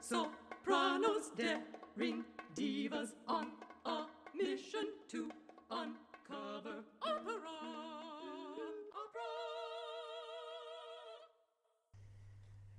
Sopranos 0.00 1.30
daring 1.36 2.24
divas 2.54 3.12
on 3.28 3.48
a 3.84 4.04
mission 4.34 4.88
to 5.08 5.30
uncover 5.70 6.84
opera. 7.02 7.40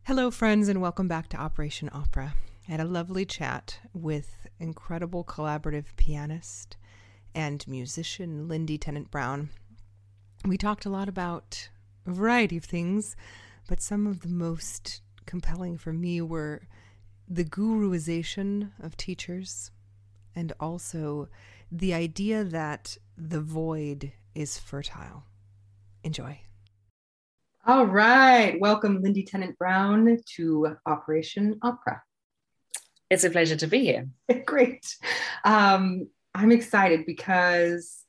Hello, 0.03 0.31
friends, 0.31 0.67
and 0.67 0.81
welcome 0.81 1.07
back 1.07 1.29
to 1.29 1.37
Operation 1.37 1.89
Opera. 1.93 2.33
I 2.67 2.71
had 2.71 2.79
a 2.79 2.85
lovely 2.85 3.25
chat 3.25 3.79
with 3.93 4.47
incredible 4.59 5.23
collaborative 5.23 5.95
pianist 5.95 6.77
and 7.33 7.67
musician 7.67 8.47
Lindy 8.47 8.77
Tennent 8.77 9.11
Brown. 9.11 9.49
We 10.45 10.57
talked 10.57 10.85
a 10.85 10.89
lot 10.89 11.07
about 11.07 11.69
a 12.05 12.11
variety 12.11 12.57
of 12.57 12.65
things, 12.65 13.15
but 13.67 13.81
some 13.81 14.07
of 14.07 14.21
the 14.21 14.29
most 14.29 15.01
compelling 15.25 15.77
for 15.77 15.93
me 15.93 16.21
were 16.21 16.67
the 17.27 17.45
guruization 17.45 18.71
of 18.81 18.97
teachers 18.97 19.71
and 20.35 20.51
also 20.59 21.29
the 21.71 21.93
idea 21.93 22.43
that 22.43 22.97
the 23.17 23.41
void 23.41 24.11
is 24.35 24.57
fertile. 24.57 25.23
Enjoy. 26.03 26.39
All 27.65 27.85
right. 27.85 28.59
Welcome, 28.59 29.01
Lindy 29.01 29.23
Tennent 29.23 29.57
Brown, 29.57 30.17
to 30.35 30.75
Operation 30.85 31.59
Opera. 31.61 32.01
It's 33.11 33.23
a 33.23 33.29
pleasure 33.29 33.57
to 33.57 33.67
be 33.67 33.79
here. 33.79 34.09
Great. 34.45 34.95
Um, 35.43 36.07
I'm 36.33 36.51
excited 36.51 37.05
because 37.05 38.03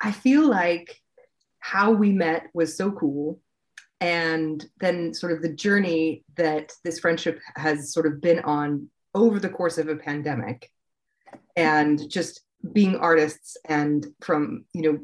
I 0.00 0.12
feel 0.12 0.48
like 0.48 1.00
how 1.58 1.92
we 1.92 2.12
met 2.12 2.46
was 2.54 2.76
so 2.76 2.90
cool. 2.92 3.40
And 4.00 4.64
then, 4.80 5.12
sort 5.12 5.32
of, 5.32 5.42
the 5.42 5.52
journey 5.52 6.24
that 6.36 6.72
this 6.84 7.00
friendship 7.00 7.38
has 7.56 7.92
sort 7.92 8.06
of 8.06 8.20
been 8.20 8.40
on 8.40 8.88
over 9.14 9.38
the 9.38 9.50
course 9.50 9.76
of 9.76 9.88
a 9.88 9.96
pandemic 9.96 10.70
and 11.56 12.08
just 12.08 12.40
being 12.72 12.96
artists 12.96 13.58
and 13.66 14.06
from, 14.22 14.64
you 14.72 14.82
know, 14.82 14.98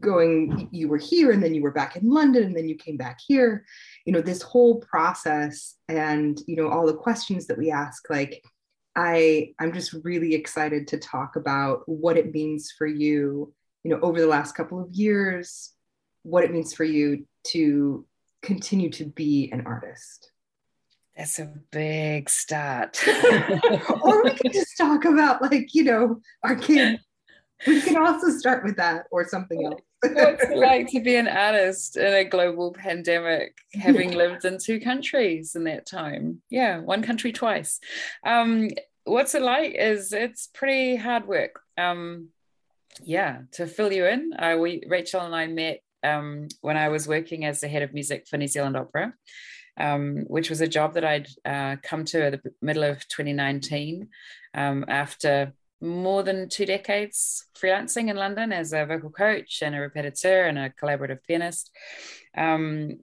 going 0.00 0.68
you 0.72 0.88
were 0.88 0.98
here 0.98 1.30
and 1.30 1.42
then 1.42 1.54
you 1.54 1.60
were 1.60 1.72
back 1.72 1.94
in 1.96 2.08
london 2.08 2.42
and 2.44 2.56
then 2.56 2.68
you 2.68 2.74
came 2.74 2.96
back 2.96 3.18
here 3.26 3.66
you 4.06 4.12
know 4.12 4.22
this 4.22 4.40
whole 4.40 4.80
process 4.80 5.74
and 5.88 6.40
you 6.46 6.56
know 6.56 6.68
all 6.68 6.86
the 6.86 6.94
questions 6.94 7.46
that 7.46 7.58
we 7.58 7.70
ask 7.70 8.08
like 8.08 8.42
i 8.96 9.52
i'm 9.58 9.72
just 9.72 9.94
really 10.04 10.34
excited 10.34 10.86
to 10.86 10.98
talk 10.98 11.36
about 11.36 11.82
what 11.88 12.16
it 12.16 12.32
means 12.32 12.72
for 12.76 12.86
you 12.86 13.52
you 13.84 13.90
know 13.90 14.00
over 14.00 14.20
the 14.20 14.26
last 14.26 14.52
couple 14.54 14.80
of 14.80 14.92
years 14.92 15.72
what 16.22 16.44
it 16.44 16.52
means 16.52 16.74
for 16.74 16.84
you 16.84 17.26
to 17.44 18.06
continue 18.42 18.90
to 18.90 19.04
be 19.04 19.50
an 19.52 19.62
artist. 19.66 20.30
That's 21.16 21.38
a 21.38 21.52
big 21.70 22.28
start. 22.28 23.02
Or 24.02 24.24
we 24.24 24.30
can 24.30 24.52
just 24.52 24.76
talk 24.76 25.04
about 25.04 25.42
like 25.42 25.74
you 25.74 25.84
know 25.84 26.20
our 26.42 26.56
kids. 26.56 27.02
We 27.66 27.80
can 27.80 27.96
also 27.96 28.30
start 28.30 28.64
with 28.64 28.76
that 28.76 29.06
or 29.10 29.28
something 29.28 29.64
else. 29.64 29.82
What's 30.02 30.42
it 30.44 30.56
like 30.56 30.88
to 30.88 31.00
be 31.00 31.16
an 31.16 31.28
artist 31.28 31.96
in 31.96 32.12
a 32.12 32.24
global 32.24 32.72
pandemic, 32.72 33.56
having 33.74 34.12
lived 34.12 34.44
in 34.44 34.58
two 34.58 34.80
countries 34.80 35.54
in 35.54 35.64
that 35.64 35.86
time? 35.86 36.42
Yeah, 36.50 36.78
one 36.78 37.02
country 37.02 37.32
twice. 37.32 37.78
Um, 38.24 38.68
what's 39.04 39.34
it 39.34 39.42
like 39.42 39.74
is 39.74 40.12
it's 40.12 40.48
pretty 40.48 40.96
hard 40.96 41.26
work. 41.26 41.60
Um, 41.78 42.28
yeah, 43.02 43.42
to 43.52 43.66
fill 43.66 43.92
you 43.92 44.06
in, 44.06 44.32
uh, 44.38 44.56
we 44.58 44.82
Rachel 44.88 45.20
and 45.20 45.34
I 45.34 45.46
met 45.46 45.80
um, 46.02 46.48
when 46.60 46.76
I 46.76 46.88
was 46.88 47.08
working 47.08 47.44
as 47.44 47.60
the 47.60 47.68
head 47.68 47.82
of 47.82 47.94
music 47.94 48.26
for 48.28 48.36
New 48.36 48.48
Zealand 48.48 48.76
Opera. 48.76 49.14
Um, 49.78 50.24
which 50.26 50.50
was 50.50 50.60
a 50.60 50.68
job 50.68 50.92
that 50.94 51.04
I'd 51.04 51.28
uh, 51.46 51.76
come 51.82 52.04
to 52.04 52.24
at 52.24 52.42
the 52.42 52.52
middle 52.60 52.84
of 52.84 53.08
2019 53.08 54.06
um, 54.52 54.84
after 54.86 55.54
more 55.82 56.22
than 56.22 56.48
two 56.48 56.64
decades 56.64 57.46
freelancing 57.54 58.08
in 58.08 58.16
London 58.16 58.52
as 58.52 58.72
a 58.72 58.86
vocal 58.86 59.10
coach 59.10 59.62
and 59.62 59.74
a 59.74 59.78
repetiteur 59.78 60.48
and 60.48 60.58
a 60.58 60.70
collaborative 60.70 61.18
pianist. 61.26 61.70
Um, 62.36 63.00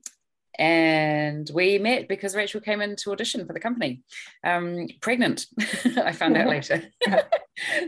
and 0.58 1.50
we 1.54 1.78
met 1.78 2.08
because 2.08 2.36
Rachel 2.36 2.60
came 2.60 2.82
in 2.82 2.96
to 2.98 3.12
audition 3.12 3.46
for 3.46 3.54
the 3.54 3.60
company, 3.60 4.02
um, 4.44 4.88
pregnant. 5.02 5.46
I 6.04 6.12
found 6.12 6.36
out 6.36 6.50
later. 6.50 6.84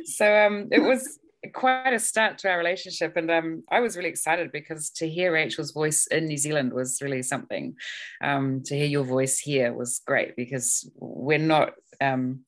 so 0.06 0.48
um, 0.48 0.70
it 0.72 0.80
was 0.80 1.20
quite 1.54 1.94
a 1.94 2.00
start 2.00 2.38
to 2.40 2.50
our 2.50 2.58
relationship, 2.58 3.18
and 3.18 3.30
um, 3.30 3.64
I 3.70 3.82
was 3.82 3.98
really 3.98 4.10
excited 4.10 4.54
because 4.54 4.90
to 4.92 5.10
hear 5.10 5.34
Rachel's 5.34 5.72
voice 5.72 6.08
in 6.08 6.28
New 6.28 6.38
Zealand 6.38 6.72
was 6.72 7.02
really 7.02 7.24
something. 7.24 7.76
Um, 8.24 8.64
to 8.64 8.76
hear 8.76 8.86
your 8.86 9.04
voice 9.04 9.38
here 9.38 9.74
was 9.74 10.02
great 10.06 10.38
because 10.38 10.90
we're 10.96 11.40
not. 11.40 11.74
Um, 12.00 12.42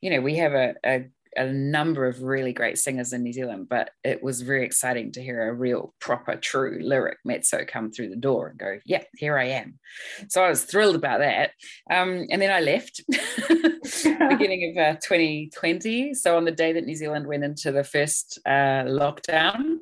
you 0.00 0.10
know, 0.10 0.20
we 0.20 0.36
have 0.36 0.52
a, 0.52 0.74
a 0.84 1.06
a 1.36 1.52
number 1.52 2.06
of 2.06 2.22
really 2.22 2.52
great 2.52 2.78
singers 2.78 3.12
in 3.12 3.22
New 3.22 3.32
Zealand, 3.32 3.68
but 3.68 3.90
it 4.04 4.22
was 4.22 4.40
very 4.40 4.64
exciting 4.64 5.12
to 5.12 5.22
hear 5.22 5.48
a 5.48 5.54
real, 5.54 5.94
proper, 6.00 6.36
true 6.36 6.78
lyric 6.82 7.18
mezzo 7.24 7.64
come 7.66 7.90
through 7.90 8.10
the 8.10 8.16
door 8.16 8.48
and 8.48 8.58
go, 8.58 8.78
yeah, 8.84 9.02
here 9.16 9.38
I 9.38 9.44
am. 9.44 9.78
So 10.28 10.42
I 10.42 10.48
was 10.48 10.64
thrilled 10.64 10.96
about 10.96 11.20
that. 11.20 11.50
Um, 11.90 12.26
and 12.30 12.40
then 12.40 12.52
I 12.52 12.60
left 12.60 13.02
beginning 13.08 14.76
of 14.78 14.96
uh, 14.96 14.98
2020. 15.00 16.14
So 16.14 16.36
on 16.36 16.44
the 16.44 16.50
day 16.50 16.72
that 16.72 16.84
New 16.84 16.96
Zealand 16.96 17.26
went 17.26 17.44
into 17.44 17.72
the 17.72 17.84
first 17.84 18.38
uh, 18.46 18.84
lockdown, 18.84 19.78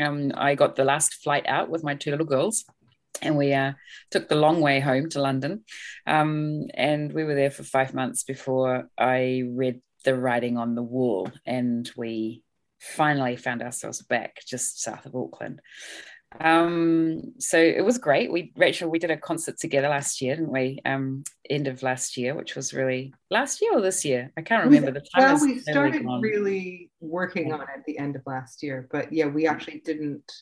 um, 0.00 0.32
I 0.34 0.54
got 0.54 0.76
the 0.76 0.84
last 0.84 1.22
flight 1.22 1.46
out 1.46 1.68
with 1.68 1.84
my 1.84 1.94
two 1.94 2.10
little 2.10 2.26
girls 2.26 2.64
and 3.20 3.36
we 3.36 3.52
uh, 3.52 3.72
took 4.10 4.28
the 4.28 4.34
long 4.36 4.60
way 4.60 4.80
home 4.80 5.08
to 5.10 5.20
London. 5.20 5.64
Um, 6.06 6.64
and 6.74 7.12
we 7.12 7.24
were 7.24 7.34
there 7.34 7.50
for 7.50 7.62
five 7.62 7.94
months 7.94 8.24
before 8.24 8.88
I 8.98 9.44
read 9.48 9.80
the 10.04 10.16
writing 10.16 10.56
on 10.56 10.74
the 10.74 10.82
wall 10.82 11.30
and 11.46 11.90
we 11.96 12.42
finally 12.78 13.36
found 13.36 13.62
ourselves 13.62 14.02
back 14.02 14.40
just 14.46 14.82
south 14.82 15.06
of 15.06 15.14
Auckland. 15.14 15.60
Um, 16.40 17.34
so 17.38 17.58
it 17.58 17.84
was 17.84 17.98
great. 17.98 18.32
We 18.32 18.52
Rachel, 18.56 18.90
we 18.90 18.98
did 18.98 19.10
a 19.10 19.16
concert 19.16 19.58
together 19.58 19.88
last 19.88 20.22
year, 20.22 20.34
didn't 20.34 20.50
we? 20.50 20.80
Um, 20.84 21.24
end 21.48 21.68
of 21.68 21.82
last 21.82 22.16
year, 22.16 22.34
which 22.34 22.54
was 22.54 22.72
really 22.72 23.12
last 23.30 23.60
year 23.60 23.76
or 23.76 23.80
this 23.80 24.04
year. 24.04 24.32
I 24.36 24.42
can't 24.42 24.64
remember 24.64 24.92
the 24.92 25.00
time. 25.00 25.34
Well, 25.34 25.40
we 25.40 25.60
started 25.60 26.04
really 26.20 26.90
working 27.00 27.52
on 27.52 27.60
it 27.60 27.68
at 27.76 27.84
the 27.84 27.98
end 27.98 28.16
of 28.16 28.22
last 28.26 28.62
year, 28.62 28.88
but 28.90 29.12
yeah, 29.12 29.26
we 29.26 29.46
actually 29.46 29.82
didn't 29.84 30.32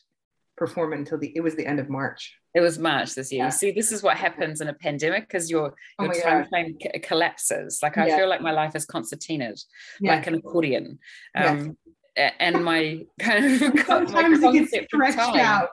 perform 0.61 0.93
it 0.93 0.99
until 0.99 1.17
the 1.17 1.31
it 1.35 1.41
was 1.41 1.55
the 1.55 1.65
end 1.65 1.79
of 1.79 1.89
March. 1.89 2.35
It 2.53 2.61
was 2.61 2.77
March 2.77 3.15
this 3.15 3.31
year. 3.31 3.39
Yeah. 3.39 3.45
You 3.45 3.51
see, 3.51 3.71
this 3.71 3.91
is 3.91 4.03
what 4.03 4.15
happens 4.15 4.61
in 4.61 4.67
a 4.67 4.73
pandemic 4.75 5.27
because 5.27 5.49
your 5.49 5.73
oh 5.97 6.03
your 6.03 6.13
time 6.21 6.45
frame 6.49 6.77
c- 6.79 6.99
collapses. 6.99 7.79
Like 7.81 7.97
I 7.97 8.07
yeah. 8.07 8.17
feel 8.17 8.29
like 8.29 8.41
my 8.41 8.51
life 8.51 8.75
is 8.75 8.85
concertinaed, 8.85 9.59
yeah. 9.99 10.15
like 10.15 10.27
an 10.27 10.35
accordion. 10.35 10.99
Um, 11.35 11.77
and 12.15 12.63
my 12.63 13.03
kind 13.19 13.45
of 13.45 13.85
sometimes 13.87 14.43
it 14.43 14.53
gets 14.53 14.85
stretched 14.85 15.17
out. 15.17 15.69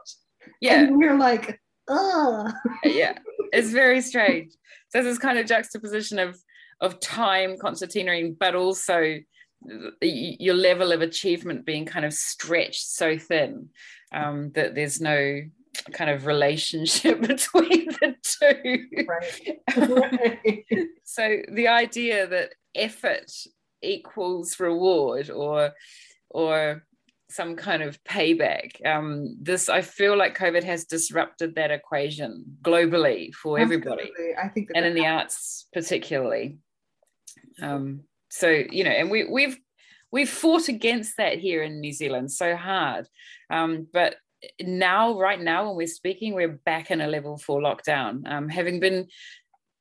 Yeah, 0.62 0.80
and 0.80 0.96
we're 0.96 1.18
like, 1.18 1.60
oh, 1.88 2.50
yeah, 2.82 3.18
it's 3.52 3.68
very 3.68 4.00
strange. 4.00 4.52
So 4.88 5.02
this 5.02 5.18
kind 5.18 5.38
of 5.38 5.44
juxtaposition 5.44 6.18
of 6.18 6.38
of 6.80 6.98
time 7.00 7.56
concertinaing, 7.58 8.38
but 8.38 8.54
also 8.54 9.18
your 10.00 10.54
level 10.54 10.92
of 10.92 11.00
achievement 11.00 11.66
being 11.66 11.84
kind 11.84 12.04
of 12.04 12.12
stretched 12.12 12.86
so 12.86 13.18
thin 13.18 13.68
um, 14.12 14.50
that 14.54 14.74
there's 14.74 15.00
no 15.00 15.40
kind 15.92 16.10
of 16.10 16.26
relationship 16.26 17.20
between 17.26 17.86
the 18.00 18.14
two. 18.22 19.06
Right. 19.06 19.58
right. 19.76 20.64
so 21.04 21.38
the 21.52 21.68
idea 21.68 22.26
that 22.26 22.54
effort 22.74 23.30
equals 23.82 24.58
reward 24.58 25.30
or 25.30 25.72
or 26.30 26.84
some 27.30 27.56
kind 27.56 27.82
of 27.82 28.02
payback. 28.04 28.84
Um, 28.86 29.36
this 29.40 29.68
I 29.68 29.82
feel 29.82 30.16
like 30.16 30.38
COVID 30.38 30.64
has 30.64 30.84
disrupted 30.84 31.54
that 31.56 31.70
equation 31.70 32.44
globally 32.62 33.34
for 33.34 33.58
Absolutely. 33.58 33.90
everybody. 33.90 34.10
I 34.42 34.48
think, 34.48 34.70
and 34.74 34.86
in 34.86 34.94
the 34.94 35.06
arts 35.06 35.66
particularly. 35.72 36.58
Um, 37.60 38.02
so 38.38 38.48
you 38.70 38.84
know, 38.84 38.90
and 38.90 39.10
we 39.10 39.24
we've 39.24 39.56
we've 40.10 40.30
fought 40.30 40.68
against 40.68 41.16
that 41.18 41.38
here 41.38 41.62
in 41.62 41.80
New 41.80 41.92
Zealand 41.92 42.32
so 42.32 42.56
hard, 42.56 43.06
um, 43.50 43.86
but 43.92 44.16
now, 44.60 45.18
right 45.18 45.40
now, 45.40 45.66
when 45.66 45.76
we're 45.76 45.86
speaking, 45.86 46.34
we're 46.34 46.60
back 46.64 46.90
in 46.90 47.00
a 47.00 47.06
level 47.06 47.36
four 47.38 47.60
lockdown. 47.60 48.30
Um, 48.30 48.48
having 48.48 48.80
been 48.80 49.08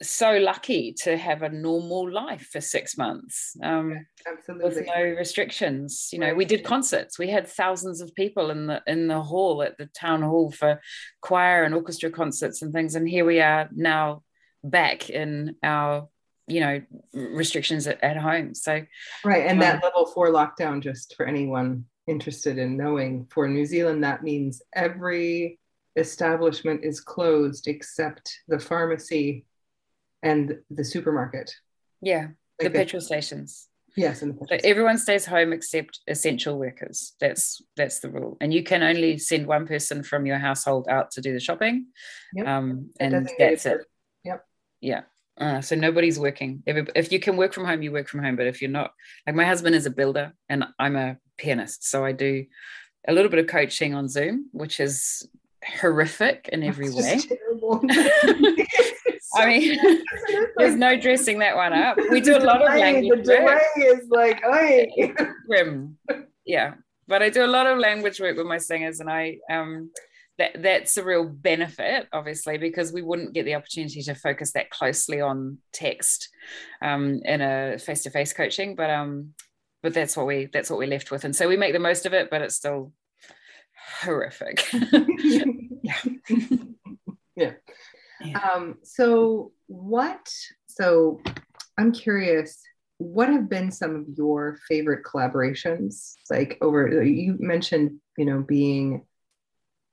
so 0.01 0.37
lucky 0.37 0.93
to 0.93 1.17
have 1.17 1.41
a 1.41 1.49
normal 1.49 2.11
life 2.11 2.49
for 2.51 2.61
six 2.61 2.97
months 2.97 3.55
um, 3.63 4.05
with 4.47 4.85
no 4.85 5.01
restrictions. 5.01 6.09
You 6.11 6.19
know, 6.19 6.35
we 6.35 6.45
did 6.45 6.63
concerts. 6.63 7.17
We 7.17 7.29
had 7.29 7.47
thousands 7.47 8.01
of 8.01 8.13
people 8.13 8.51
in 8.51 8.67
the 8.67 8.81
in 8.85 9.07
the 9.07 9.21
hall 9.21 9.63
at 9.63 9.77
the 9.77 9.87
town 9.87 10.21
hall 10.21 10.51
for 10.51 10.81
choir 11.21 11.63
and 11.63 11.73
orchestra 11.73 12.11
concerts 12.11 12.61
and 12.61 12.73
things. 12.73 12.95
And 12.95 13.07
here 13.07 13.25
we 13.25 13.41
are 13.41 13.69
now 13.73 14.23
back 14.63 15.09
in 15.09 15.55
our 15.63 16.09
you 16.47 16.61
know 16.61 16.81
restrictions 17.13 17.87
at, 17.87 18.03
at 18.03 18.17
home. 18.17 18.55
So 18.55 18.81
right, 19.23 19.45
and 19.45 19.53
um, 19.53 19.59
that 19.59 19.83
level 19.83 20.05
four 20.07 20.29
lockdown, 20.29 20.81
just 20.81 21.15
for 21.15 21.25
anyone 21.25 21.85
interested 22.07 22.57
in 22.57 22.77
knowing. 22.77 23.27
For 23.33 23.47
New 23.47 23.65
Zealand, 23.65 24.03
that 24.03 24.23
means 24.23 24.61
every 24.73 25.59
establishment 25.95 26.83
is 26.83 27.01
closed 27.01 27.67
except 27.67 28.39
the 28.47 28.59
pharmacy 28.59 29.45
and 30.23 30.57
the 30.69 30.85
supermarket. 30.85 31.53
Yeah, 32.01 32.27
Like 32.61 32.71
the 32.71 32.79
petrol 32.79 33.01
stations. 33.01 33.67
Yes, 33.95 34.21
and 34.21 34.37
the 34.39 34.45
So 34.47 34.57
everyone 34.63 34.99
stays 34.99 35.25
home 35.25 35.51
except 35.53 36.01
essential 36.07 36.59
workers. 36.59 37.13
That's 37.19 37.61
that's 37.75 37.99
the 37.99 38.11
rule, 38.11 38.37
and 38.39 38.53
you 38.53 38.63
can 38.63 38.83
only 38.83 39.17
send 39.17 39.47
one 39.47 39.65
person 39.65 40.03
from 40.03 40.25
your 40.25 40.37
household 40.37 40.87
out 40.87 41.11
to 41.11 41.21
do 41.21 41.33
the 41.33 41.39
shopping, 41.39 41.87
Yep. 42.35 42.47
um, 42.47 42.91
and 42.99 43.27
that's 43.39 43.65
it. 43.65 43.85
Yep. 44.23 44.45
Yeah. 44.81 45.01
Uh, 45.39 45.61
so 45.61 45.75
nobody's 45.75 46.19
working. 46.19 46.63
If, 46.65 46.89
if 46.95 47.11
you 47.11 47.19
can 47.19 47.37
work 47.37 47.53
from 47.53 47.65
home, 47.65 47.81
you 47.83 47.91
work 47.91 48.07
from 48.07 48.23
home. 48.23 48.35
But 48.35 48.47
if 48.47 48.61
you're 48.61 48.71
not, 48.71 48.91
like 49.25 49.35
my 49.35 49.45
husband 49.45 49.75
is 49.75 49.85
a 49.85 49.91
builder 49.91 50.33
and 50.49 50.65
I'm 50.79 50.95
a 50.95 51.17
pianist, 51.37 51.87
so 51.89 52.03
I 52.03 52.11
do 52.11 52.45
a 53.07 53.13
little 53.13 53.29
bit 53.29 53.39
of 53.39 53.47
coaching 53.47 53.93
on 53.93 54.09
Zoom, 54.09 54.47
which 54.51 54.79
is 54.79 55.27
horrific 55.79 56.49
in 56.51 56.63
every 56.63 56.87
It's 56.87 56.95
way. 56.95 58.65
I 59.35 59.45
mean, 59.45 59.77
there's 60.57 60.75
no 60.75 60.99
dressing 60.99 61.39
that 61.39 61.55
one 61.55 61.73
up. 61.73 61.97
We 62.09 62.21
do 62.21 62.37
a 62.37 62.39
lot 62.39 62.61
of 62.61 62.73
language 62.77 63.25
The 63.25 63.41
work. 63.43 63.61
delay 63.75 63.87
is 63.87 64.09
like, 64.09 64.41
grim. 65.47 65.97
Yeah. 66.45 66.75
But 67.07 67.21
I 67.21 67.29
do 67.29 67.45
a 67.45 67.47
lot 67.47 67.67
of 67.67 67.77
language 67.77 68.19
work 68.19 68.37
with 68.37 68.47
my 68.47 68.57
singers 68.57 68.99
and 68.99 69.09
I 69.09 69.37
um 69.49 69.91
that 70.37 70.61
that's 70.61 70.97
a 70.97 71.03
real 71.03 71.25
benefit, 71.25 72.07
obviously, 72.13 72.57
because 72.57 72.93
we 72.93 73.01
wouldn't 73.01 73.33
get 73.33 73.45
the 73.45 73.55
opportunity 73.55 74.01
to 74.03 74.13
focus 74.15 74.51
that 74.53 74.69
closely 74.69 75.21
on 75.21 75.57
text 75.73 76.29
um 76.81 77.21
in 77.25 77.41
a 77.41 77.77
face-to-face 77.79 78.33
coaching. 78.33 78.75
But 78.75 78.89
um 78.89 79.33
but 79.83 79.93
that's 79.93 80.17
what 80.17 80.27
we 80.27 80.49
that's 80.51 80.69
what 80.69 80.79
we're 80.79 80.87
left 80.87 81.11
with. 81.11 81.23
And 81.23 81.35
so 81.35 81.47
we 81.47 81.57
make 81.57 81.73
the 81.73 81.79
most 81.79 82.05
of 82.05 82.13
it, 82.13 82.29
but 82.29 82.41
it's 82.41 82.55
still 82.55 82.91
horrific. 84.01 84.65
yeah. 85.83 86.01
Yeah. 87.35 87.53
Um, 88.41 88.75
so 88.83 89.51
what 89.67 90.31
so 90.65 91.21
I'm 91.77 91.91
curious, 91.91 92.59
what 92.97 93.29
have 93.29 93.49
been 93.49 93.71
some 93.71 93.95
of 93.95 94.05
your 94.15 94.57
favorite 94.67 95.03
collaborations? 95.05 96.13
Like 96.29 96.57
over 96.61 97.03
you 97.03 97.37
mentioned, 97.39 97.99
you 98.17 98.25
know, 98.25 98.41
being 98.41 99.05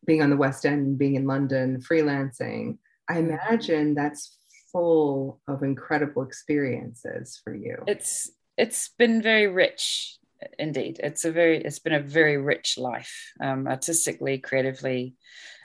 being 0.07 0.23
on 0.23 0.31
the 0.31 0.37
West 0.37 0.67
End, 0.67 0.99
being 0.99 1.15
in 1.15 1.27
London, 1.27 1.81
freelancing. 1.81 2.79
I 3.09 3.19
imagine 3.19 3.95
that's 3.95 4.39
full 4.73 5.41
of 5.47 5.63
incredible 5.63 6.23
experiences 6.23 7.41
for 7.43 7.55
you. 7.55 7.77
it's 7.87 8.31
it's 8.57 8.91
been 8.99 9.23
very 9.23 9.47
rich 9.47 10.19
indeed 10.59 11.01
it's 11.03 11.25
a 11.25 11.31
very 11.31 11.63
it's 11.63 11.79
been 11.79 11.93
a 11.93 12.01
very 12.01 12.37
rich 12.37 12.77
life 12.77 13.33
um 13.41 13.69
artistically 13.69 14.37
creatively 14.39 15.15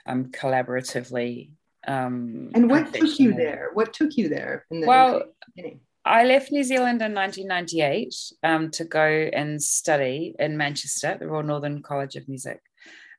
um 0.06 0.26
collaboratively 0.26 1.50
um 1.88 2.50
and 2.54 2.70
what 2.70 2.92
took 2.92 3.18
you 3.18 3.32
there? 3.32 3.70
What 3.74 3.92
took 3.92 4.16
you 4.16 4.28
there 4.28 4.66
in 4.70 4.80
the, 4.80 4.86
well 4.86 5.18
the 5.18 5.32
beginning? 5.54 5.80
I 6.04 6.24
left 6.24 6.50
New 6.50 6.64
Zealand 6.64 7.02
in 7.02 7.14
1998 7.14 8.14
um, 8.42 8.70
to 8.72 8.84
go 8.84 9.04
and 9.04 9.62
study 9.62 10.34
in 10.38 10.56
Manchester 10.56 11.16
the 11.18 11.28
Royal 11.28 11.42
Northern 11.42 11.82
College 11.82 12.16
of 12.16 12.28
Music. 12.28 12.60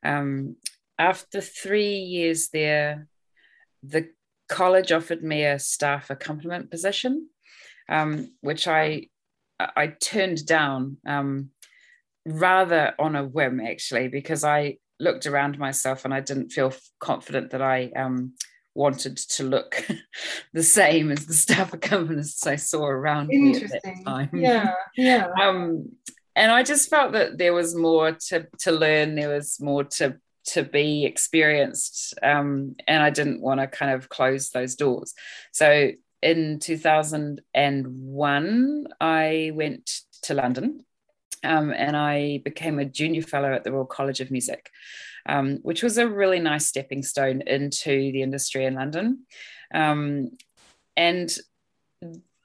Um, 0.04 0.56
after 1.02 1.42
three 1.42 1.96
years 1.96 2.50
there, 2.50 3.08
the 3.82 4.10
college 4.48 4.92
offered 4.92 5.24
me 5.24 5.44
a 5.44 5.58
staff 5.58 6.12
accompaniment 6.12 6.70
position, 6.70 7.28
um, 7.90 8.32
which 8.42 8.68
I 8.68 9.08
I 9.60 9.88
turned 9.88 10.46
down 10.46 10.98
um, 11.06 11.50
rather 12.26 12.94
on 13.00 13.16
a 13.16 13.24
whim, 13.24 13.60
actually, 13.60 14.08
because 14.10 14.44
I 14.44 14.78
looked 15.00 15.26
around 15.26 15.58
myself 15.58 16.06
and 16.06 16.14
I 16.14 16.20
didn't 16.20 16.52
feel 16.52 16.72
confident 17.00 17.52
that 17.52 17.62
I 17.64 17.92
um, 17.96 18.34
wanted 18.76 19.18
to 19.18 19.44
look 19.44 19.88
the 20.54 20.64
same 20.64 21.12
as 21.12 21.26
the 21.26 21.34
staff 21.34 21.72
accompanists 21.80 22.46
I 22.46 22.58
saw 22.58 22.86
around 22.86 23.28
me 23.30 23.56
at 23.56 23.62
that 23.62 23.64
Interesting. 23.64 24.04
time. 24.06 24.30
Yeah, 24.34 24.74
yeah. 24.96 25.28
Um, 25.42 25.90
and 26.36 26.52
I 26.52 26.64
just 26.64 26.90
felt 26.90 27.14
that 27.14 27.40
there 27.40 27.54
was 27.54 27.76
more 27.76 28.12
to 28.30 28.48
to 28.60 28.72
learn. 28.72 29.16
There 29.16 29.30
was 29.30 29.60
more 29.60 29.84
to 29.98 30.18
to 30.44 30.64
be 30.64 31.06
experienced, 31.06 32.14
um, 32.24 32.76
and 32.88 33.04
I 33.04 33.10
didn't 33.10 33.42
want 33.42 33.60
to 33.60 33.68
kind 33.68 33.92
of 33.92 34.08
close 34.10 34.50
those 34.50 34.76
doors. 34.76 35.14
So 35.52 35.92
in 36.22 36.60
2001, 36.60 38.88
I 39.00 39.52
went 39.54 40.02
to 40.24 40.34
London. 40.34 40.84
Um, 41.44 41.72
and 41.72 41.98
I 41.98 42.40
became 42.46 42.78
a 42.78 42.86
junior 42.86 43.24
fellow 43.24 43.52
at 43.52 43.64
the 43.64 43.72
Royal 43.72 43.86
College 43.86 44.20
of 44.20 44.30
Music, 44.30 44.70
um, 45.26 45.58
which 45.64 45.82
was 45.82 45.98
a 45.98 46.08
really 46.08 46.40
nice 46.40 46.68
stepping 46.68 47.02
stone 47.02 47.42
into 47.42 48.12
the 48.12 48.22
industry 48.22 48.66
in 48.66 48.76
London. 48.76 49.26
Um, 49.74 50.38
and 50.96 51.36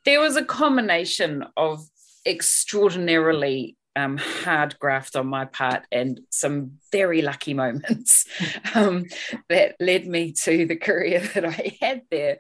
there 0.07 0.21
was 0.21 0.37
a 0.37 0.45
combination 0.45 1.45
of 1.59 1.87
extraordinarily 2.25 3.77
um, 3.97 4.19
hard 4.19 4.79
graft 4.79 5.17
on 5.17 5.27
my 5.27 5.47
part 5.47 5.85
and 5.91 6.21
some 6.31 6.73
very 6.93 7.23
lucky 7.23 7.55
moments 7.55 8.27
um, 8.75 9.07
that 9.49 9.75
led 9.81 10.07
me 10.07 10.33
to 10.33 10.67
the 10.67 10.77
career 10.77 11.21
that 11.35 11.45
I 11.45 11.77
had 11.81 12.03
there. 12.11 12.39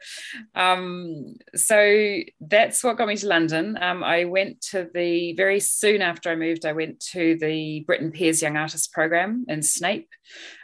Um, 0.55 1.37
so 1.55 2.19
that's 2.41 2.85
what 2.85 2.99
got 2.99 3.08
me 3.08 3.17
to 3.17 3.26
London. 3.26 3.79
Um, 3.81 4.05
I 4.05 4.25
went 4.25 4.61
to 4.70 4.88
the 4.93 5.32
very 5.35 5.61
soon 5.61 6.03
after 6.03 6.31
I 6.31 6.37
moved, 6.37 6.67
I 6.67 6.73
went 6.73 7.00
to 7.12 7.37
the 7.41 7.85
Britten 7.87 8.12
Pears 8.12 8.43
Young 8.43 8.56
Artist 8.56 8.93
Program 8.93 9.47
in 9.49 9.62
Snape 9.62 10.11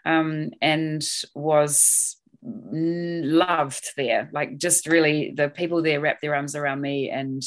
um, 0.05 0.51
and 0.61 1.03
was 1.35 2.17
loved 2.45 3.91
there 3.97 4.29
like 4.33 4.59
just 4.59 4.89
really 4.89 5.33
the 5.37 5.49
people 5.49 5.81
there 5.81 6.01
wrapped 6.01 6.21
their 6.21 6.35
arms 6.35 6.57
around 6.57 6.81
me 6.81 7.09
and 7.09 7.43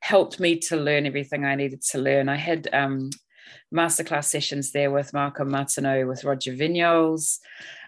helped 0.00 0.40
me 0.40 0.58
to 0.58 0.76
learn 0.76 1.06
everything 1.06 1.44
i 1.44 1.54
needed 1.54 1.80
to 1.80 1.98
learn 1.98 2.28
i 2.28 2.34
had 2.34 2.68
um 2.72 3.10
masterclass 3.74 4.24
sessions 4.24 4.72
there 4.72 4.90
with 4.90 5.12
Malcolm 5.12 5.50
Martineau, 5.50 6.06
with 6.06 6.24
Roger 6.24 6.52
Vignoles, 6.52 7.38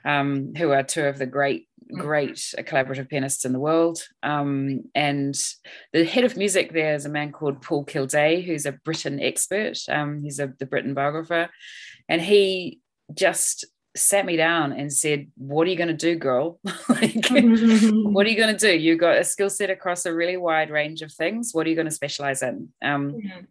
um, 0.04 0.52
who 0.56 0.70
are 0.70 0.82
two 0.82 1.04
of 1.04 1.18
the 1.18 1.26
great, 1.26 1.68
great 1.98 2.36
collaborative 2.58 3.08
pianists 3.08 3.44
in 3.44 3.52
the 3.52 3.60
world. 3.60 4.02
Um, 4.22 4.84
and 4.94 5.38
the 5.92 6.04
head 6.04 6.24
of 6.24 6.36
music 6.36 6.72
there 6.72 6.94
is 6.94 7.04
a 7.04 7.10
man 7.10 7.32
called 7.32 7.62
Paul 7.62 7.84
Kildea, 7.84 8.44
who's 8.44 8.66
a 8.66 8.72
Britten 8.72 9.20
expert. 9.20 9.78
Um, 9.88 10.22
he's 10.22 10.38
a, 10.38 10.52
the 10.58 10.66
Britten 10.66 10.94
biographer. 10.94 11.50
And 12.08 12.20
he 12.20 12.80
just 13.14 13.64
sat 13.94 14.24
me 14.24 14.36
down 14.36 14.72
and 14.72 14.92
said, 14.92 15.28
What 15.36 15.66
are 15.66 15.70
you 15.70 15.76
going 15.76 15.88
to 15.88 15.94
do, 15.94 16.16
girl? 16.16 16.58
like, 16.88 17.26
what 17.30 18.26
are 18.26 18.30
you 18.30 18.36
going 18.36 18.56
to 18.56 18.58
do? 18.58 18.76
You've 18.76 19.00
got 19.00 19.18
a 19.18 19.24
skill 19.24 19.50
set 19.50 19.70
across 19.70 20.06
a 20.06 20.14
really 20.14 20.36
wide 20.36 20.70
range 20.70 21.02
of 21.02 21.12
things. 21.12 21.50
What 21.52 21.66
are 21.66 21.70
you 21.70 21.76
going 21.76 21.88
to 21.88 21.94
specialize 21.94 22.42
in? 22.42 22.68
Um, 22.82 23.12
Mhm. 23.12 23.46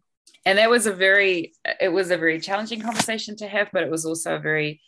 and 0.45 0.57
that 0.57 0.69
was 0.69 0.87
a 0.87 0.93
very, 0.93 1.53
it 1.79 1.89
was 1.89 2.09
a 2.11 2.17
very 2.17 2.39
challenging 2.39 2.81
conversation 2.81 3.35
to 3.37 3.47
have, 3.47 3.69
but 3.71 3.83
it 3.83 3.91
was 3.91 4.05
also 4.05 4.35
a 4.35 4.39
very 4.39 4.81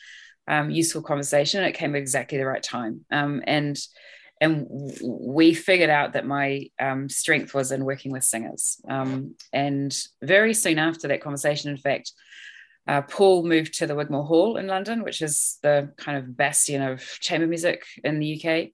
um, 0.47 0.69
useful 0.71 1.01
conversation. 1.01 1.63
It 1.63 1.73
came 1.73 1.95
at 1.95 2.01
exactly 2.01 2.37
the 2.37 2.45
right 2.45 2.63
time. 2.63 3.05
Um, 3.11 3.41
and 3.45 3.77
and 4.41 4.67
we 5.01 5.53
figured 5.53 5.89
out 5.89 6.13
that 6.13 6.25
my 6.25 6.67
um, 6.77 7.07
strength 7.07 7.53
was 7.53 7.71
in 7.71 7.85
working 7.85 8.11
with 8.11 8.25
singers. 8.25 8.81
Um, 8.89 9.35
and 9.53 9.95
very 10.21 10.53
soon 10.53 10.79
after 10.79 11.07
that 11.07 11.21
conversation, 11.21 11.71
in 11.71 11.77
fact, 11.77 12.11
uh, 12.87 13.01
Paul 13.01 13.45
moved 13.45 13.75
to 13.75 13.87
the 13.87 13.95
Wigmore 13.95 14.25
Hall 14.25 14.57
in 14.57 14.67
London, 14.67 15.03
which 15.03 15.21
is 15.21 15.57
the 15.63 15.91
kind 15.97 16.17
of 16.17 16.35
bastion 16.35 16.81
of 16.81 17.01
chamber 17.19 17.47
music 17.47 17.85
in 18.03 18.19
the 18.19 18.41
UK. 18.41 18.69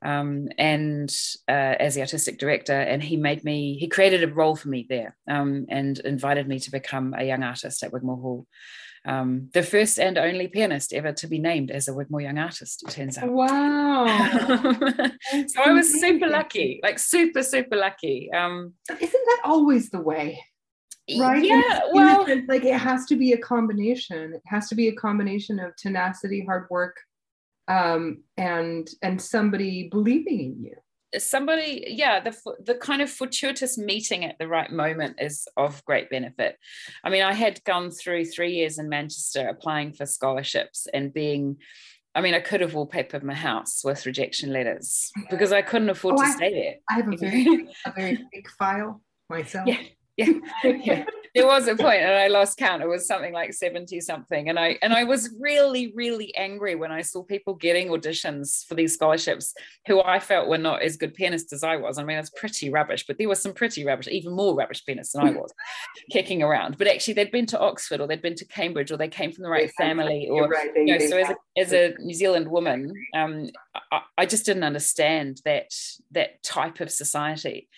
Um, 0.00 0.48
and 0.56 1.12
uh, 1.48 1.74
as 1.80 1.96
the 1.96 2.02
artistic 2.02 2.38
director, 2.38 2.72
and 2.72 3.02
he 3.02 3.16
made 3.16 3.42
me, 3.42 3.76
he 3.78 3.88
created 3.88 4.22
a 4.22 4.32
role 4.32 4.54
for 4.54 4.68
me 4.68 4.86
there 4.88 5.16
um, 5.28 5.66
and 5.68 5.98
invited 6.00 6.46
me 6.46 6.60
to 6.60 6.70
become 6.70 7.14
a 7.18 7.24
young 7.24 7.42
artist 7.42 7.82
at 7.82 7.92
Wigmore 7.92 8.20
Hall. 8.20 8.46
Um, 9.04 9.48
the 9.54 9.62
first 9.62 9.98
and 9.98 10.18
only 10.18 10.48
pianist 10.48 10.92
ever 10.92 11.12
to 11.14 11.26
be 11.26 11.38
named 11.38 11.70
as 11.70 11.88
a 11.88 11.94
Wigmore 11.94 12.20
Young 12.20 12.38
Artist, 12.38 12.82
it 12.82 12.90
turns 12.90 13.16
out. 13.16 13.30
Wow. 13.30 14.04
So 15.48 15.62
I 15.62 15.72
was 15.72 16.00
super 16.00 16.28
lucky, 16.28 16.80
like 16.82 16.98
super, 16.98 17.42
super 17.42 17.76
lucky. 17.76 18.30
Um, 18.32 18.74
Isn't 18.88 19.00
that 19.26 19.40
always 19.44 19.90
the 19.90 20.00
way? 20.00 20.42
Right? 21.18 21.44
Yeah, 21.44 21.80
in 21.86 21.94
well, 21.94 22.26
sense, 22.26 22.44
like 22.48 22.64
it 22.64 22.78
has 22.78 23.06
to 23.06 23.16
be 23.16 23.32
a 23.32 23.38
combination. 23.38 24.34
It 24.34 24.42
has 24.46 24.68
to 24.68 24.74
be 24.74 24.88
a 24.88 24.92
combination 24.94 25.58
of 25.58 25.74
tenacity, 25.76 26.44
hard 26.44 26.66
work, 26.70 26.96
um, 27.68 28.22
and 28.36 28.88
and 29.02 29.20
somebody 29.20 29.88
believing 29.90 30.40
in 30.40 30.62
you. 30.64 30.74
somebody 31.18 31.84
yeah 31.88 32.20
the 32.20 32.36
the 32.62 32.74
kind 32.74 33.00
of 33.00 33.08
fortuitous 33.10 33.78
meeting 33.78 34.24
at 34.26 34.36
the 34.38 34.46
right 34.46 34.70
moment 34.70 35.16
is 35.18 35.48
of 35.56 35.82
great 35.86 36.10
benefit 36.10 36.58
i 37.02 37.08
mean 37.08 37.22
i 37.22 37.32
had 37.32 37.64
gone 37.64 37.90
through 37.90 38.26
three 38.26 38.52
years 38.52 38.78
in 38.78 38.90
manchester 38.90 39.48
applying 39.48 39.90
for 39.94 40.04
scholarships 40.04 40.86
and 40.92 41.14
being 41.14 41.56
i 42.14 42.20
mean 42.20 42.34
i 42.34 42.40
could 42.40 42.60
have 42.60 42.72
wallpapered 42.74 43.22
my 43.22 43.32
house 43.32 43.80
with 43.82 44.04
rejection 44.04 44.52
letters 44.52 45.10
because 45.30 45.50
i 45.50 45.62
couldn't 45.62 45.88
afford 45.88 46.16
Oh, 46.18 46.22
to 46.22 46.28
I- 46.28 46.36
stay 46.36 46.52
there 46.52 46.74
I 46.90 46.94
have 47.00 47.08
a 47.10 47.16
very 47.24 47.68
a 47.86 47.92
very 47.92 48.18
big 48.30 48.46
file 48.58 49.00
myself. 49.30 49.66
Yeah. 49.66 49.80
Yeah 50.18 50.32
yeah 50.64 51.04
there 51.34 51.46
was 51.46 51.68
a 51.68 51.76
point 51.76 52.02
and 52.02 52.12
I 52.12 52.28
lost 52.28 52.58
count. 52.58 52.82
It 52.82 52.88
was 52.88 53.06
something 53.06 53.32
like 53.32 53.52
70 53.52 54.00
something. 54.00 54.48
And 54.48 54.58
I 54.58 54.78
and 54.82 54.92
I 54.92 55.04
was 55.04 55.30
really, 55.38 55.92
really 55.94 56.34
angry 56.36 56.74
when 56.74 56.90
I 56.90 57.02
saw 57.02 57.22
people 57.22 57.54
getting 57.54 57.88
auditions 57.88 58.66
for 58.66 58.74
these 58.74 58.94
scholarships 58.94 59.54
who 59.86 60.02
I 60.02 60.20
felt 60.20 60.48
were 60.48 60.58
not 60.58 60.82
as 60.82 60.96
good 60.96 61.14
pianists 61.14 61.52
as 61.52 61.62
I 61.62 61.76
was. 61.76 61.98
I 61.98 62.04
mean, 62.04 62.16
I 62.16 62.20
was 62.20 62.30
pretty 62.30 62.70
rubbish, 62.70 63.04
but 63.06 63.18
there 63.18 63.28
was 63.28 63.40
some 63.40 63.52
pretty 63.52 63.84
rubbish, 63.84 64.08
even 64.08 64.34
more 64.34 64.54
rubbish 64.54 64.84
pianists 64.84 65.12
than 65.12 65.26
I 65.26 65.30
was 65.38 65.52
kicking 66.10 66.42
around. 66.42 66.78
But 66.78 66.88
actually 66.88 67.14
they'd 67.14 67.32
been 67.32 67.46
to 67.46 67.60
Oxford 67.60 68.00
or 68.00 68.06
they'd 68.06 68.22
been 68.22 68.36
to 68.36 68.46
Cambridge 68.46 68.90
or 68.90 68.96
they 68.96 69.08
came 69.08 69.32
from 69.32 69.44
the 69.44 69.50
right 69.50 69.70
family 69.76 70.28
or 70.30 70.48
right. 70.48 70.70
you 70.74 70.86
know, 70.86 70.98
so 70.98 71.18
as 71.18 71.30
a, 71.30 71.36
as 71.56 71.72
a 71.72 71.94
New 71.98 72.14
Zealand 72.14 72.48
woman, 72.48 72.92
um, 73.14 73.48
I, 73.92 74.00
I 74.18 74.26
just 74.26 74.46
didn't 74.46 74.64
understand 74.64 75.40
that 75.44 75.70
that 76.12 76.42
type 76.42 76.80
of 76.80 76.90
society. 76.90 77.68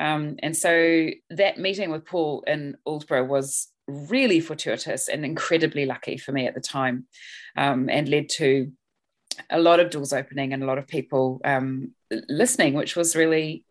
Um, 0.00 0.36
and 0.42 0.56
so 0.56 1.10
that 1.30 1.58
meeting 1.58 1.90
with 1.90 2.06
Paul 2.06 2.42
in 2.46 2.76
Aldeburgh 2.86 3.28
was 3.28 3.68
really 3.86 4.40
fortuitous 4.40 5.08
and 5.08 5.24
incredibly 5.24 5.84
lucky 5.84 6.16
for 6.16 6.32
me 6.32 6.46
at 6.46 6.54
the 6.54 6.60
time 6.60 7.06
um, 7.56 7.88
and 7.90 8.08
led 8.08 8.28
to 8.30 8.72
a 9.50 9.60
lot 9.60 9.78
of 9.78 9.90
doors 9.90 10.12
opening 10.12 10.52
and 10.52 10.62
a 10.62 10.66
lot 10.66 10.78
of 10.78 10.86
people 10.86 11.40
um, 11.44 11.92
listening, 12.28 12.74
which 12.74 12.96
was 12.96 13.14
really 13.14 13.64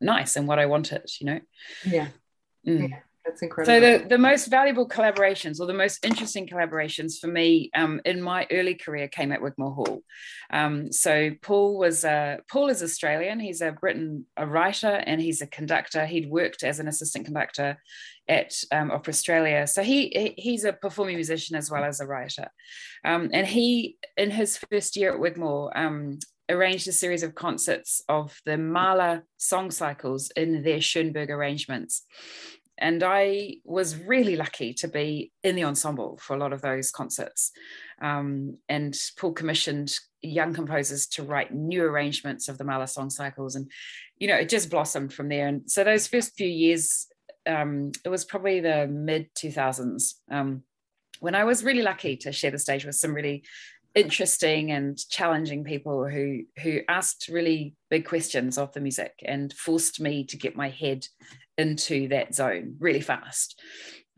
nice 0.00 0.36
and 0.36 0.46
what 0.46 0.58
I 0.58 0.66
wanted, 0.66 1.10
you 1.20 1.26
know? 1.26 1.40
Yeah. 1.84 2.08
Mm. 2.66 2.90
yeah. 2.90 2.98
That's 3.24 3.42
incredible. 3.42 3.72
So 3.72 3.80
the, 3.80 4.08
the 4.08 4.18
most 4.18 4.46
valuable 4.46 4.88
collaborations 4.88 5.60
or 5.60 5.66
the 5.66 5.74
most 5.74 6.04
interesting 6.04 6.46
collaborations 6.46 7.18
for 7.20 7.28
me 7.28 7.70
um, 7.74 8.00
in 8.04 8.20
my 8.20 8.46
early 8.50 8.74
career 8.74 9.08
came 9.08 9.32
at 9.32 9.40
Wigmore 9.40 9.74
Hall. 9.74 10.02
Um, 10.52 10.90
so 10.90 11.30
Paul 11.40 11.78
was 11.78 12.04
a, 12.04 12.40
Paul 12.50 12.68
is 12.68 12.82
Australian. 12.82 13.38
He's 13.38 13.60
a 13.60 13.72
Britten 13.72 14.26
a 14.36 14.46
writer 14.46 15.02
and 15.06 15.20
he's 15.20 15.40
a 15.40 15.46
conductor. 15.46 16.04
He'd 16.04 16.30
worked 16.30 16.64
as 16.64 16.80
an 16.80 16.88
assistant 16.88 17.24
conductor 17.24 17.78
at 18.28 18.54
um, 18.72 18.90
Opera 18.90 19.12
Australia. 19.12 19.66
So 19.66 19.82
he 19.82 20.34
he's 20.38 20.64
a 20.64 20.72
performing 20.72 21.16
musician 21.16 21.56
as 21.56 21.70
well 21.70 21.84
as 21.84 22.00
a 22.00 22.06
writer. 22.06 22.48
Um, 23.04 23.30
and 23.32 23.46
he 23.46 23.96
in 24.16 24.30
his 24.30 24.58
first 24.70 24.96
year 24.96 25.12
at 25.12 25.20
Wigmore 25.20 25.76
um, 25.76 26.18
arranged 26.48 26.88
a 26.88 26.92
series 26.92 27.22
of 27.22 27.34
concerts 27.34 28.02
of 28.08 28.40
the 28.44 28.56
Mahler 28.56 29.24
song 29.38 29.70
cycles 29.70 30.30
in 30.36 30.62
their 30.62 30.80
Schoenberg 30.80 31.30
arrangements. 31.30 32.04
And 32.82 33.04
I 33.04 33.58
was 33.64 33.96
really 33.96 34.34
lucky 34.34 34.74
to 34.74 34.88
be 34.88 35.30
in 35.44 35.54
the 35.54 35.62
ensemble 35.64 36.18
for 36.20 36.34
a 36.34 36.38
lot 36.38 36.52
of 36.52 36.62
those 36.62 36.90
concerts. 36.90 37.52
Um, 38.02 38.58
and 38.68 38.98
Paul 39.16 39.32
commissioned 39.32 39.94
young 40.20 40.52
composers 40.52 41.06
to 41.08 41.22
write 41.22 41.54
new 41.54 41.84
arrangements 41.84 42.48
of 42.48 42.58
the 42.58 42.64
Mahler 42.64 42.88
song 42.88 43.08
cycles. 43.08 43.54
And, 43.54 43.70
you 44.18 44.26
know, 44.26 44.34
it 44.34 44.48
just 44.48 44.68
blossomed 44.68 45.12
from 45.12 45.28
there. 45.28 45.46
And 45.46 45.70
so 45.70 45.84
those 45.84 46.08
first 46.08 46.34
few 46.36 46.48
years, 46.48 47.06
um, 47.46 47.92
it 48.04 48.08
was 48.08 48.24
probably 48.24 48.58
the 48.58 48.88
mid 48.88 49.32
2000s 49.34 50.14
um, 50.30 50.64
when 51.20 51.36
I 51.36 51.44
was 51.44 51.62
really 51.62 51.82
lucky 51.82 52.16
to 52.16 52.32
share 52.32 52.50
the 52.50 52.58
stage 52.58 52.84
with 52.84 52.96
some 52.96 53.14
really 53.14 53.44
interesting 53.94 54.70
and 54.70 54.98
challenging 55.08 55.64
people 55.64 56.08
who 56.08 56.42
who 56.62 56.80
asked 56.88 57.28
really 57.28 57.74
big 57.90 58.06
questions 58.06 58.58
of 58.58 58.72
the 58.72 58.80
music 58.80 59.12
and 59.24 59.52
forced 59.52 60.00
me 60.00 60.24
to 60.24 60.36
get 60.36 60.56
my 60.56 60.68
head 60.68 61.06
into 61.58 62.08
that 62.08 62.34
zone 62.34 62.76
really 62.78 63.00
fast. 63.00 63.60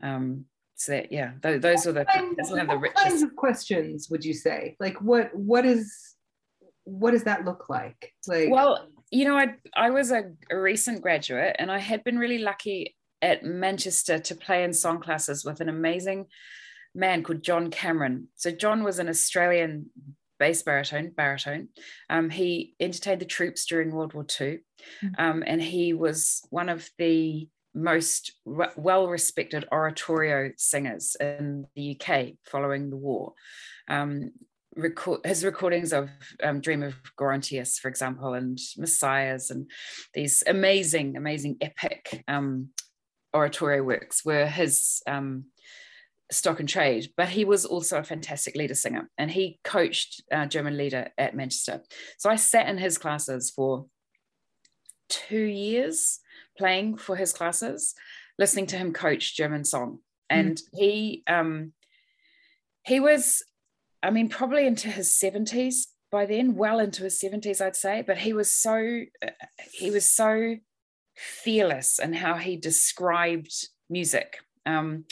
Um, 0.01 0.45
so 0.75 0.93
that 0.93 1.11
yeah, 1.11 1.31
those, 1.41 1.61
those 1.61 1.87
are 1.87 1.93
the 1.93 2.05
that's 2.37 2.51
one 2.51 2.59
of 2.59 2.67
the 2.67 2.77
richest 2.77 3.03
kinds 3.03 3.21
of 3.21 3.35
questions. 3.35 4.09
Would 4.09 4.25
you 4.25 4.33
say 4.33 4.75
like 4.79 5.01
what 5.01 5.33
what 5.33 5.65
is 5.65 6.15
what 6.83 7.11
does 7.11 7.23
that 7.23 7.45
look 7.45 7.69
like? 7.69 8.13
Like 8.27 8.49
well, 8.49 8.87
you 9.11 9.25
know, 9.25 9.37
I 9.37 9.55
I 9.75 9.89
was 9.89 10.11
a, 10.11 10.31
a 10.49 10.59
recent 10.59 11.01
graduate 11.01 11.55
and 11.59 11.71
I 11.71 11.79
had 11.79 12.03
been 12.03 12.19
really 12.19 12.39
lucky 12.39 12.95
at 13.21 13.43
Manchester 13.43 14.19
to 14.19 14.35
play 14.35 14.63
in 14.63 14.73
song 14.73 14.99
classes 14.99 15.45
with 15.45 15.61
an 15.61 15.69
amazing 15.69 16.27
man 16.95 17.23
called 17.23 17.43
John 17.43 17.69
Cameron. 17.69 18.29
So 18.35 18.51
John 18.51 18.83
was 18.83 18.99
an 18.99 19.09
Australian 19.09 19.91
bass 20.39 20.63
baritone, 20.63 21.11
baritone. 21.15 21.69
Um, 22.09 22.29
he 22.29 22.75
entertained 22.79 23.21
the 23.21 23.25
troops 23.25 23.65
during 23.65 23.91
World 23.91 24.13
War 24.13 24.25
II, 24.39 24.59
mm. 25.03 25.11
um, 25.17 25.43
and 25.45 25.61
he 25.61 25.93
was 25.93 26.45
one 26.49 26.69
of 26.69 26.89
the 26.97 27.47
most 27.73 28.31
re- 28.45 28.67
well-respected 28.77 29.67
oratorio 29.71 30.51
singers 30.57 31.15
in 31.19 31.67
the 31.75 31.99
UK 31.99 32.33
following 32.43 32.89
the 32.89 32.97
war. 32.97 33.33
Um, 33.89 34.31
record, 34.75 35.25
his 35.25 35.43
recordings 35.43 35.93
of 35.93 36.09
um, 36.41 36.61
Dream 36.61 36.83
of 36.83 36.95
Gerontius, 37.19 37.77
for 37.77 37.89
example, 37.89 38.33
and 38.33 38.57
Messiahs, 38.77 39.51
and 39.51 39.69
these 40.13 40.43
amazing, 40.47 41.17
amazing 41.17 41.57
epic 41.61 42.23
um, 42.27 42.69
oratorio 43.35 43.83
works 43.83 44.23
were 44.23 44.45
his 44.45 45.01
um, 45.07 45.45
stock 46.31 46.59
and 46.59 46.67
trade, 46.67 47.09
but 47.15 47.29
he 47.29 47.45
was 47.45 47.65
also 47.65 47.97
a 47.97 48.03
fantastic 48.03 48.55
lieder 48.55 48.75
singer 48.75 49.09
and 49.17 49.31
he 49.31 49.59
coached 49.63 50.23
uh, 50.31 50.45
German 50.45 50.77
lieder 50.77 51.09
at 51.17 51.35
Manchester. 51.35 51.83
So 52.17 52.29
I 52.29 52.35
sat 52.35 52.67
in 52.67 52.77
his 52.77 52.97
classes 52.97 53.51
for 53.51 53.85
two 55.09 55.43
years 55.43 56.19
playing 56.57 56.97
for 56.97 57.15
his 57.15 57.33
classes, 57.33 57.93
listening 58.39 58.65
to 58.67 58.77
him 58.77 58.93
coach 58.93 59.35
German 59.35 59.65
song. 59.65 59.99
Hmm. 60.31 60.39
And 60.39 60.57
mm. 60.57 60.61
he 60.73 61.23
um, 61.27 61.73
he 62.85 62.99
was, 62.99 63.43
I 64.03 64.11
mean, 64.11 64.29
probably 64.29 64.67
into 64.67 64.89
his 64.89 65.09
70s 65.11 65.87
by 66.11 66.25
then, 66.25 66.55
well 66.55 66.79
into 66.79 67.03
his 67.03 67.19
70s, 67.19 67.59
I'd 67.61 67.75
say, 67.75 68.03
but 68.05 68.17
he 68.17 68.31
was 68.31 68.53
so 68.53 69.01
uh, 69.23 69.31
he 69.73 69.91
was 69.91 70.09
so 70.09 70.55
fearless 71.15 71.99
in 71.99 72.13
how 72.13 72.35
he 72.35 72.57
described 72.57 73.53
music. 73.89 74.37
Um, 74.65 75.05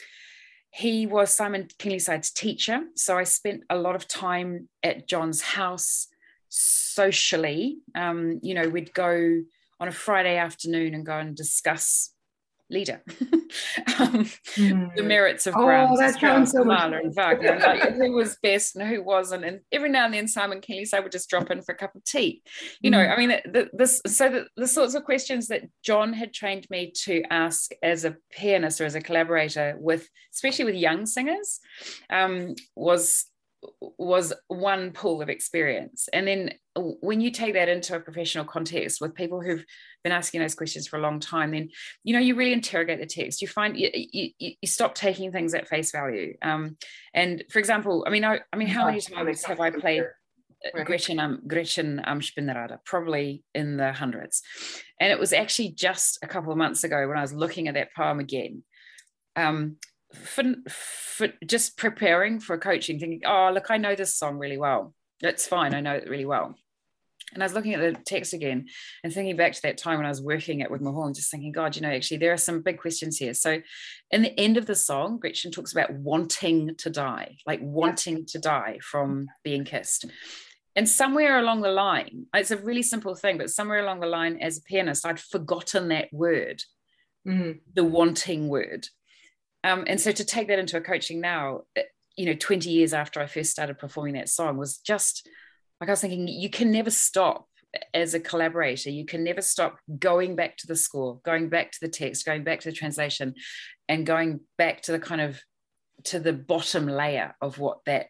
he 0.76 1.06
was 1.06 1.32
Simon 1.32 1.68
Keenlyside's 1.78 2.32
teacher. 2.32 2.82
So 2.96 3.16
I 3.16 3.26
spent 3.26 3.62
a 3.70 3.78
lot 3.78 3.96
of 3.96 4.08
time 4.08 4.70
at 4.82 5.08
John's 5.08 5.40
house 5.40 6.08
socially. 6.50 7.78
Um, 7.94 8.40
you 8.42 8.56
know, 8.56 8.68
we'd 8.68 8.92
go 8.92 9.44
on 9.80 9.88
a 9.88 9.92
Friday 9.92 10.36
afternoon 10.38 10.96
and 10.96 11.06
go 11.06 11.16
and 11.16 11.38
discuss 11.38 12.12
Lieder, 12.74 13.02
um, 14.00 14.26
mm. 14.56 14.96
the 14.96 15.04
merits 15.04 15.48
of 15.48 15.54
oh, 15.56 15.98
that 15.98 16.20
sounds 16.20 16.52
so 16.52 16.64
Mahler, 16.64 16.98
and 16.98 17.14
Wagner, 17.16 17.60
like 17.66 17.94
who 17.94 18.12
was 18.14 18.38
best 18.42 18.76
and 18.76 18.88
who 18.88 19.04
wasn't. 19.04 19.46
And 19.46 19.60
every 19.72 19.90
now 19.90 20.06
and 20.06 20.14
then, 20.14 20.28
Simon 20.28 20.60
Keenlysides 20.60 21.04
would 21.04 21.12
just 21.12 21.30
drop 21.30 21.52
in 21.52 21.62
for 21.62 21.74
a 21.74 21.78
cup 21.78 21.96
of 21.96 22.04
tea. 22.04 22.42
You 22.82 22.90
mm. 22.90 22.94
know, 22.94 23.00
I 23.02 23.18
mean, 23.18 23.30
the, 23.46 23.70
this 23.74 24.02
so 24.08 24.30
the, 24.30 24.48
the 24.58 24.68
sorts 24.68 24.96
of 24.96 25.04
questions 25.04 25.48
that 25.48 25.64
John 25.84 26.14
had 26.14 26.34
trained 26.34 26.68
me 26.70 26.92
to 27.04 27.24
ask 27.30 27.72
as 27.84 28.06
a 28.06 28.18
pianist 28.32 28.82
or 28.82 28.86
as 28.86 28.96
a 28.96 29.02
collaborator 29.02 29.76
with, 29.80 30.10
especially 30.34 30.66
with 30.66 30.76
young 30.76 31.06
singers, 31.06 31.60
um, 32.10 32.56
was 32.76 33.26
was 33.98 34.34
one 34.48 34.92
pool 34.92 35.22
of 35.22 35.30
experience. 35.30 36.10
And 36.12 36.28
then 36.28 36.54
when 36.76 37.22
you 37.22 37.32
take 37.32 37.54
that 37.54 37.70
into 37.70 37.96
a 37.96 38.00
professional 38.00 38.46
context 38.46 39.00
with 39.00 39.16
people 39.16 39.42
who've 39.42 39.66
been 40.04 40.12
asking 40.12 40.42
those 40.42 40.56
questions 40.56 40.88
for 40.88 40.98
a 40.98 41.02
long 41.02 41.20
time, 41.20 41.52
then 41.52 41.70
you 42.04 42.14
know 42.14 42.20
you 42.20 42.36
really 42.36 42.54
interrogate 42.54 43.00
the 43.00 43.06
text. 43.06 43.42
You 43.42 43.48
find 43.48 43.78
you, 43.78 43.90
you, 43.94 44.30
you 44.40 44.68
stop 44.68 44.96
taking 44.96 45.32
things 45.32 45.54
at 45.54 45.68
face 45.68 45.92
value. 45.92 46.36
Um, 46.42 46.78
and 47.14 47.44
for 47.52 47.60
example, 47.60 48.04
I 48.08 48.10
mean, 48.10 48.26
I, 48.26 48.40
I 48.52 48.58
mean, 48.58 48.68
how 48.68 48.86
many 48.86 49.02
times 49.02 49.44
have 49.44 49.60
I 49.60 49.70
played 49.70 50.04
right. 50.74 50.86
Gretchen 50.86 51.20
um, 51.20 51.42
Gretchen 51.48 52.02
um, 52.06 52.20
Spinnrade? 52.20 52.78
Probably 52.86 53.44
in 53.54 53.78
the 53.78 53.94
hundreds. 53.94 54.42
And 55.00 55.12
it 55.12 55.20
was 55.20 55.34
actually 55.34 55.72
just 55.72 56.20
a 56.24 56.28
couple 56.28 56.52
of 56.52 56.58
months 56.58 56.84
ago 56.84 57.08
when 57.08 57.18
I 57.18 57.22
was 57.22 57.34
looking 57.34 57.68
at 57.68 57.76
that 57.76 57.94
poem 57.96 58.20
again. 58.20 58.64
Um, 59.36 59.78
for, 60.14 60.44
for 60.68 61.28
just 61.46 61.78
preparing 61.78 62.40
for 62.40 62.58
coaching, 62.58 63.00
thinking, 63.00 63.22
oh, 63.26 63.52
look, 63.54 63.70
I 63.70 63.78
know 63.78 63.96
this 63.96 64.16
song 64.16 64.38
really 64.38 64.58
well. 64.58 64.94
That's 65.22 65.48
fine. 65.48 65.74
I 65.74 65.82
know 65.82 65.94
it 65.94 66.10
really 66.10 66.26
well. 66.26 66.56
And 67.34 67.42
I 67.42 67.46
was 67.46 67.54
looking 67.54 67.74
at 67.74 67.80
the 67.80 68.00
text 68.04 68.34
again 68.34 68.68
and 69.04 69.12
thinking 69.12 69.36
back 69.36 69.54
to 69.54 69.62
that 69.64 69.78
time 69.78 69.98
when 69.98 70.06
I 70.06 70.10
was 70.10 70.22
working 70.22 70.62
at 70.62 70.70
Wigmore 70.70 70.94
Hall 70.94 71.06
and 71.06 71.16
just 71.16 71.32
thinking, 71.32 71.52
God, 71.52 71.76
you 71.76 71.82
know, 71.82 71.90
actually, 71.90 72.18
there 72.18 72.34
are 72.34 72.38
some 72.38 72.62
big 72.62 72.80
questions 72.80 73.18
here. 73.18 73.34
So, 73.34 73.62
in 74.12 74.22
the 74.22 74.40
end 74.40 74.58
of 74.58 74.66
the 74.66 74.76
song, 74.76 75.18
Gretchen 75.20 75.52
talks 75.52 75.72
about 75.72 75.94
wanting 75.94 76.76
to 76.78 76.90
die, 76.90 77.38
like 77.48 77.60
wanting 77.62 78.26
to 78.28 78.40
die 78.40 78.80
from 78.84 79.28
being 79.44 79.64
kissed. 79.64 80.06
And 80.76 80.90
somewhere 80.90 81.40
along 81.40 81.62
the 81.62 81.72
line, 81.72 82.26
it's 82.34 82.52
a 82.52 82.58
really 82.58 82.84
simple 82.84 83.16
thing, 83.16 83.38
but 83.38 83.50
somewhere 83.50 83.80
along 83.80 84.00
the 84.00 84.08
line, 84.08 84.38
as 84.42 84.58
a 84.58 84.62
pianist, 84.62 85.06
I'd 85.06 85.20
forgotten 85.20 85.90
that 85.90 86.10
word, 86.12 86.64
mm-hmm. 87.28 87.60
the 87.74 87.84
wanting 87.84 88.48
word. 88.48 88.88
Um, 89.64 89.86
and 89.88 90.00
so 90.00 90.12
to 90.12 90.26
take 90.26 90.48
that 90.50 90.60
into 90.60 90.78
a 90.78 90.82
coaching 90.82 91.22
now, 91.22 91.62
uh, 91.78 91.82
you 92.16 92.26
know, 92.26 92.36
20 92.36 92.70
years 92.70 92.94
after 92.94 93.20
I 93.20 93.28
first 93.28 93.52
started 93.52 93.80
performing 93.80 94.14
that 94.16 94.30
song 94.30 94.58
was 94.58 94.78
just 94.78 95.28
like 95.80 95.90
I 95.90 95.94
was 95.94 96.02
thinking, 96.02 96.28
you 96.28 96.50
can 96.50 96.72
never 96.72 96.92
stop 96.92 97.48
as 97.94 98.14
a 98.14 98.20
collaborator. 98.20 98.90
You 98.90 99.06
can 99.06 99.24
never 99.24 99.42
stop 99.42 99.78
going 100.00 100.36
back 100.36 100.58
to 100.58 100.68
the 100.68 100.76
score, 100.76 101.20
going 101.26 101.50
back 101.50 101.72
to 101.72 101.80
the 101.82 101.90
text, 101.90 102.26
going 102.26 102.44
back 102.44 102.62
to 102.62 102.70
the 102.70 102.76
translation, 102.76 103.34
and 103.90 104.06
going 104.06 104.42
back 104.58 104.82
to 104.84 104.92
the 104.92 105.00
kind 105.00 105.22
of 105.22 105.42
to 106.06 106.20
the 106.20 106.34
bottom 106.34 106.88
layer 106.88 107.36
of 107.42 107.60
what 107.60 107.80
that 107.86 108.08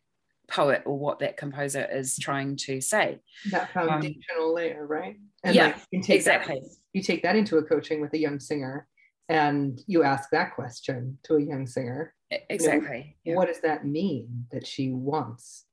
poet 0.50 0.84
or 0.86 0.98
what 0.98 1.20
that 1.20 1.38
composer 1.38 1.88
is 1.92 2.18
trying 2.18 2.58
to 2.58 2.82
say. 2.82 3.20
That 3.52 3.72
foundational 3.74 4.50
um, 4.50 4.56
layer, 4.56 4.86
right? 4.86 5.16
And 5.44 5.56
yeah, 5.56 5.68
like 5.68 5.76
you 5.92 6.02
exactly. 6.10 6.60
That, 6.62 6.76
you 6.94 7.02
take 7.02 7.24
that 7.24 7.36
into 7.36 7.58
a 7.58 7.64
coaching 7.64 8.02
with 8.02 8.14
a 8.14 8.20
young 8.20 8.40
singer 8.40 8.88
and 9.30 9.82
you 9.88 10.04
ask 10.04 10.30
that 10.32 10.54
question 10.56 11.18
to 11.24 11.36
a 11.36 11.42
young 11.42 11.66
singer 11.66 12.14
exactly 12.50 13.16
you 13.24 13.32
know, 13.32 13.34
yeah. 13.34 13.36
what 13.36 13.48
does 13.48 13.62
that 13.62 13.86
mean 13.86 14.46
that 14.52 14.66
she 14.66 14.90
wants 14.92 15.66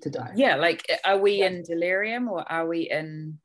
to 0.00 0.10
die 0.10 0.32
yeah 0.36 0.56
like 0.56 0.84
are 1.04 1.18
we 1.18 1.36
yeah. 1.36 1.46
in 1.46 1.62
delirium 1.62 2.28
or 2.28 2.50
are 2.50 2.66
we 2.66 2.90
in 2.90 3.38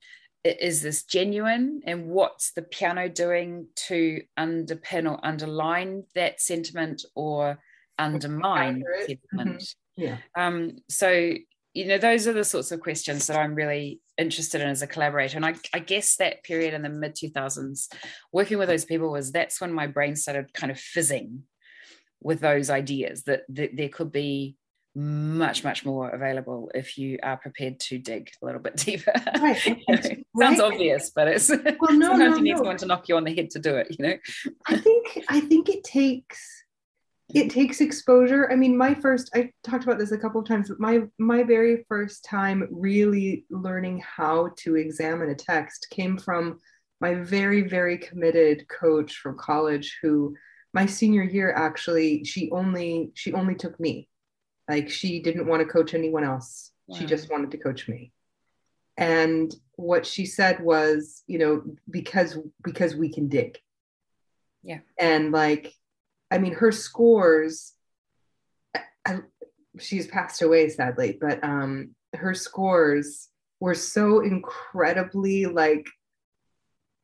is 0.44 0.82
this 0.82 1.04
genuine 1.04 1.82
and 1.86 2.08
what's 2.08 2.52
the 2.54 2.62
piano 2.62 3.10
doing 3.10 3.68
to 3.76 4.22
underpin 4.38 5.10
or 5.10 5.20
underline 5.24 6.04
that 6.16 6.40
sentiment 6.40 7.04
or 7.14 7.60
undermine 7.98 8.82
sentiment 9.06 9.62
mm-hmm. 9.62 10.04
yeah 10.04 10.18
um 10.36 10.78
so 10.90 11.34
you 11.74 11.86
know 11.86 11.98
those 11.98 12.26
are 12.28 12.34
the 12.34 12.44
sorts 12.44 12.72
of 12.72 12.80
questions 12.80 13.28
that 13.28 13.38
i'm 13.38 13.54
really 13.54 14.00
interested 14.20 14.62
in 14.62 14.68
as 14.68 14.82
a 14.82 14.88
collaborator 14.88 15.38
and 15.38 15.46
i, 15.46 15.56
I 15.74 15.80
guess 15.80 16.18
that 16.18 16.44
period 16.44 16.74
in 16.74 16.82
the 16.82 16.90
mid 16.90 17.16
2000s 17.16 17.88
working 18.32 18.58
with 18.58 18.70
those 18.70 18.86
people 18.86 19.12
was 19.12 19.32
that's 19.32 19.62
when 19.62 19.74
my 19.74 19.88
brain 19.88 20.16
started 20.16 20.54
kind 20.54 20.72
of 20.72 20.80
fizzing 20.80 21.44
with 22.22 22.42
those 22.42 22.70
ideas 22.70 23.24
that, 23.24 23.44
that 23.50 23.76
there 23.76 23.90
could 23.90 24.12
be 24.12 24.58
much 24.96 25.64
much 25.64 25.86
more 25.86 26.10
available 26.10 26.70
if 26.74 26.98
you 26.98 27.18
are 27.22 27.38
prepared 27.38 27.80
to 27.80 27.98
dig 27.98 28.32
a 28.42 28.46
little 28.46 28.60
bit 28.60 28.76
deeper 28.86 29.14
right. 29.40 29.66
you 29.66 29.76
know, 29.88 29.96
right. 29.96 30.26
sounds 30.40 30.60
obvious 30.60 31.12
but 31.16 31.28
it's 31.28 31.50
well, 31.50 31.94
no, 31.94 32.08
sometimes 32.08 32.20
no, 32.20 32.36
you 32.38 32.42
need 32.42 32.52
no. 32.52 32.58
someone 32.58 32.78
to 32.78 32.86
knock 32.86 33.08
you 33.08 33.16
on 33.16 33.24
the 33.24 33.34
head 33.34 33.50
to 33.52 33.60
do 33.60 33.76
it 33.76 33.88
you 33.92 34.06
know 34.06 34.16
i 34.68 34.76
think 34.76 35.24
i 35.30 35.40
think 35.40 35.70
it 35.70 35.84
takes 35.84 36.64
it 37.34 37.50
takes 37.50 37.82
exposure. 37.82 38.52
I 38.52 38.56
mean 38.56 38.78
my 38.78 38.94
first 38.94 39.30
i 39.36 39.52
talked 39.64 39.84
about 39.84 40.00
this 40.00 40.12
a 40.12 40.18
couple 40.18 40.42
of 40.42 40.48
times 40.48 40.70
but 40.70 40.80
my 40.80 41.02
my 41.18 41.44
very 41.44 41.86
first 41.88 42.26
time 42.26 42.68
really 42.72 43.46
learning 43.50 44.00
how 44.00 44.50
to 44.58 44.76
examine 44.76 45.30
a 45.30 45.36
text 45.36 45.88
came 45.92 46.18
from 46.18 46.60
my 47.02 47.16
very 47.16 47.62
very 47.62 47.98
committed 47.98 48.68
coach 48.68 49.18
from 49.18 49.38
college 49.38 49.98
who 50.02 50.36
my 50.74 50.86
senior 50.86 51.24
year 51.24 51.52
actually 51.54 52.24
she 52.24 52.50
only 52.52 53.12
she 53.14 53.34
only 53.34 53.56
took 53.56 53.80
me. 53.80 54.08
Like 54.68 54.90
she 54.90 55.22
didn't 55.22 55.48
want 55.48 55.62
to 55.62 55.68
coach 55.68 55.94
anyone 55.94 56.24
else. 56.24 56.72
Wow. 56.88 56.98
she 56.98 57.06
just 57.06 57.30
wanted 57.30 57.52
to 57.52 57.58
coach 57.58 57.88
me. 57.88 58.12
And 58.98 59.54
what 59.76 60.06
she 60.06 60.26
said 60.26 60.62
was 60.62 61.24
you 61.28 61.40
know 61.40 61.64
because 61.90 62.38
because 62.64 62.96
we 62.96 63.12
can 63.12 63.28
dig. 63.28 63.58
Yeah. 64.64 64.80
And 65.00 65.32
like 65.32 65.74
I 66.32 66.38
mean, 66.38 66.54
her 66.54 66.72
scores, 66.72 67.74
I, 69.06 69.20
she's 69.80 70.08
passed 70.08 70.42
away 70.42 70.70
sadly, 70.70 71.18
but 71.20 71.44
um, 71.44 71.96
her 72.14 72.34
scores 72.34 73.30
were 73.60 73.76
so 73.76 74.22
incredibly 74.22 75.46
like 75.46 75.88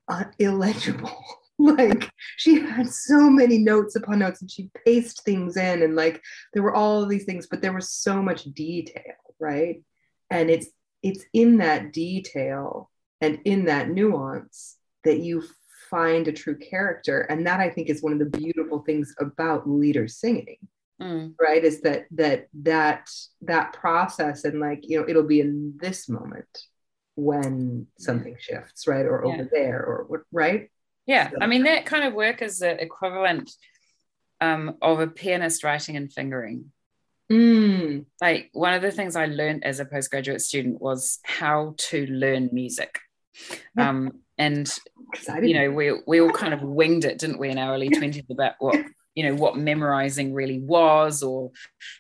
uh, 0.08 0.26
illegible. 0.40 1.14
like 1.58 2.10
she 2.36 2.60
had 2.60 2.90
so 2.90 3.30
many 3.30 3.58
notes 3.58 3.96
upon 3.96 4.20
notes 4.20 4.42
and 4.42 4.52
she 4.52 4.70
paced 4.86 5.24
things 5.24 5.56
in 5.56 5.84
and 5.84 5.96
like 5.96 6.22
there 6.54 6.62
were 6.62 6.76
all 6.76 7.06
these 7.06 7.24
things 7.24 7.48
but 7.50 7.62
there 7.62 7.72
was 7.72 7.90
so 7.90 8.22
much 8.22 8.44
detail 8.44 9.02
right 9.40 9.82
and 10.30 10.50
it's 10.50 10.68
it's 11.02 11.24
in 11.32 11.60
that 11.60 11.94
detail 11.94 12.92
and 13.22 13.40
in 13.46 13.66
that 13.66 13.90
nuance 13.90 14.76
that 15.06 15.20
you 15.20 15.44
find 15.90 16.28
a 16.28 16.32
true 16.32 16.58
character 16.58 17.22
and 17.22 17.46
that 17.46 17.60
i 17.60 17.70
think 17.70 17.90
is 17.90 18.02
one 18.02 18.14
of 18.14 18.20
the 18.20 18.38
beautiful 18.38 18.80
things 18.80 19.14
about 19.20 19.68
lieder 19.68 20.08
singing 20.08 20.58
mm. 21.02 21.34
right 21.40 21.64
is 21.64 21.82
that 21.82 22.06
that 22.12 22.48
that 22.54 23.10
that 23.42 23.74
process 23.74 24.44
and 24.44 24.60
like 24.60 24.80
you 24.84 25.00
know 25.00 25.08
it'll 25.08 25.24
be 25.24 25.42
in 25.42 25.74
this 25.78 26.10
moment 26.10 26.48
when 27.16 27.88
something 27.98 28.36
shifts 28.40 28.88
right 28.88 29.06
or 29.06 29.24
yeah. 29.26 29.34
over 29.34 29.50
there 29.52 29.84
or 29.84 30.06
what 30.08 30.22
right 30.32 30.70
yeah 31.06 31.30
so. 31.30 31.38
i 31.42 31.48
mean 31.48 31.64
that 31.64 31.86
kind 31.86 32.04
of 32.04 32.14
work 32.14 32.42
is 32.42 32.60
the 32.60 32.82
equivalent 32.82 33.52
um, 34.42 34.76
of 34.82 35.00
a 35.00 35.08
pianist 35.08 35.64
writing 35.64 35.96
and 35.96 36.12
fingering 36.12 36.72
mm. 37.32 38.06
like 38.22 38.50
one 38.52 38.74
of 38.74 38.82
the 38.82 38.92
things 38.92 39.16
i 39.16 39.26
learned 39.26 39.64
as 39.64 39.80
a 39.80 39.86
postgraduate 39.86 40.42
student 40.42 40.82
was 40.82 41.20
how 41.24 41.74
to 41.78 42.06
learn 42.08 42.50
music 42.52 43.00
um, 43.78 44.12
and 44.38 44.72
you 45.42 45.54
know 45.54 45.72
we 45.72 45.94
we 46.08 46.20
all 46.20 46.32
kind 46.32 46.54
of 46.54 46.62
winged 46.62 47.06
it 47.06 47.18
didn't 47.18 47.40
we 47.40 47.50
in 47.50 47.58
our 47.58 47.74
early 47.74 47.90
20s 47.90 48.30
about 48.30 48.54
what 48.60 48.76
you 49.16 49.24
know 49.24 49.34
what 49.34 49.58
memorizing 49.58 50.34
really 50.34 50.60
was 50.60 51.24
or 51.24 51.52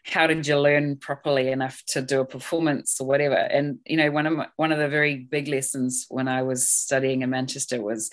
how 0.03 0.27
did 0.27 0.45
you 0.45 0.59
learn 0.59 0.97
properly 0.97 1.49
enough 1.49 1.81
to 1.87 2.01
do 2.01 2.19
a 2.19 2.25
performance 2.25 2.99
or 2.99 3.07
whatever. 3.07 3.35
And 3.35 3.79
you 3.85 3.97
know 3.97 4.11
one 4.11 4.27
of 4.27 4.33
my, 4.33 4.47
one 4.57 4.73
of 4.73 4.79
the 4.79 4.89
very 4.89 5.15
big 5.15 5.47
lessons 5.47 6.05
when 6.09 6.27
i 6.27 6.43
was 6.43 6.67
studying 6.67 7.21
in 7.21 7.29
manchester 7.29 7.81
was 7.81 8.11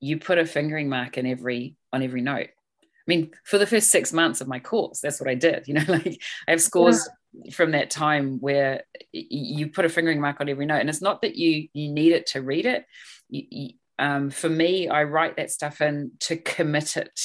you 0.00 0.18
put 0.18 0.38
a 0.38 0.44
fingering 0.44 0.88
mark 0.88 1.16
in 1.16 1.26
every 1.26 1.76
on 1.92 2.02
every 2.02 2.20
note. 2.20 2.48
I 2.82 3.06
mean 3.06 3.30
for 3.44 3.58
the 3.58 3.66
first 3.66 3.90
six 3.90 4.12
months 4.12 4.40
of 4.40 4.48
my 4.48 4.60
course 4.60 5.00
that's 5.00 5.18
what 5.18 5.30
i 5.30 5.34
did 5.34 5.66
you 5.66 5.74
know 5.74 5.84
like 5.88 6.20
i 6.46 6.50
have 6.50 6.60
scores 6.60 7.08
yeah. 7.08 7.14
From 7.52 7.70
that 7.70 7.90
time 7.90 8.38
where 8.40 8.82
you 9.12 9.68
put 9.68 9.84
a 9.84 9.88
fingering 9.88 10.20
mark 10.20 10.40
on 10.40 10.48
every 10.48 10.66
note 10.66 10.80
and 10.80 10.88
it's 10.88 11.00
not 11.00 11.22
that 11.22 11.34
you 11.34 11.68
you 11.72 11.90
need 11.90 12.12
it 12.12 12.26
to 12.26 12.42
read 12.42 12.66
it 12.66 12.84
you, 13.30 13.70
um, 13.98 14.30
for 14.30 14.48
me, 14.48 14.88
I 14.88 15.04
write 15.04 15.36
that 15.36 15.50
stuff 15.50 15.80
in 15.80 16.12
to 16.20 16.36
commit 16.36 16.96
it 16.96 17.18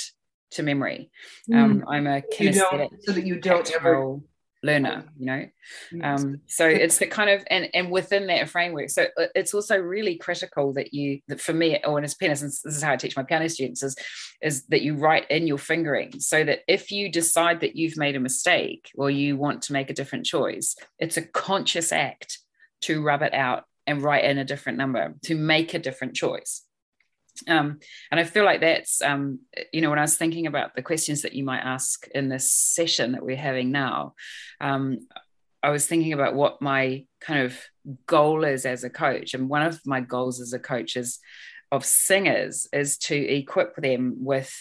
to 0.51 0.63
memory. 0.63 1.09
Um, 1.53 1.81
mm. 1.81 1.83
I'm 1.87 2.07
a 2.07 2.21
kinesthetic, 2.21 2.89
so 3.01 3.13
that 3.13 3.25
you 3.25 3.39
don't 3.39 3.71
ever 3.73 4.19
learner 4.63 5.05
you 5.17 5.25
know? 5.25 5.45
Um, 6.01 6.41
so 6.47 6.67
it's 6.67 6.97
the 6.97 7.07
kind 7.07 7.29
of 7.29 7.43
and 7.49 7.69
and 7.73 7.91
within 7.91 8.27
that 8.27 8.49
framework 8.49 8.89
so 8.89 9.05
uh, 9.17 9.27
it's 9.35 9.53
also 9.53 9.77
really 9.77 10.17
critical 10.17 10.73
that 10.73 10.93
you 10.93 11.19
that 11.27 11.39
for 11.39 11.53
me 11.53 11.79
or 11.85 12.01
as 12.01 12.15
pianist 12.15 12.41
and 12.41 12.51
this 12.51 12.65
is 12.65 12.81
how 12.81 12.93
i 12.93 12.95
teach 12.95 13.15
my 13.15 13.23
piano 13.23 13.47
students 13.49 13.83
is 13.83 13.95
is 14.41 14.65
that 14.67 14.81
you 14.81 14.95
write 14.95 15.29
in 15.29 15.47
your 15.47 15.57
fingering 15.57 16.19
so 16.19 16.43
that 16.43 16.61
if 16.67 16.91
you 16.91 17.11
decide 17.11 17.59
that 17.59 17.75
you've 17.75 17.97
made 17.97 18.15
a 18.15 18.19
mistake 18.19 18.91
or 18.95 19.09
you 19.09 19.37
want 19.37 19.61
to 19.61 19.73
make 19.73 19.89
a 19.89 19.93
different 19.93 20.25
choice 20.25 20.75
it's 20.99 21.17
a 21.17 21.21
conscious 21.21 21.91
act 21.91 22.39
to 22.81 23.03
rub 23.03 23.21
it 23.21 23.33
out 23.33 23.65
and 23.87 24.01
write 24.01 24.25
in 24.25 24.37
a 24.37 24.45
different 24.45 24.77
number 24.77 25.15
to 25.23 25.35
make 25.35 25.73
a 25.73 25.79
different 25.79 26.13
choice. 26.13 26.63
Um, 27.47 27.79
and 28.11 28.19
I 28.19 28.23
feel 28.23 28.45
like 28.45 28.61
that's, 28.61 29.01
um, 29.01 29.39
you 29.71 29.81
know, 29.81 29.89
when 29.89 29.99
I 29.99 30.03
was 30.03 30.17
thinking 30.17 30.47
about 30.47 30.75
the 30.75 30.81
questions 30.81 31.21
that 31.21 31.33
you 31.33 31.43
might 31.43 31.61
ask 31.61 32.07
in 32.13 32.29
this 32.29 32.51
session 32.51 33.13
that 33.13 33.23
we're 33.23 33.35
having 33.35 33.71
now, 33.71 34.13
um, 34.59 35.07
I 35.61 35.69
was 35.69 35.85
thinking 35.85 36.13
about 36.13 36.35
what 36.35 36.61
my 36.61 37.05
kind 37.19 37.41
of 37.41 37.59
goal 38.05 38.43
is 38.43 38.65
as 38.65 38.83
a 38.83 38.89
coach. 38.89 39.33
And 39.33 39.49
one 39.49 39.63
of 39.63 39.79
my 39.85 40.01
goals 40.01 40.39
as 40.39 40.53
a 40.53 40.59
coach 40.59 40.95
is 40.95 41.19
of 41.71 41.83
singers 41.83 42.67
is 42.71 42.97
to 42.97 43.15
equip 43.15 43.75
them 43.75 44.17
with 44.19 44.53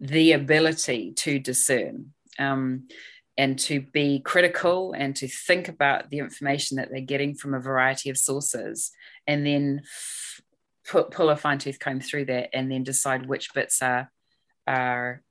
the 0.00 0.32
ability 0.32 1.12
to 1.16 1.38
discern. 1.38 2.12
Um, 2.38 2.88
and 3.38 3.58
to 3.58 3.80
be 3.80 4.20
critical 4.20 4.92
and 4.92 5.16
to 5.16 5.26
think 5.26 5.68
about 5.68 6.10
the 6.10 6.18
information 6.18 6.76
that 6.76 6.90
they're 6.90 7.00
getting 7.00 7.34
from 7.34 7.54
a 7.54 7.60
variety 7.60 8.10
of 8.10 8.18
sources 8.18 8.90
and 9.26 9.46
then 9.46 9.80
f- 9.82 10.41
put, 10.88 11.10
pull 11.10 11.30
a 11.30 11.36
fine 11.36 11.58
tooth 11.58 11.78
comb 11.78 12.00
through 12.00 12.26
that 12.26 12.50
and 12.52 12.70
then 12.70 12.82
decide 12.82 13.26
which 13.26 13.52
bits 13.54 13.82
are 13.82 14.10
are 14.66 15.22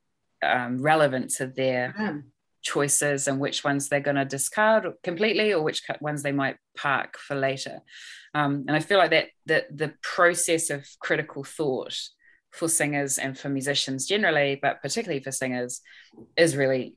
um, 0.42 0.82
relevant 0.82 1.30
to 1.30 1.46
their 1.46 1.94
yeah. 1.98 2.18
choices 2.62 3.28
and 3.28 3.40
which 3.40 3.64
ones 3.64 3.88
they're 3.88 4.00
going 4.00 4.16
to 4.16 4.24
discard 4.24 4.86
completely 5.02 5.52
or 5.52 5.62
which 5.62 5.82
ones 6.00 6.22
they 6.22 6.32
might 6.32 6.56
park 6.76 7.16
for 7.18 7.34
later 7.34 7.80
um, 8.34 8.64
and 8.66 8.76
i 8.76 8.80
feel 8.80 8.98
like 8.98 9.10
that 9.10 9.28
that 9.46 9.76
the 9.76 9.94
process 10.02 10.68
of 10.70 10.86
critical 11.00 11.44
thought 11.44 11.96
for 12.50 12.68
singers 12.68 13.18
and 13.18 13.38
for 13.38 13.48
musicians 13.48 14.06
generally 14.06 14.58
but 14.60 14.82
particularly 14.82 15.22
for 15.22 15.32
singers 15.32 15.80
is 16.36 16.56
really 16.56 16.96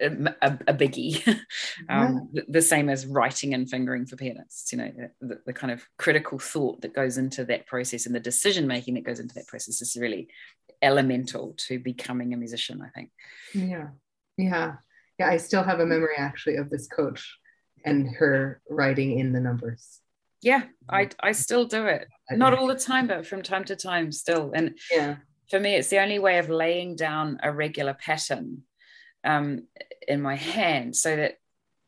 a, 0.00 0.58
a, 0.66 0.74
biggie. 0.74 1.22
Um, 1.88 2.30
the, 2.32 2.44
the, 2.48 2.62
same 2.62 2.88
as 2.88 3.06
writing 3.06 3.52
and 3.52 3.68
fingering 3.68 4.06
for 4.06 4.16
pianists 4.16 4.72
you 4.72 4.78
know 4.78 4.90
the, 5.20 5.40
the, 5.44 5.52
kind 5.52 5.70
of 5.70 5.84
critical 5.98 6.38
thought 6.38 6.80
that 6.80 6.94
goes 6.94 7.18
into 7.18 7.44
that 7.44 7.66
process 7.66 8.06
and 8.06 8.14
the 8.14 8.20
decision 8.20 8.66
making 8.66 8.94
that 8.94 9.04
goes 9.04 9.20
into 9.20 9.34
that 9.34 9.46
process 9.46 9.82
is 9.82 9.96
really 10.00 10.28
elemental 10.80 11.54
to 11.58 11.78
becoming 11.78 12.32
a 12.32 12.36
musician 12.36 12.80
i 12.82 12.88
think. 12.88 13.10
Yeah. 13.54 13.88
Yeah. 14.38 14.76
Yeah 15.18 15.28
i 15.28 15.36
still 15.36 15.62
have 15.62 15.80
a 15.80 15.86
memory 15.86 16.14
actually 16.16 16.56
of 16.56 16.70
this 16.70 16.86
coach 16.86 17.36
and 17.84 18.08
her 18.16 18.62
writing 18.70 19.18
in 19.18 19.32
the 19.32 19.40
numbers. 19.40 20.00
Yeah 20.40 20.62
i 20.88 21.10
i 21.20 21.32
still 21.32 21.66
do 21.66 21.86
it. 21.86 22.08
Not 22.30 22.54
all 22.54 22.66
the 22.66 22.74
time 22.74 23.06
but 23.06 23.26
from 23.26 23.42
time 23.42 23.64
to 23.64 23.76
time 23.76 24.12
still. 24.12 24.52
And 24.54 24.78
yeah. 24.90 25.16
for 25.50 25.60
me 25.60 25.74
it's 25.74 25.88
the 25.88 26.00
only 26.00 26.18
way 26.18 26.38
of 26.38 26.48
laying 26.48 26.96
down 26.96 27.38
a 27.42 27.52
regular 27.52 27.94
pattern 27.94 28.62
um, 29.26 29.64
in 30.06 30.22
my 30.22 30.36
hand 30.36 30.96
so 30.96 31.16
that 31.16 31.34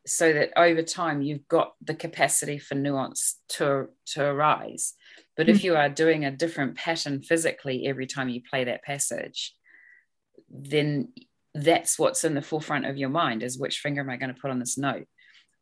so 0.05 0.31
that 0.33 0.51
over 0.57 0.81
time 0.81 1.21
you've 1.21 1.47
got 1.47 1.73
the 1.81 1.93
capacity 1.93 2.57
for 2.57 2.75
nuance 2.75 3.37
to 3.47 3.87
to 4.05 4.23
arise 4.23 4.93
but 5.35 5.45
mm-hmm. 5.45 5.55
if 5.55 5.61
hmm. 5.61 5.65
you 5.67 5.75
are 5.75 5.89
doing 5.89 6.25
a 6.25 6.31
different 6.31 6.75
pattern 6.75 7.21
physically 7.21 7.87
every 7.87 8.05
time 8.05 8.29
you 8.29 8.41
play 8.49 8.63
that 8.63 8.83
passage 8.83 9.55
then 10.49 11.09
that's 11.53 11.97
what's 11.99 12.23
in 12.23 12.33
the 12.33 12.41
forefront 12.41 12.85
of 12.85 12.97
your 12.97 13.09
mind 13.09 13.43
is 13.43 13.57
which 13.57 13.79
finger 13.79 14.01
am 14.01 14.09
i 14.09 14.17
going 14.17 14.33
to 14.33 14.39
put 14.39 14.51
on 14.51 14.59
this 14.59 14.77
note 14.77 15.05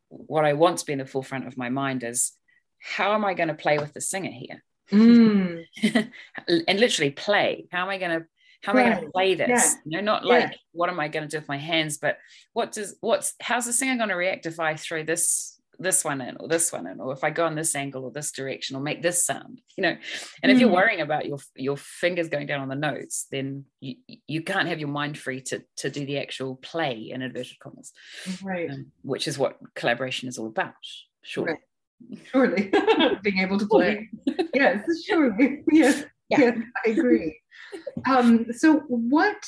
what 0.08 0.44
i 0.44 0.52
want 0.52 0.78
to 0.78 0.86
be 0.86 0.92
in 0.92 0.98
the 0.98 1.06
forefront 1.06 1.46
of 1.46 1.56
my 1.56 1.68
mind 1.68 2.02
is 2.02 2.32
how 2.80 3.14
am 3.14 3.24
i 3.24 3.34
going 3.34 3.48
to 3.48 3.54
play 3.54 3.78
with 3.78 3.92
the 3.92 4.00
singer 4.00 4.30
here 4.30 4.62
mm. 4.90 5.64
and 6.48 6.80
literally 6.80 7.10
play 7.10 7.66
how 7.70 7.82
am 7.82 7.90
i 7.90 7.98
going 7.98 8.20
to 8.20 8.26
how 8.64 8.72
am 8.72 8.78
I 8.78 8.82
going 8.94 9.04
to 9.04 9.10
play 9.12 9.34
this? 9.34 9.48
Yeah. 9.48 9.74
You 9.84 9.96
know, 9.98 10.04
not 10.12 10.22
Yeah. 10.24 10.28
like 10.40 10.56
what 10.72 10.90
am 10.90 11.00
I 11.00 11.08
going 11.08 11.26
to 11.26 11.30
do 11.30 11.38
with 11.38 11.48
my 11.48 11.58
hands, 11.58 11.98
but 11.98 12.18
what 12.52 12.72
does 12.72 12.96
what's 13.00 13.34
how's 13.40 13.66
the 13.66 13.72
singer 13.72 13.96
going 13.96 14.08
to 14.10 14.14
react 14.16 14.46
if 14.46 14.58
I 14.60 14.74
throw 14.74 15.02
this 15.04 15.54
this 15.80 16.04
one 16.04 16.20
in 16.20 16.36
or 16.40 16.48
this 16.48 16.72
one 16.72 16.88
in, 16.88 16.98
or 16.98 17.12
if 17.12 17.22
I 17.22 17.30
go 17.30 17.46
on 17.46 17.54
this 17.54 17.76
angle 17.76 18.02
or 18.04 18.10
this 18.10 18.32
direction 18.32 18.74
or 18.74 18.80
make 18.82 19.00
this 19.00 19.24
sound, 19.24 19.60
you 19.76 19.82
know. 19.82 19.96
And 20.42 20.50
if 20.50 20.58
you're 20.58 20.68
Mhm. 20.70 20.74
worrying 20.74 21.00
about 21.00 21.26
your 21.26 21.38
your 21.54 21.76
fingers 21.76 22.28
going 22.28 22.48
down 22.48 22.60
on 22.60 22.68
the 22.68 22.74
notes, 22.74 23.26
then 23.30 23.64
you 23.80 23.94
you 24.26 24.42
can't 24.42 24.66
have 24.66 24.80
your 24.80 24.88
mind 24.88 25.16
free 25.16 25.40
to 25.42 25.62
to 25.76 25.88
do 25.88 26.04
the 26.04 26.18
actual 26.18 26.56
play 26.56 27.10
in 27.10 27.22
inverted 27.22 27.60
commas, 27.60 27.92
Right. 28.42 28.68
um, 28.70 28.90
which 29.02 29.28
is 29.28 29.38
what 29.38 29.56
collaboration 29.76 30.28
is 30.28 30.36
all 30.36 30.48
about. 30.48 30.74
Sure. 31.22 31.44
Right. 31.44 31.58
Surely. 32.32 32.70
Being 33.22 33.38
able 33.38 33.58
to 33.58 33.66
play. 33.66 34.08
yes, 34.54 34.84
surely. 35.04 35.62
Yes. 35.72 36.04
Yeah. 36.28 36.40
Yes, 36.40 36.58
I 36.86 36.90
agree. 36.90 37.40
Um, 38.08 38.46
so 38.52 38.80
what 38.88 39.42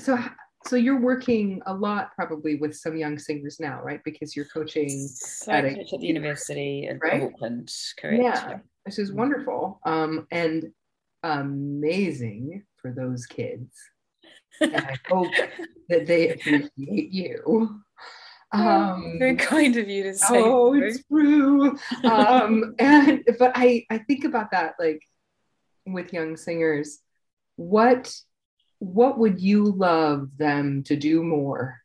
so 0.00 0.18
so 0.66 0.76
you're 0.76 1.00
working 1.00 1.60
a 1.66 1.74
lot 1.74 2.10
probably 2.16 2.56
with 2.56 2.74
some 2.74 2.96
young 2.96 3.18
singers 3.18 3.60
now, 3.60 3.80
right? 3.82 4.00
Because 4.04 4.34
you're 4.34 4.46
coaching 4.46 4.88
So 4.88 5.52
at 5.52 5.64
I 5.64 5.68
a- 5.68 5.74
coach 5.76 5.92
at 5.92 6.00
the 6.00 6.06
University 6.06 6.86
of 6.86 6.98
right? 7.02 7.22
Auckland, 7.22 7.70
correct? 8.00 8.22
Yeah. 8.22 8.58
This 8.86 8.98
is 8.98 9.12
wonderful. 9.12 9.80
Um, 9.84 10.26
and 10.30 10.70
amazing 11.22 12.64
for 12.80 12.92
those 12.92 13.26
kids. 13.26 13.70
And 14.60 14.76
I 14.76 14.96
hope 15.08 15.32
that 15.88 16.06
they 16.06 16.30
appreciate 16.30 16.70
you. 17.10 17.80
Um, 18.52 19.16
Very 19.18 19.36
kind 19.36 19.76
of 19.76 19.88
you 19.88 20.04
to 20.04 20.14
say. 20.14 20.26
oh, 20.42 20.74
it's 20.74 21.02
true. 21.10 21.76
Um, 22.04 22.74
and 22.78 23.24
but 23.38 23.52
I 23.54 23.84
I 23.90 23.98
think 23.98 24.24
about 24.24 24.50
that 24.52 24.74
like 24.78 25.02
with 25.86 26.12
young 26.12 26.36
singers. 26.36 26.98
What 27.56 28.14
what 28.78 29.18
would 29.18 29.40
you 29.40 29.64
love 29.64 30.28
them 30.36 30.82
to 30.84 30.96
do 30.96 31.22
more, 31.22 31.80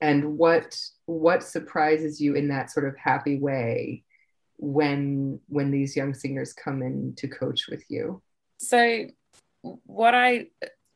and 0.00 0.36
what 0.36 0.78
what 1.06 1.42
surprises 1.42 2.20
you 2.20 2.34
in 2.34 2.48
that 2.48 2.70
sort 2.70 2.86
of 2.86 2.96
happy 2.96 3.38
way 3.38 4.04
when 4.58 5.40
when 5.48 5.70
these 5.70 5.96
young 5.96 6.14
singers 6.14 6.52
come 6.52 6.82
in 6.82 7.14
to 7.16 7.28
coach 7.28 7.68
with 7.68 7.84
you? 7.88 8.22
So, 8.58 9.06
what 9.62 10.14
I 10.14 10.46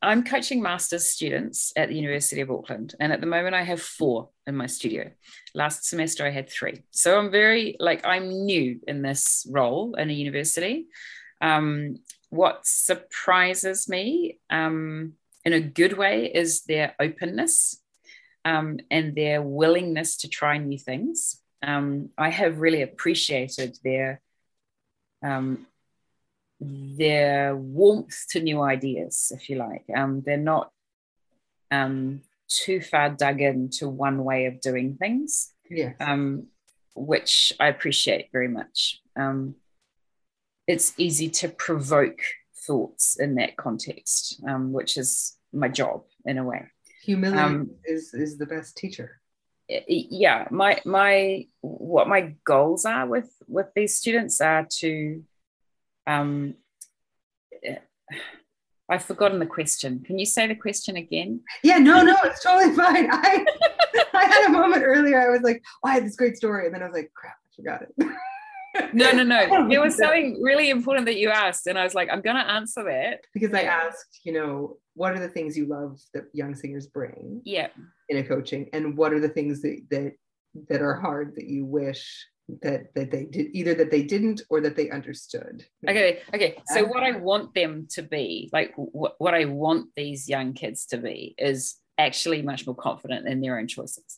I'm 0.01 0.23
coaching 0.23 0.61
master's 0.61 1.09
students 1.09 1.73
at 1.75 1.89
the 1.89 1.95
University 1.95 2.41
of 2.41 2.49
Auckland, 2.49 2.95
and 2.99 3.13
at 3.13 3.21
the 3.21 3.27
moment 3.27 3.53
I 3.53 3.63
have 3.63 3.81
four 3.81 4.29
in 4.47 4.55
my 4.55 4.65
studio. 4.65 5.11
Last 5.53 5.85
semester 5.85 6.25
I 6.25 6.31
had 6.31 6.49
three, 6.49 6.83
so 6.89 7.19
I'm 7.19 7.29
very 7.29 7.75
like 7.79 8.05
I'm 8.05 8.27
new 8.29 8.79
in 8.87 9.03
this 9.03 9.47
role 9.49 9.93
in 9.95 10.09
a 10.09 10.13
university. 10.13 10.87
Um, 11.39 11.97
what 12.31 12.65
surprises 12.65 13.87
me 13.87 14.39
um, 14.49 15.13
in 15.45 15.53
a 15.53 15.59
good 15.59 15.97
way 15.97 16.25
is 16.33 16.63
their 16.63 16.95
openness 16.99 17.81
um, 18.45 18.79
and 18.89 19.15
their 19.15 19.41
willingness 19.41 20.17
to 20.17 20.29
try 20.29 20.57
new 20.57 20.79
things. 20.79 21.41
Um, 21.61 22.09
I 22.17 22.29
have 22.29 22.59
really 22.59 22.81
appreciated 22.81 23.77
their 23.83 24.21
um, 25.23 25.67
their 26.59 27.55
warmth 27.55 28.25
to 28.29 28.39
new 28.39 28.61
ideas, 28.61 29.31
if 29.35 29.49
you 29.49 29.57
like. 29.57 29.83
Um, 29.95 30.23
they're 30.25 30.37
not 30.37 30.71
um, 31.69 32.21
too 32.47 32.81
far 32.81 33.09
dug 33.09 33.41
into 33.41 33.89
one 33.89 34.23
way 34.23 34.45
of 34.45 34.61
doing 34.61 34.95
things, 34.95 35.53
Yes. 35.69 35.95
um, 35.99 36.47
which 36.95 37.51
I 37.59 37.67
appreciate 37.67 38.29
very 38.31 38.47
much. 38.47 39.01
It's 40.67 40.93
easy 40.97 41.29
to 41.29 41.49
provoke 41.49 42.21
thoughts 42.67 43.19
in 43.19 43.35
that 43.35 43.57
context, 43.57 44.41
um, 44.47 44.71
which 44.71 44.97
is 44.97 45.35
my 45.51 45.67
job 45.67 46.03
in 46.25 46.37
a 46.37 46.43
way. 46.43 46.67
Humility 47.03 47.41
um, 47.41 47.71
is 47.85 48.13
is 48.13 48.37
the 48.37 48.45
best 48.45 48.77
teacher. 48.77 49.21
Yeah 49.87 50.47
my 50.51 50.81
my 50.85 51.47
what 51.61 52.07
my 52.07 52.35
goals 52.45 52.85
are 52.85 53.07
with 53.07 53.31
with 53.47 53.67
these 53.73 53.95
students 53.95 54.41
are 54.41 54.67
to 54.79 55.23
um 56.05 56.55
i've 58.89 59.03
forgotten 59.03 59.39
the 59.39 59.45
question 59.45 60.03
can 60.05 60.19
you 60.19 60.25
say 60.25 60.45
the 60.47 60.55
question 60.55 60.97
again 60.97 61.39
Yeah, 61.63 61.77
no, 61.77 62.01
no, 62.01 62.17
it's 62.25 62.43
totally 62.43 62.75
fine. 62.75 63.07
I 63.09 63.45
I 64.13 64.25
had 64.25 64.49
a 64.49 64.51
moment 64.51 64.83
earlier. 64.83 65.21
I 65.21 65.29
was 65.29 65.41
like, 65.41 65.63
oh, 65.83 65.89
I 65.89 65.93
had 65.93 66.05
this 66.05 66.15
great 66.15 66.37
story, 66.37 66.65
and 66.65 66.75
then 66.75 66.83
I 66.83 66.85
was 66.85 66.93
like, 66.93 67.11
crap, 67.15 67.35
I 67.35 67.49
forgot 67.55 67.81
it. 67.81 67.93
no 68.93 69.11
no 69.11 69.23
no. 69.23 69.67
There 69.69 69.81
was 69.81 69.97
something 69.97 70.39
really 70.41 70.69
important 70.69 71.05
that 71.05 71.17
you 71.17 71.29
asked 71.29 71.67
and 71.67 71.77
i 71.77 71.83
was 71.83 71.93
like 71.93 72.09
i'm 72.11 72.21
gonna 72.21 72.39
answer 72.39 72.83
that 72.83 73.19
because 73.33 73.53
I 73.53 73.63
asked, 73.63 74.21
you 74.23 74.33
know, 74.33 74.77
what 74.93 75.13
are 75.13 75.19
the 75.19 75.29
things 75.29 75.57
you 75.57 75.65
love 75.65 75.99
that 76.13 76.25
young 76.33 76.55
singers 76.55 76.87
bring 76.87 77.41
yeah. 77.43 77.67
in 78.09 78.17
a 78.17 78.23
coaching, 78.23 78.69
and 78.73 78.97
what 78.97 79.13
are 79.13 79.19
the 79.19 79.29
things 79.29 79.61
that 79.61 79.81
that 79.89 80.13
that 80.69 80.81
are 80.81 80.95
hard 80.95 81.35
that 81.35 81.47
you 81.47 81.65
wish 81.65 82.27
that 82.61 82.93
that 82.95 83.11
they 83.11 83.25
did 83.25 83.47
either 83.53 83.73
that 83.73 83.91
they 83.91 84.03
didn't 84.03 84.41
or 84.49 84.59
that 84.61 84.75
they 84.75 84.89
understood. 84.89 85.65
okay 85.87 86.19
okay. 86.33 86.55
So 86.67 86.83
what 86.85 87.03
i 87.03 87.11
want 87.11 87.53
them 87.53 87.87
to 87.91 88.01
be 88.01 88.49
like 88.51 88.73
what, 88.75 89.15
what 89.19 89.33
i 89.33 89.45
want 89.45 89.89
these 89.95 90.27
young 90.27 90.53
kids 90.53 90.85
to 90.87 90.97
be 90.97 91.33
is 91.37 91.77
actually 91.97 92.41
much 92.41 92.65
more 92.65 92.75
confident 92.75 93.27
in 93.27 93.41
their 93.41 93.59
own 93.59 93.67
choices. 93.67 94.17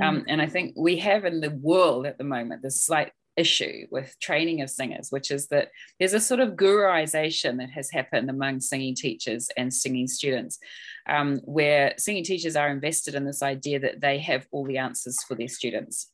Um, 0.00 0.24
and 0.28 0.40
I 0.40 0.46
think 0.46 0.74
we 0.76 0.98
have 0.98 1.24
in 1.24 1.40
the 1.40 1.50
world 1.50 2.06
at 2.06 2.16
the 2.16 2.24
moment 2.24 2.62
this 2.62 2.84
slight 2.84 3.12
issue 3.36 3.86
with 3.90 4.18
training 4.20 4.60
of 4.62 4.70
singers, 4.70 5.10
which 5.10 5.30
is 5.30 5.48
that 5.48 5.70
there's 5.98 6.14
a 6.14 6.20
sort 6.20 6.40
of 6.40 6.50
guruization 6.50 7.58
that 7.58 7.70
has 7.70 7.90
happened 7.90 8.30
among 8.30 8.60
singing 8.60 8.94
teachers 8.94 9.48
and 9.56 9.72
singing 9.72 10.06
students, 10.06 10.58
um, 11.08 11.36
where 11.44 11.94
singing 11.98 12.24
teachers 12.24 12.56
are 12.56 12.70
invested 12.70 13.14
in 13.14 13.24
this 13.24 13.42
idea 13.42 13.78
that 13.80 14.00
they 14.00 14.18
have 14.18 14.46
all 14.52 14.64
the 14.64 14.78
answers 14.78 15.22
for 15.24 15.34
their 15.34 15.48
students. 15.48 16.10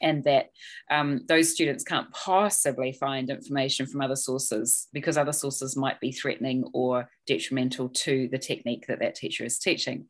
And 0.00 0.24
that 0.24 0.50
um, 0.90 1.20
those 1.28 1.52
students 1.52 1.84
can't 1.84 2.10
possibly 2.10 2.92
find 2.92 3.30
information 3.30 3.86
from 3.86 4.02
other 4.02 4.16
sources 4.16 4.88
because 4.92 5.16
other 5.16 5.32
sources 5.32 5.76
might 5.76 6.00
be 6.00 6.12
threatening 6.12 6.64
or 6.74 7.08
detrimental 7.26 7.88
to 7.90 8.28
the 8.30 8.38
technique 8.38 8.86
that 8.88 8.98
that 8.98 9.14
teacher 9.14 9.44
is 9.44 9.58
teaching. 9.58 10.06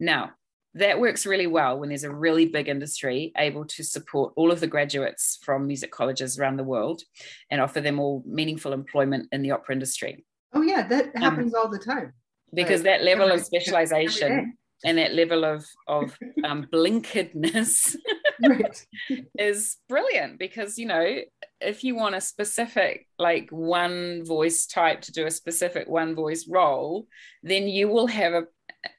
Now, 0.00 0.32
that 0.76 1.00
works 1.00 1.26
really 1.26 1.46
well 1.46 1.78
when 1.78 1.88
there's 1.88 2.04
a 2.04 2.14
really 2.14 2.46
big 2.46 2.68
industry 2.68 3.32
able 3.36 3.64
to 3.64 3.82
support 3.82 4.32
all 4.36 4.50
of 4.52 4.60
the 4.60 4.66
graduates 4.66 5.38
from 5.42 5.66
music 5.66 5.90
colleges 5.90 6.38
around 6.38 6.56
the 6.56 6.64
world 6.64 7.02
and 7.50 7.60
offer 7.60 7.80
them 7.80 7.98
all 7.98 8.22
meaningful 8.26 8.72
employment 8.72 9.28
in 9.32 9.42
the 9.42 9.50
opera 9.50 9.74
industry. 9.74 10.24
Oh 10.52 10.62
yeah, 10.62 10.86
that 10.86 11.06
Um, 11.16 11.22
happens 11.22 11.54
all 11.54 11.68
the 11.68 11.78
time. 11.78 12.12
Because 12.54 12.80
Right. 12.82 12.98
that 12.98 13.04
level 13.04 13.30
of 13.32 13.40
specialization 13.44 14.56
and 14.84 14.98
that 14.98 15.14
level 15.14 15.44
of, 15.44 15.64
of 15.88 16.16
um, 16.44 16.66
blinkedness 16.72 17.96
Right. 18.40 18.86
is 19.38 19.78
brilliant 19.88 20.38
because 20.38 20.78
you 20.78 20.86
know 20.86 21.20
if 21.60 21.82
you 21.84 21.96
want 21.96 22.14
a 22.14 22.20
specific 22.20 23.06
like 23.18 23.48
one 23.50 24.24
voice 24.26 24.66
type 24.66 25.00
to 25.02 25.12
do 25.12 25.26
a 25.26 25.30
specific 25.30 25.88
one 25.88 26.14
voice 26.14 26.46
role 26.48 27.06
then 27.42 27.66
you 27.66 27.88
will 27.88 28.06
have 28.06 28.34
a 28.34 28.44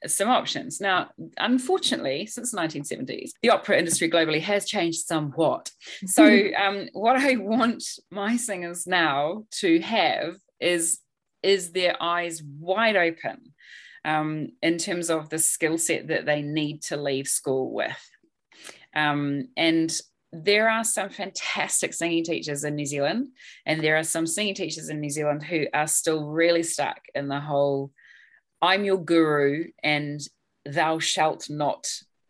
some 0.06 0.28
options. 0.28 0.80
Now 0.80 1.10
unfortunately 1.38 2.26
since 2.26 2.52
the 2.52 2.58
1970s 2.58 3.30
the 3.42 3.50
opera 3.50 3.78
industry 3.78 4.10
globally 4.10 4.40
has 4.40 4.66
changed 4.66 5.06
somewhat. 5.06 5.70
So 6.06 6.24
um, 6.56 6.88
what 6.92 7.16
i 7.16 7.36
want 7.36 7.82
my 8.10 8.36
singers 8.36 8.86
now 8.86 9.44
to 9.60 9.80
have 9.80 10.36
is 10.60 11.00
is 11.42 11.72
their 11.72 12.00
eyes 12.02 12.42
wide 12.42 12.96
open 12.96 13.54
um, 14.04 14.48
in 14.62 14.78
terms 14.78 15.10
of 15.10 15.28
the 15.28 15.38
skill 15.38 15.78
set 15.78 16.08
that 16.08 16.26
they 16.26 16.42
need 16.42 16.82
to 16.82 16.96
leave 16.96 17.28
school 17.28 17.72
with. 17.72 18.10
Um, 18.94 19.48
and 19.56 19.92
there 20.32 20.68
are 20.68 20.84
some 20.84 21.10
fantastic 21.10 21.94
singing 21.94 22.24
teachers 22.24 22.64
in 22.64 22.74
New 22.74 22.86
Zealand, 22.86 23.28
and 23.66 23.82
there 23.82 23.96
are 23.96 24.04
some 24.04 24.26
singing 24.26 24.54
teachers 24.54 24.88
in 24.88 25.00
New 25.00 25.10
Zealand 25.10 25.42
who 25.42 25.66
are 25.72 25.86
still 25.86 26.26
really 26.26 26.62
stuck 26.62 27.00
in 27.14 27.28
the 27.28 27.40
whole 27.40 27.92
I'm 28.60 28.84
your 28.84 28.98
guru 28.98 29.66
and 29.82 30.20
thou 30.64 30.98
shalt 30.98 31.48
not 31.48 31.86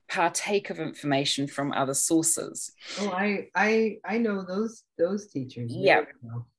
partake 0.08 0.70
of 0.70 0.78
information 0.78 1.46
from 1.46 1.72
other 1.72 1.94
sources. 1.94 2.72
Oh, 3.00 3.10
I 3.10 3.48
I 3.54 3.98
I 4.04 4.18
know 4.18 4.42
those 4.42 4.84
those 4.96 5.26
teachers. 5.26 5.70
Yeah. 5.74 6.02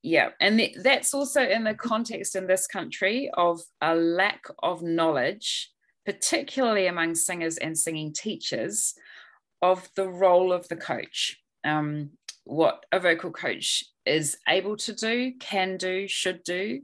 Yeah, 0.01 0.29
and 0.39 0.59
th- 0.59 0.77
that's 0.83 1.13
also 1.13 1.41
in 1.41 1.63
the 1.63 1.73
context 1.73 2.35
in 2.35 2.47
this 2.47 2.67
country 2.67 3.29
of 3.33 3.61
a 3.81 3.95
lack 3.95 4.43
of 4.61 4.81
knowledge, 4.81 5.71
particularly 6.05 6.87
among 6.87 7.15
singers 7.15 7.57
and 7.57 7.77
singing 7.77 8.13
teachers, 8.13 8.93
of 9.61 9.89
the 9.95 10.07
role 10.07 10.53
of 10.53 10.67
the 10.67 10.77
coach. 10.77 11.37
Um, 11.63 12.11
what 12.45 12.85
a 12.91 12.99
vocal 12.99 13.31
coach 13.31 13.83
is 14.05 14.37
able 14.47 14.77
to 14.77 14.93
do, 14.93 15.33
can 15.39 15.77
do, 15.77 16.07
should 16.07 16.43
do, 16.43 16.81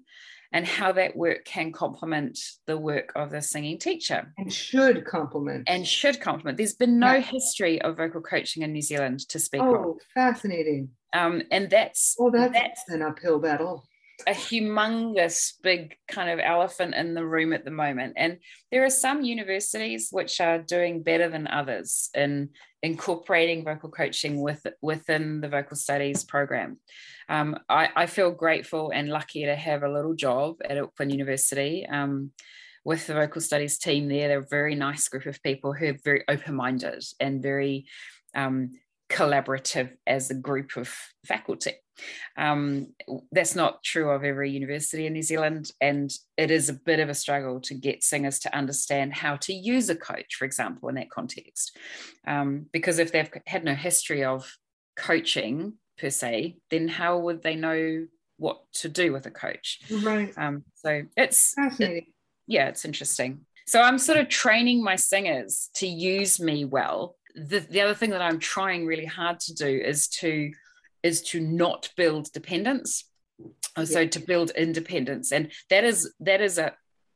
and 0.56 0.66
how 0.66 0.90
that 0.94 1.16
work 1.18 1.44
can 1.44 1.72
complement 1.74 2.40
the 2.66 2.78
work 2.78 3.12
of 3.16 3.30
the 3.30 3.42
singing 3.42 3.78
teacher 3.78 4.32
And 4.38 4.52
should 4.52 5.04
complement. 5.06 5.66
and 5.68 5.86
should 5.86 6.22
complement. 6.22 6.58
There's 6.58 6.76
been 6.76 6.98
no 6.98 7.20
history 7.20 7.82
of 7.82 7.98
vocal 7.98 8.22
coaching 8.22 8.64
in 8.64 8.72
New 8.72 8.82
Zealand 8.82 9.20
to 9.30 9.38
speak 9.38 9.62
of. 9.62 9.68
oh, 9.68 9.98
fascinating. 10.14 10.90
Um, 11.14 11.42
and 11.52 11.70
that's 11.70 12.16
Well, 12.18 12.32
that's, 12.32 12.54
that's 12.54 12.84
an 12.90 13.02
uphill 13.02 13.40
battle. 13.40 13.86
a 14.26 14.32
humongous 14.32 15.54
big 15.62 15.96
kind 16.08 16.30
of 16.30 16.40
elephant 16.40 16.96
in 16.96 17.14
the 17.16 17.26
room 17.26 17.52
at 17.52 17.66
the 17.66 17.72
moment. 17.72 18.14
And 18.16 18.38
there 18.72 18.86
are 18.86 18.90
some 18.90 19.24
universities 19.24 20.08
which 20.12 20.40
are 20.40 20.60
doing 20.60 21.04
better 21.04 21.28
than 21.30 21.48
others 21.48 22.10
in 22.14 22.50
incorporating 22.86 23.64
vocal 23.64 23.90
coaching 23.90 24.42
with, 24.42 24.66
within 24.82 25.42
the 25.42 25.50
vocal 25.50 25.76
studies 25.76 26.24
program. 26.24 26.80
Um, 27.28 27.58
I, 27.68 27.90
I, 27.96 28.06
feel 28.06 28.30
grateful 28.32 28.92
and 28.94 29.10
lucky 29.10 29.46
to 29.46 29.56
have 29.56 29.82
a 29.82 29.92
little 29.92 30.14
job 30.14 30.58
at 30.64 30.78
Auckland 30.78 31.12
University. 31.12 31.86
Um, 31.88 32.32
with 32.84 33.08
the 33.08 33.16
vocal 33.16 33.42
studies 33.42 33.80
team 33.80 34.08
there, 34.08 34.28
they're 34.28 34.40
a 34.40 34.48
very 34.48 34.76
nice 34.76 35.08
group 35.10 35.26
of 35.26 35.42
people 35.42 35.74
who 35.74 35.88
are 35.88 35.98
very 36.04 36.24
open-minded 36.28 37.04
and 37.20 37.42
very 37.42 37.88
um, 38.36 38.70
collaborative 39.16 39.92
as 40.06 40.30
a 40.30 40.36
group 40.36 40.76
of 40.76 40.94
faculty. 41.26 41.72
Um, 42.36 42.88
that's 43.32 43.56
not 43.56 43.82
true 43.82 44.10
of 44.10 44.26
every 44.26 44.52
university 44.52 45.06
in 45.06 45.14
New 45.14 45.22
Zealand, 45.22 45.72
and 45.80 46.12
it 46.38 46.52
is 46.52 46.68
a 46.68 46.74
bit 46.74 47.00
of 47.00 47.08
a 47.08 47.14
struggle 47.14 47.62
to 47.62 47.74
get 47.74 48.04
singers 48.04 48.40
to 48.40 48.54
understand 48.56 49.14
how 49.14 49.38
to 49.38 49.54
use 49.54 49.90
a 49.90 49.96
coach, 49.96 50.36
for 50.36 50.44
example, 50.44 50.90
in 50.90 50.96
that 50.96 51.10
context. 51.10 51.78
Um, 52.28 52.66
because 52.74 53.00
if 53.00 53.14
they've 53.14 53.32
had 53.48 53.64
no 53.64 53.74
history 53.74 54.26
of 54.26 54.52
coaching 54.98 55.76
per 55.98 56.10
se, 56.10 56.58
then 56.70 56.90
how 56.90 57.18
would 57.20 57.42
they 57.42 57.56
know 57.56 58.08
what 58.38 58.60
to 58.74 58.90
do 58.90 59.14
with 59.14 59.26
a 59.26 59.32
coach? 59.32 59.80
Right. 59.90 60.34
Um, 60.36 60.66
so 60.76 61.04
it's 61.16 61.54
fascinating. 61.54 61.98
It, 61.98 62.04
yeah, 62.48 62.68
it's 62.68 62.84
interesting. 62.84 63.46
So 63.68 63.82
I'm 63.82 63.98
sort 63.98 64.20
of 64.20 64.28
training 64.28 64.84
my 64.84 64.98
singers 64.98 65.70
to 65.76 65.88
use 65.88 66.40
me 66.40 66.66
well. 66.66 67.16
The, 67.36 67.60
the 67.60 67.82
other 67.82 67.94
thing 67.94 68.12
that 68.12 68.22
I'm 68.22 68.40
trying 68.40 68.86
really 68.86 69.06
hard 69.06 69.40
to 69.42 69.54
do 69.54 69.68
is 69.68 70.08
to 70.20 70.52
is 71.04 71.22
to 71.22 71.40
not 71.40 71.90
build 71.96 72.32
dependence. 72.32 73.06
So 73.84 74.00
yeah. 74.00 74.10
to 74.10 74.20
build 74.20 74.52
independence. 74.52 75.32
And 75.32 75.52
that 75.70 75.84
is 75.84 76.14
that 76.22 76.42
is 76.42 76.58
a 76.58 76.74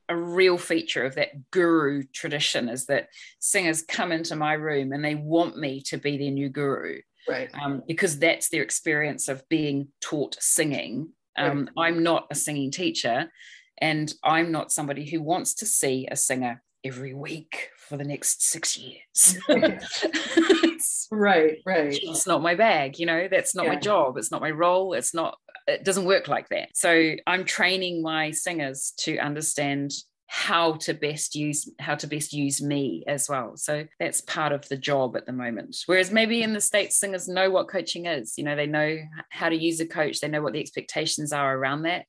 a 0.10 0.16
real 0.16 0.58
feature 0.58 1.06
of 1.06 1.16
that 1.16 1.52
guru 1.52 2.04
tradition 2.12 2.68
is 2.68 2.88
that 2.88 3.10
singers 3.40 3.84
come 3.84 4.12
into 4.12 4.36
my 4.36 4.54
room 4.54 4.92
and 4.92 5.06
they 5.06 5.14
want 5.14 5.56
me 5.56 5.82
to 5.82 5.98
be 5.98 6.18
their 6.18 6.32
new 6.32 6.50
guru. 6.50 7.00
Right. 7.28 7.50
Um, 7.54 7.84
because 7.88 8.18
that's 8.18 8.50
their 8.50 8.64
experience 8.64 9.28
of 9.28 9.48
being 9.50 9.90
taught 10.02 10.36
singing. 10.40 11.10
Um, 11.38 11.70
right. 11.78 11.88
i'm 11.88 12.04
not 12.04 12.28
a 12.32 12.36
singing 12.36 12.72
teacher 12.72 13.32
and 13.78 14.12
i'm 14.24 14.52
not 14.52 14.72
somebody 14.72 15.10
who 15.10 15.22
wants 15.22 15.54
to 15.56 15.66
see 15.66 16.08
a 16.10 16.16
singer 16.16 16.62
every 16.84 17.14
week 17.14 17.70
for 17.90 17.98
the 17.98 18.04
next 18.04 18.44
six 18.44 18.78
years. 18.78 19.38
Right 21.12 21.58
right. 21.66 22.00
It's 22.02 22.28
not 22.28 22.44
my 22.44 22.54
bag 22.54 23.00
you 23.00 23.06
know 23.08 23.28
that's 23.30 23.56
not 23.56 23.66
yeah. 23.66 23.74
my 23.74 23.80
job 23.80 24.18
it's 24.18 24.32
not 24.32 24.42
my 24.42 24.52
role 24.52 24.94
it's 24.94 25.14
not 25.14 25.38
it 25.68 25.84
doesn't 25.84 26.06
work 26.06 26.28
like 26.28 26.50
that. 26.50 26.70
So 26.76 27.16
i'm 27.26 27.46
training 27.46 28.04
my 28.04 28.32
singers 28.32 28.94
to 29.00 29.18
understand 29.18 29.92
how 30.28 30.74
to 30.74 30.94
best 30.94 31.34
use 31.34 31.68
how 31.80 31.96
to 31.96 32.06
best 32.06 32.32
use 32.32 32.62
me 32.62 33.04
as 33.08 33.28
well. 33.28 33.58
So 33.58 33.86
that's 34.00 34.22
part 34.22 34.52
of 34.52 34.70
the 34.70 34.78
job 34.78 35.18
at 35.18 35.26
the 35.26 35.34
moment. 35.34 35.76
Whereas 35.88 36.12
maybe 36.12 36.44
in 36.44 36.54
the 36.54 36.62
states 36.62 37.00
singers 37.00 37.28
know 37.28 37.50
what 37.50 37.68
coaching 37.68 38.06
is 38.06 38.38
you 38.38 38.44
know 38.44 38.56
they 38.56 38.68
know 38.68 39.00
how 39.32 39.50
to 39.50 39.56
use 39.56 39.80
a 39.80 39.88
coach 39.88 40.20
they 40.20 40.28
know 40.28 40.44
what 40.44 40.54
the 40.54 40.62
expectations 40.62 41.34
are 41.34 41.58
around 41.58 41.82
that 41.84 42.06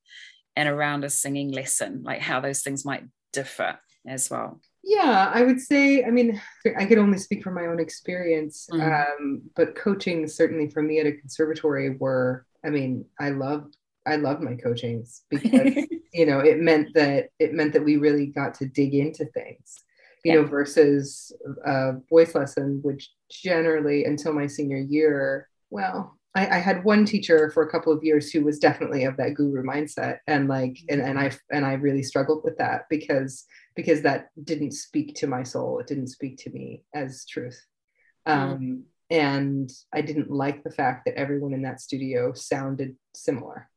and 0.56 0.68
around 0.68 1.04
a 1.04 1.10
singing 1.10 1.50
lesson 1.52 2.02
like 2.04 2.20
how 2.20 2.40
those 2.40 2.60
things 2.60 2.84
might 2.84 3.04
differ 3.32 3.78
as 4.06 4.28
well 4.28 4.60
yeah, 4.90 5.30
I 5.32 5.42
would 5.42 5.60
say, 5.60 6.02
I 6.02 6.10
mean, 6.10 6.40
I 6.76 6.84
could 6.84 6.98
only 6.98 7.16
speak 7.16 7.44
from 7.44 7.54
my 7.54 7.66
own 7.66 7.78
experience, 7.78 8.66
mm. 8.72 8.82
um, 8.82 9.40
but 9.54 9.76
coaching 9.76 10.26
certainly 10.26 10.68
for 10.68 10.82
me 10.82 10.98
at 10.98 11.06
a 11.06 11.12
conservatory 11.12 11.90
were, 11.90 12.44
I 12.64 12.70
mean, 12.70 13.04
I 13.20 13.30
loved, 13.30 13.76
I 14.04 14.16
loved 14.16 14.42
my 14.42 14.56
coachings 14.56 15.22
because, 15.30 15.76
you 16.12 16.26
know, 16.26 16.40
it 16.40 16.58
meant 16.58 16.88
that, 16.94 17.28
it 17.38 17.54
meant 17.54 17.72
that 17.74 17.84
we 17.84 17.98
really 17.98 18.26
got 18.26 18.54
to 18.54 18.66
dig 18.66 18.94
into 18.94 19.26
things, 19.26 19.76
you 20.24 20.32
yeah. 20.32 20.40
know, 20.40 20.44
versus 20.44 21.30
a 21.64 21.92
voice 22.10 22.34
lesson, 22.34 22.80
which 22.82 23.12
generally 23.30 24.06
until 24.06 24.32
my 24.32 24.48
senior 24.48 24.78
year, 24.78 25.48
well, 25.70 26.18
I, 26.34 26.56
I, 26.56 26.58
had 26.58 26.84
one 26.84 27.04
teacher 27.04 27.50
for 27.50 27.64
a 27.64 27.70
couple 27.70 27.92
of 27.92 28.04
years 28.04 28.30
who 28.30 28.44
was 28.44 28.58
definitely 28.58 29.04
of 29.04 29.16
that 29.16 29.34
guru 29.34 29.64
mindset 29.64 30.18
and 30.28 30.46
like 30.48 30.78
and, 30.88 31.00
and 31.00 31.18
I 31.18 31.32
and 31.50 31.66
I 31.66 31.72
really 31.72 32.04
struggled 32.04 32.44
with 32.44 32.56
that 32.58 32.82
because 32.88 33.46
because 33.76 34.02
that 34.02 34.28
didn't 34.42 34.72
speak 34.72 35.14
to 35.14 35.26
my 35.26 35.42
soul 35.42 35.78
it 35.78 35.86
didn't 35.86 36.08
speak 36.08 36.36
to 36.38 36.50
me 36.50 36.82
as 36.94 37.24
truth 37.26 37.64
hmm. 38.26 38.32
um, 38.32 38.58
mm. 38.58 38.82
and 39.10 39.70
I 39.92 40.00
didn't 40.00 40.30
like 40.30 40.62
the 40.62 40.70
fact 40.70 41.04
that 41.04 41.14
everyone 41.14 41.54
in 41.54 41.62
that 41.62 41.80
studio 41.80 42.32
sounded 42.32 42.96
similar 43.14 43.68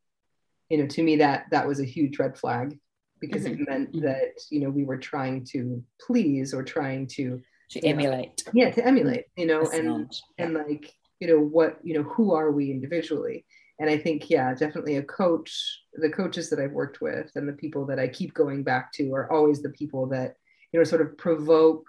you 0.70 0.78
know 0.78 0.88
to 0.88 1.04
me 1.04 1.18
that 1.18 1.46
that 1.52 1.68
was 1.68 1.80
a 1.80 1.86
huge 1.86 2.20
red 2.20 2.38
flag 2.38 2.80
because 3.20 3.44
mm-hmm. 3.44 3.62
it 3.62 3.70
meant 3.70 3.92
mm-hmm. 3.92 4.06
that 4.06 4.34
you 4.50 4.60
know 4.60 4.70
we 4.70 4.84
were 4.84 4.98
trying 4.98 5.46
to 5.46 5.84
please 6.02 6.54
or 6.54 6.64
trying 6.64 7.08
to 7.08 7.42
to 7.70 7.80
emulate 7.86 8.44
know, 8.46 8.52
yeah 8.54 8.72
to 8.72 8.86
emulate 8.86 9.26
you 9.38 9.46
know 9.46 9.62
and 9.72 10.12
and 10.38 10.54
like 10.54 10.94
you 11.20 11.28
know 11.28 11.40
what 11.40 11.80
you 11.84 11.94
know 11.94 12.04
who 12.04 12.34
are 12.34 12.52
we 12.52 12.70
individually 12.70 13.46
and 13.84 13.92
i 13.92 13.98
think 13.98 14.30
yeah 14.30 14.54
definitely 14.54 14.96
a 14.96 15.04
coach 15.04 15.82
the 15.96 16.10
coaches 16.10 16.50
that 16.50 16.60
i've 16.60 16.72
worked 16.72 17.02
with 17.02 17.30
and 17.36 17.48
the 17.48 17.54
people 17.54 17.86
that 17.86 18.00
i 18.00 18.08
keep 18.08 18.34
going 18.34 18.64
back 18.64 18.92
to 18.94 19.14
are 19.14 19.32
always 19.32 19.62
the 19.62 19.70
people 19.70 20.08
that 20.08 20.36
you 20.72 20.80
know 20.80 20.84
sort 20.86 21.02
of 21.02 21.18
provoke 21.18 21.86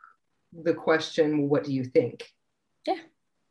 the 0.64 0.74
question 0.74 1.48
what 1.48 1.62
do 1.62 1.72
you 1.72 1.84
think 1.84 2.28
yeah 2.84 2.98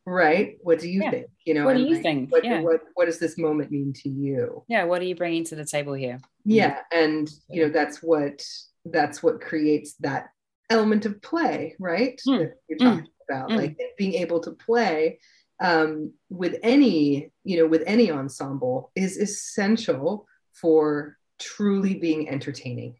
right 0.06 0.58
what 0.60 0.78
do 0.78 0.88
you 0.88 1.02
yeah. 1.02 1.10
think 1.10 1.26
you 1.46 1.54
know 1.54 1.64
what 1.64 1.76
do 1.76 1.82
you 1.82 1.94
like, 1.94 2.02
think 2.02 2.30
what, 2.30 2.44
yeah. 2.44 2.60
what, 2.60 2.82
what 2.94 3.06
does 3.06 3.18
this 3.18 3.38
moment 3.38 3.70
mean 3.70 3.94
to 3.94 4.10
you 4.10 4.62
yeah 4.68 4.84
what 4.84 5.00
are 5.00 5.06
you 5.06 5.16
bringing 5.16 5.44
to 5.44 5.56
the 5.56 5.64
table 5.64 5.94
here 5.94 6.20
yeah 6.44 6.80
and 6.92 7.30
you 7.48 7.62
know 7.62 7.70
that's 7.70 8.02
what 8.02 8.42
that's 8.84 9.22
what 9.22 9.40
creates 9.40 9.94
that 10.00 10.28
element 10.68 11.06
of 11.06 11.20
play 11.22 11.74
right 11.80 12.20
mm. 12.28 12.38
that 12.38 12.56
you're 12.68 12.78
talking 12.78 13.06
mm. 13.06 13.28
about 13.30 13.48
mm. 13.48 13.56
like 13.56 13.78
being 13.96 14.14
able 14.14 14.40
to 14.40 14.50
play 14.50 15.18
um, 15.64 16.12
with 16.28 16.56
any 16.62 17.30
you 17.42 17.56
know 17.58 17.66
with 17.66 17.82
any 17.86 18.10
ensemble 18.10 18.92
is 18.94 19.16
essential 19.16 20.26
for 20.52 21.16
truly 21.38 21.94
being 21.94 22.28
entertaining. 22.28 22.96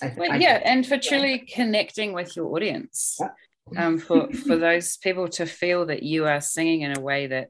Th- 0.00 0.12
well, 0.16 0.40
yeah 0.40 0.60
and 0.64 0.86
for 0.86 0.98
truly 0.98 1.38
connecting 1.40 2.12
with 2.12 2.34
your 2.36 2.46
audience 2.54 3.18
yeah. 3.20 3.86
um, 3.86 3.98
for 3.98 4.30
for 4.46 4.56
those 4.56 4.96
people 4.98 5.28
to 5.28 5.46
feel 5.46 5.86
that 5.86 6.02
you 6.02 6.26
are 6.26 6.40
singing 6.40 6.82
in 6.82 6.96
a 6.96 7.00
way 7.00 7.26
that 7.26 7.48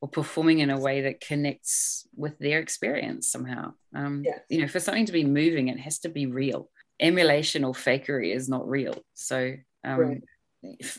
or 0.00 0.08
performing 0.08 0.58
in 0.58 0.68
a 0.68 0.78
way 0.78 1.02
that 1.02 1.20
connects 1.20 2.06
with 2.14 2.38
their 2.38 2.58
experience 2.58 3.30
somehow. 3.30 3.72
Um, 3.94 4.22
yes. 4.24 4.40
you 4.48 4.60
know 4.62 4.68
for 4.68 4.80
something 4.80 5.06
to 5.06 5.12
be 5.12 5.24
moving 5.24 5.68
it 5.68 5.78
has 5.80 5.98
to 6.00 6.08
be 6.08 6.26
real. 6.26 6.70
Emulation 6.98 7.64
or 7.64 7.74
fakery 7.74 8.34
is 8.34 8.48
not 8.48 8.66
real. 8.66 8.94
So 9.12 9.56
um, 9.84 9.98
right 9.98 10.22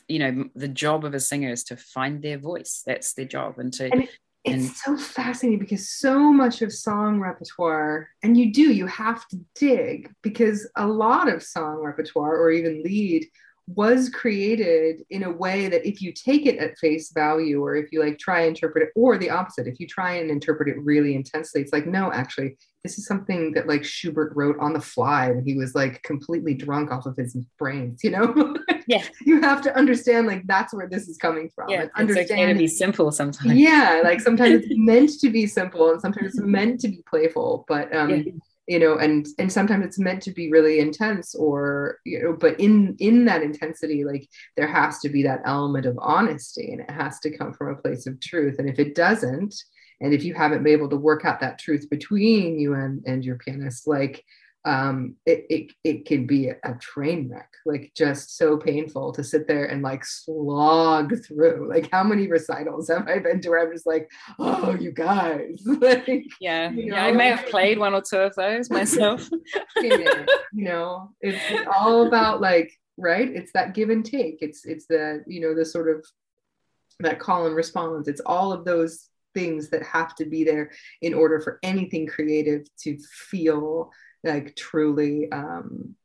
you 0.08 0.20
know 0.20 0.46
the 0.56 0.68
job 0.68 1.06
of 1.06 1.14
a 1.14 1.20
singer 1.20 1.52
is 1.52 1.64
to 1.66 1.78
find 1.78 2.22
their 2.22 2.38
voice. 2.38 2.84
That's 2.86 3.14
their 3.14 3.26
job. 3.26 3.60
And 3.60 3.74
to 3.74 3.92
and 3.92 4.08
it's 4.48 4.88
and, 4.88 4.98
so 4.98 4.98
fascinating 4.98 5.60
because 5.60 5.90
so 5.90 6.32
much 6.32 6.62
of 6.62 6.72
song 6.72 7.20
repertoire 7.20 8.10
and 8.24 8.38
you 8.38 8.54
do 8.54 8.72
you 8.74 8.88
have 8.88 9.28
to 9.28 9.40
dig 9.56 10.10
because 10.22 10.70
a 10.76 10.88
lot 10.88 11.28
of 11.28 11.44
song 11.44 11.78
repertoire 11.78 12.38
or 12.38 12.52
even 12.52 12.84
lead 12.84 13.28
was 13.68 14.10
created 14.10 15.04
in 15.10 15.24
a 15.24 15.32
way 15.32 15.68
that 15.68 15.86
if 15.86 16.02
you 16.02 16.14
take 16.14 16.46
it 16.46 16.58
at 16.58 16.78
face 16.78 17.12
value 17.12 17.62
or 17.62 17.76
if 17.76 17.92
you 17.92 18.00
like 18.00 18.18
try 18.18 18.42
and 18.42 18.50
interpret 18.50 18.84
it 18.84 18.90
or 18.96 19.18
the 19.18 19.30
opposite 19.30 19.68
if 19.68 19.78
you 19.78 19.86
try 19.86 20.14
and 20.14 20.32
interpret 20.32 20.70
it 20.70 20.80
really 20.82 21.16
intensely 21.16 21.62
it's 21.62 21.74
like 21.74 21.86
no 21.86 22.12
actually 22.14 22.58
this 22.84 22.98
is 22.98 23.06
something 23.06 23.52
that 23.52 23.68
like 23.68 23.84
schubert 23.84 24.32
wrote 24.36 24.58
on 24.60 24.72
the 24.72 24.80
fly 24.80 25.30
when 25.30 25.46
he 25.46 25.58
was 25.58 25.76
like 25.76 26.02
completely 26.04 26.54
drunk 26.54 26.92
off 26.92 27.06
of 27.06 27.18
his 27.18 27.36
brains 27.60 28.04
you 28.04 28.12
know? 28.12 28.56
Yeah. 28.90 29.04
You 29.26 29.42
have 29.42 29.62
to 29.64 29.76
understand 29.76 30.28
like 30.28 30.48
that's 30.48 30.74
where 30.74 30.88
this 30.88 31.10
is 31.10 31.18
coming 31.18 31.50
from. 31.54 31.70
Yeah 31.70 31.88
understand 31.98 32.22
it's 32.22 32.32
okay 32.32 32.54
to 32.54 32.58
be 32.58 32.68
simple 32.70 33.12
sometimes. 33.12 33.54
Yeah 33.54 34.00
like 34.02 34.22
sometimes 34.22 34.64
it's 34.64 34.68
meant 34.78 35.10
to 35.20 35.30
be 35.30 35.46
simple 35.46 35.92
and 35.92 36.00
sometimes 36.00 36.36
it's 36.36 36.40
meant 36.40 36.80
to 36.82 36.88
be 36.88 37.04
playful 37.06 37.66
but 37.68 37.94
um 37.94 38.10
yeah 38.10 38.32
you 38.68 38.80
know 38.80 38.98
and 38.98 39.28
and 39.40 39.52
sometimes 39.52 39.86
it's 39.86 39.98
meant 40.00 40.22
to 40.22 40.32
be 40.32 40.52
really 40.52 40.80
intense 40.80 41.34
or 41.34 42.00
you 42.06 42.22
know 42.22 42.34
but 42.34 42.60
in 42.60 42.96
in 43.00 43.26
that 43.26 43.42
intensity 43.42 44.04
like 44.04 44.28
there 44.58 44.68
has 44.68 45.00
to 45.00 45.10
be 45.10 45.24
that 45.24 45.42
element 45.46 45.86
of 45.86 45.98
honesty 46.02 46.72
and 46.72 46.82
it 46.82 46.92
has 46.92 47.20
to 47.20 47.36
come 47.36 47.54
from 47.54 47.70
a 47.74 47.82
place 47.82 48.08
of 48.08 48.20
truth. 48.20 48.60
And 48.60 48.70
if 48.70 48.80
it 48.80 48.96
doesn't 48.96 49.56
and 50.00 50.14
if 50.14 50.24
you 50.24 50.34
haven't 50.34 50.64
been 50.64 50.74
able 50.74 50.90
to 50.90 50.98
work 50.98 51.26
out 51.26 51.40
that 51.40 51.60
truth 51.60 51.90
between 51.90 52.60
you 52.60 52.74
and 52.74 53.04
and 53.06 53.24
your 53.24 53.38
pianist 53.38 53.88
like 53.88 54.24
um, 54.68 55.16
it, 55.26 55.46
it, 55.50 55.72
it 55.86 56.06
can 56.06 56.28
be 56.28 56.50
a, 56.50 56.78
train 56.82 57.30
wreck, 57.32 57.50
like 57.66 57.94
just 57.96 58.36
so 58.36 58.58
painful 58.58 59.14
to 59.14 59.24
sit 59.24 59.48
there 59.48 59.66
and 59.66 59.82
like 59.82 60.04
slog 60.04 61.14
through. 61.26 61.70
Like, 61.70 61.90
how 61.90 62.04
many 62.04 62.28
recitals 62.28 62.90
have 62.90 63.08
I 63.08 63.20
been 63.20 63.40
to 63.42 63.50
where 63.50 63.66
I'm 63.66 63.72
just 63.72 63.88
like, 63.88 64.12
oh, 64.40 64.76
you 64.78 64.92
guys. 64.92 65.62
like, 65.66 66.26
yeah, 66.42 66.70
you 66.72 66.88
know? 66.88 66.98
yeah, 66.98 67.06
I 67.06 67.14
may 67.14 67.30
have 67.30 67.46
played 67.46 67.80
one 67.80 67.94
or 67.94 68.02
two 68.02 68.18
of 68.18 68.36
those 68.36 68.70
myself. 68.70 69.30
you 69.78 70.06
know, 70.52 71.12
it's, 71.22 71.42
it's 71.50 71.70
all 71.74 72.06
about 72.06 72.42
like, 72.42 72.70
right? 72.98 73.30
It's 73.30 73.54
that 73.54 73.74
give 73.74 73.90
and 73.90 74.04
take. 74.06 74.40
It's 74.42 74.66
it's 74.66 74.86
the 74.88 75.24
you 75.28 75.40
know 75.40 75.56
the 75.56 75.64
sort 75.64 75.90
of 75.90 76.06
that 77.00 77.20
call 77.20 77.48
and 77.48 77.56
response. 77.56 78.10
It's 78.10 78.22
all 78.26 78.52
of 78.52 78.66
those 78.66 79.08
things 79.34 79.70
that 79.70 79.84
have 79.84 80.14
to 80.16 80.26
be 80.26 80.44
there 80.44 80.72
in 81.02 81.14
order 81.14 81.40
for 81.40 81.60
anything 81.64 82.06
creative 82.06 82.66
to 82.80 82.98
feel 83.30 83.92
like 84.28 84.56
truly 84.56 85.32
um, 85.32 85.96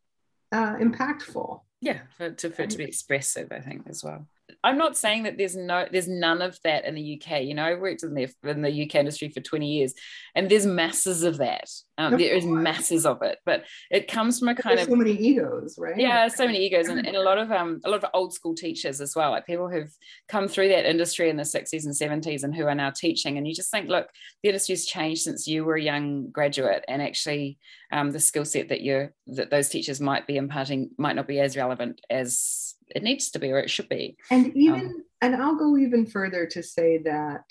uh, 0.51 0.77
impactful. 0.77 1.61
Yeah, 1.81 1.99
for, 2.17 2.31
to, 2.31 2.51
for 2.51 2.63
it 2.63 2.71
to 2.71 2.79
be 2.79 2.85
expressive, 2.85 3.51
I 3.51 3.61
think 3.61 3.89
as 3.89 4.05
well. 4.05 4.29
I'm 4.63 4.79
not 4.79 4.97
saying 4.97 5.25
that 5.25 5.37
there's 5.37 5.57
no 5.57 5.87
there's 5.91 6.09
none 6.09 6.43
of 6.43 6.59
that 6.63 6.85
in 6.85 6.95
the 6.95 7.21
UK. 7.21 7.43
You 7.43 7.55
know, 7.55 7.65
I 7.65 7.75
worked 7.75 8.05
in 8.05 8.15
the 8.15 8.33
in 8.45 8.63
the 8.63 8.83
UK 8.85 8.97
industry 8.97 9.29
for 9.31 9.41
20 9.41 9.67
years, 9.67 9.95
and 10.35 10.49
there's 10.49 10.67
masses 10.67 11.25
of 11.25 11.39
that. 11.39 11.69
Um, 11.99 12.17
there 12.17 12.35
is 12.35 12.47
masses 12.47 13.05
of 13.05 13.21
it, 13.23 13.39
but 13.45 13.65
it 13.91 14.09
comes 14.09 14.39
from 14.39 14.49
a 14.49 14.55
kind 14.55 14.79
of 14.79 14.87
so 14.87 14.97
many 14.97 15.13
egos, 15.13 15.77
right? 15.79 15.97
yeah, 15.97 16.27
so 16.29 16.47
many 16.47 16.65
egos, 16.65 16.89
and, 16.89 17.07
and 17.07 17.17
a 17.17 17.23
lot 17.23 17.37
of 17.39 17.53
um 17.53 17.81
a 17.85 17.91
lot 17.91 18.03
of 18.03 18.11
old 18.15 18.33
school 18.33 18.55
teachers 18.55 19.01
as 19.01 19.15
well, 19.15 19.31
like 19.31 19.47
people 19.47 19.69
who've 19.69 19.95
come 20.27 20.49
through 20.49 20.69
that 20.69 20.89
industry 20.89 21.29
in 21.29 21.37
the 21.37 21.43
60s 21.43 21.85
and 21.85 21.95
70s 21.95 22.45
and 22.45 22.55
who 22.55 22.65
are 22.65 22.75
now 22.75 22.91
teaching. 22.91 23.37
And 23.37 23.47
you 23.47 23.55
just 23.55 23.71
think, 23.71 23.89
look, 23.89 24.09
the 24.43 24.49
industry's 24.49 24.87
changed 24.87 25.23
since 25.23 25.47
you 25.47 25.65
were 25.65 25.77
a 25.77 25.83
young 25.83 26.31
graduate, 26.31 26.85
and 26.89 27.03
actually, 27.03 27.59
um, 27.93 28.11
the 28.11 28.21
skill 28.21 28.47
set 28.47 28.71
that 28.71 28.81
you're 28.81 29.13
that 29.27 29.51
those 29.51 29.69
teachers 29.69 30.01
might 30.01 30.27
be 30.27 30.37
imparting 30.37 30.91
might 30.97 31.17
not 31.17 31.29
be 31.29 31.41
as 31.41 31.57
relevant 31.57 32.01
as 32.09 32.75
it 32.95 33.03
needs 33.03 33.31
to 33.31 33.39
be 33.39 33.51
or 33.51 33.59
it 33.59 33.71
should 33.71 33.89
be. 33.89 34.17
And 34.31 34.55
even, 34.57 35.05
and 35.21 35.37
I'll 35.37 35.57
go 35.57 35.77
even 35.77 36.07
further 36.07 36.47
to 36.47 36.63
say 36.63 36.99
that 37.05 37.45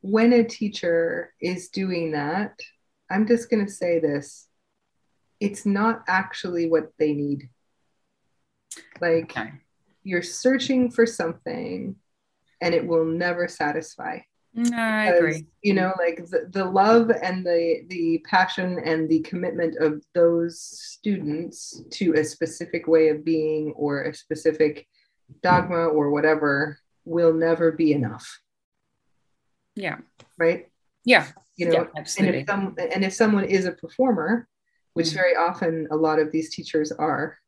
when 0.00 0.32
a 0.32 0.44
teacher 0.44 1.32
is 1.40 1.68
doing 1.68 2.12
that, 2.12 2.58
I'm 3.10 3.26
just 3.26 3.50
going 3.50 3.64
to 3.64 3.70
say 3.72 3.98
this 3.98 4.48
it's 5.40 5.66
not 5.66 6.04
actually 6.08 6.68
what 6.70 6.90
they 6.98 7.12
need. 7.12 7.48
Like, 9.00 9.24
Okay. 9.36 9.52
you're 10.02 10.22
searching 10.22 10.90
for 10.90 11.06
something 11.06 11.96
and 12.60 12.74
it 12.74 12.86
will 12.86 13.04
never 13.04 13.48
satisfy. 13.48 14.20
No, 14.54 14.76
I 14.78 15.06
Because, 15.10 15.18
agree. 15.36 15.46
You 15.62 15.74
know, 15.74 15.92
like 15.98 16.24
the, 16.26 16.48
the 16.50 16.64
love 16.64 17.10
and 17.10 17.44
the 17.44 17.82
the 17.88 18.18
passion 18.24 18.78
and 18.78 19.08
the 19.08 19.20
commitment 19.20 19.76
of 19.80 20.04
those 20.14 20.58
students 20.60 21.82
to 21.90 22.14
a 22.14 22.24
specific 22.24 22.86
way 22.86 23.08
of 23.08 23.24
being 23.24 23.72
or 23.72 24.04
a 24.04 24.14
specific 24.14 24.86
dogma 25.42 25.86
or 25.86 26.10
whatever 26.10 26.78
will 27.04 27.34
never 27.34 27.72
be 27.72 27.92
enough, 27.92 28.40
Yeah. 29.74 29.98
right? 30.38 30.68
Yeah. 31.04 31.26
You 31.56 31.66
know, 31.66 31.72
yeah, 31.94 32.04
and 32.18 32.34
if 32.34 32.46
some 32.46 32.74
and 32.78 33.04
if 33.04 33.12
someone 33.14 33.44
is 33.44 33.64
a 33.64 33.72
performer, 33.72 34.48
which 34.94 35.08
Mm. 35.08 35.14
very 35.14 35.36
often 35.36 35.88
a 35.90 35.96
lot 35.96 36.18
of 36.18 36.32
these 36.32 36.54
teachers 36.54 36.90
are, 36.92 37.38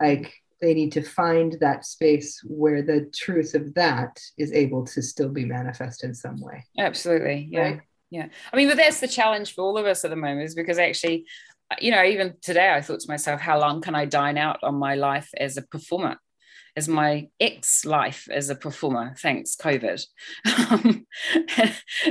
like 0.00 0.32
they 0.60 0.74
need 0.74 0.92
to 0.92 1.02
find 1.02 1.56
that 1.60 1.86
space 1.86 2.40
where 2.44 2.82
the 2.82 3.08
truth 3.14 3.54
of 3.54 3.74
that 3.74 4.20
is 4.36 4.52
able 4.52 4.84
to 4.86 5.00
still 5.02 5.28
be 5.28 5.44
manifest 5.44 6.02
in 6.02 6.14
some 6.14 6.40
way. 6.40 6.64
Absolutely. 6.76 7.48
Yeah. 7.50 7.60
Right? 7.60 7.80
Yeah. 8.10 8.28
I 8.52 8.56
mean, 8.56 8.68
but 8.68 8.76
that's 8.76 9.00
the 9.00 9.06
challenge 9.06 9.54
for 9.54 9.62
all 9.62 9.78
of 9.78 9.86
us 9.86 10.04
at 10.04 10.10
the 10.10 10.16
moment 10.16 10.46
is 10.46 10.56
because 10.56 10.78
actually, 10.78 11.26
you 11.80 11.92
know, 11.92 12.02
even 12.02 12.34
today 12.42 12.72
I 12.72 12.80
thought 12.80 13.00
to 13.00 13.08
myself, 13.10 13.40
how 13.40 13.60
long 13.60 13.80
can 13.82 13.94
I 13.94 14.04
dine 14.06 14.38
out 14.38 14.58
on 14.64 14.74
my 14.76 14.94
life 14.96 15.28
as 15.36 15.56
a 15.56 15.62
performer? 15.62 16.16
As 16.78 16.86
my 16.86 17.28
ex 17.40 17.84
life 17.84 18.28
as 18.30 18.50
a 18.50 18.54
performer, 18.54 19.12
thanks 19.18 19.56
COVID. 19.56 20.00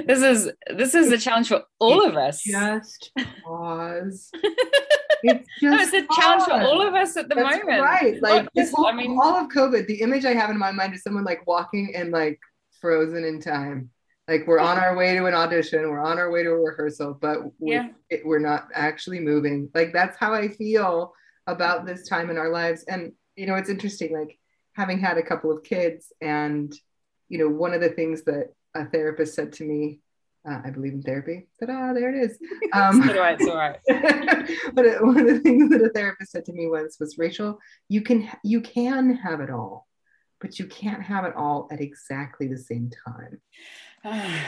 This 0.05 0.21
is 0.21 0.51
this 0.75 0.93
is 0.93 1.09
a 1.09 1.17
challenge 1.17 1.47
for 1.47 1.61
all 1.79 2.05
of 2.05 2.17
us. 2.17 2.43
Just 2.43 3.11
pause. 3.45 4.29
it's 5.23 5.47
just 5.61 5.63
No, 5.63 5.77
it's 5.79 5.93
a 5.93 6.05
challenge 6.19 6.43
for 6.43 6.59
all 6.69 6.85
of 6.85 6.93
us 6.95 7.15
at 7.15 7.29
the 7.29 7.35
That's 7.35 7.59
moment. 7.59 7.81
Right. 7.81 8.21
Like 8.21 8.43
Not 8.43 8.51
this 8.55 8.73
whole, 8.73 8.87
I 8.87 8.91
mean, 8.91 9.17
all 9.21 9.37
of 9.37 9.47
COVID, 9.49 9.87
the 9.87 10.01
image 10.01 10.25
I 10.25 10.33
have 10.33 10.49
in 10.49 10.57
my 10.57 10.73
mind 10.73 10.93
is 10.93 11.01
someone 11.01 11.23
like 11.23 11.47
walking 11.47 11.95
and 11.95 12.11
like 12.11 12.37
frozen 12.81 13.23
in 13.23 13.39
time. 13.39 13.89
Like 14.27 14.47
we're 14.47 14.59
on 14.59 14.77
our 14.77 14.97
way 14.97 15.15
to 15.15 15.27
an 15.27 15.33
audition, 15.33 15.89
we're 15.89 16.03
on 16.03 16.19
our 16.19 16.29
way 16.29 16.43
to 16.43 16.49
a 16.49 16.59
rehearsal, 16.59 17.17
but 17.21 17.37
we, 17.57 17.71
Yeah. 17.71 17.87
it, 18.09 18.25
we're 18.25 18.39
not 18.39 18.67
actually 18.73 19.21
moving. 19.21 19.69
Like 19.73 19.93
that's 19.93 20.17
how 20.17 20.33
I 20.33 20.49
feel 20.49 21.13
about 21.55 21.85
this 21.85 22.09
time 22.09 22.29
in 22.29 22.37
our 22.37 22.49
lives. 22.49 22.83
And 22.89 23.13
you 23.37 23.45
know, 23.47 23.55
it's 23.55 23.69
interesting. 23.69 24.11
Like 24.11 24.37
having 24.77 24.99
had 24.99 25.17
a 25.17 25.23
couple 25.23 25.51
of 25.51 25.63
kids, 25.63 26.13
and 26.21 26.73
you 27.27 27.39
know, 27.39 27.49
one 27.49 27.73
of 27.73 27.81
the 27.81 27.89
things 27.89 28.23
that 28.23 28.53
a 28.75 28.85
therapist 28.85 29.33
said 29.33 29.51
to 29.53 29.65
me, 29.65 29.99
uh, 30.49 30.61
I 30.63 30.69
believe 30.69 30.93
in 30.93 31.01
therapy. 31.01 31.47
Ta-da! 31.59 31.93
There 31.93 32.15
it 32.15 32.23
is. 32.23 32.37
Um, 32.73 33.01
it's 33.01 33.09
all 33.11 33.19
right. 33.19 33.37
It's 33.39 33.49
all 33.49 33.57
right. 33.57 33.79
but 34.73 34.85
it, 34.85 35.01
one 35.01 35.17
of 35.19 35.25
the 35.25 35.39
things 35.39 35.69
that 35.69 35.81
a 35.81 35.89
therapist 35.89 36.31
said 36.31 36.45
to 36.45 36.53
me 36.53 36.67
once 36.67 36.97
was 36.99 37.17
Rachel, 37.17 37.59
you 37.89 38.01
can 38.01 38.29
you 38.43 38.61
can 38.61 39.15
have 39.15 39.39
it 39.39 39.49
all, 39.49 39.87
but 40.39 40.59
you 40.59 40.67
can't 40.67 41.01
have 41.01 41.25
it 41.25 41.35
all 41.35 41.67
at 41.71 41.81
exactly 41.81 42.47
the 42.47 42.57
same 42.57 42.91
time. 43.05 43.41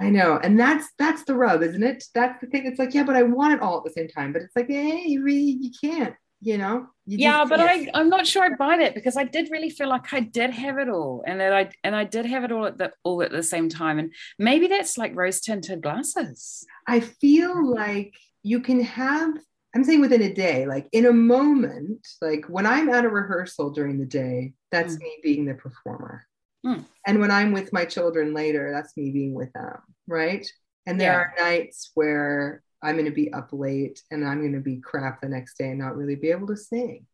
I 0.00 0.10
know, 0.10 0.38
and 0.42 0.58
that's 0.58 0.88
that's 0.98 1.24
the 1.24 1.34
rub, 1.34 1.62
isn't 1.62 1.82
it? 1.82 2.04
That's 2.14 2.40
the 2.40 2.48
thing. 2.48 2.66
It's 2.66 2.78
like, 2.78 2.92
yeah, 2.92 3.04
but 3.04 3.16
I 3.16 3.22
want 3.22 3.54
it 3.54 3.60
all 3.60 3.78
at 3.78 3.84
the 3.84 3.92
same 3.92 4.08
time. 4.08 4.32
But 4.32 4.42
it's 4.42 4.56
like, 4.56 4.68
hey, 4.68 5.04
you 5.06 5.22
really 5.22 5.58
you 5.60 5.70
can't, 5.80 6.14
you 6.40 6.58
know? 6.58 6.86
You 7.06 7.18
yeah 7.18 7.44
but 7.44 7.58
i 7.60 7.88
i'm 7.94 8.08
not 8.08 8.24
sure 8.24 8.44
i 8.44 8.50
buy 8.50 8.76
that 8.78 8.94
because 8.94 9.16
i 9.16 9.24
did 9.24 9.50
really 9.50 9.70
feel 9.70 9.88
like 9.88 10.12
i 10.12 10.20
did 10.20 10.50
have 10.50 10.78
it 10.78 10.88
all 10.88 11.24
and 11.26 11.40
that 11.40 11.52
i 11.52 11.68
and 11.82 11.96
i 11.96 12.04
did 12.04 12.24
have 12.24 12.44
it 12.44 12.52
all 12.52 12.66
at 12.66 12.78
the 12.78 12.92
all 13.02 13.20
at 13.22 13.32
the 13.32 13.42
same 13.42 13.68
time 13.68 13.98
and 13.98 14.12
maybe 14.38 14.68
that's 14.68 14.96
like 14.96 15.16
rose 15.16 15.40
tinted 15.40 15.82
glasses 15.82 16.64
I 16.86 17.00
feel 17.00 17.54
like 17.68 18.14
you 18.42 18.60
can 18.60 18.80
have, 18.82 19.34
I'm 19.74 19.84
saying 19.84 20.00
within 20.00 20.22
a 20.22 20.32
day, 20.32 20.66
like 20.66 20.88
in 20.92 21.06
a 21.06 21.12
moment, 21.12 22.06
like 22.22 22.46
when 22.48 22.66
I'm 22.66 22.88
at 22.88 23.04
a 23.04 23.08
rehearsal 23.08 23.70
during 23.70 23.98
the 24.00 24.06
day, 24.06 24.54
that's 24.72 24.96
Mm. 24.96 25.00
me 25.00 25.12
being 25.22 25.44
the 25.46 25.54
performer. 25.54 26.26
Mm. 26.66 26.84
And 27.06 27.20
when 27.20 27.30
I'm 27.30 27.52
with 27.52 27.72
my 27.72 27.84
children 27.84 28.34
later, 28.34 28.72
that's 28.72 28.96
me 28.96 29.10
being 29.10 29.34
with 29.34 29.52
them. 29.52 29.78
Right. 30.08 30.46
And 30.86 31.00
there 31.00 31.12
Yeah. 31.12 31.18
are 31.18 31.34
nights 31.38 31.90
where 31.94 32.62
I'm 32.82 32.96
going 32.96 33.06
to 33.06 33.10
be 33.10 33.32
up 33.32 33.50
late 33.52 34.02
and 34.10 34.26
I'm 34.26 34.40
going 34.40 34.54
to 34.54 34.60
be 34.60 34.76
crap 34.76 35.20
the 35.20 35.28
next 35.28 35.58
day 35.58 35.70
and 35.70 35.78
not 35.78 35.96
really 35.96 36.16
be 36.16 36.30
able 36.30 36.46
to 36.48 36.56
sing. 36.56 37.06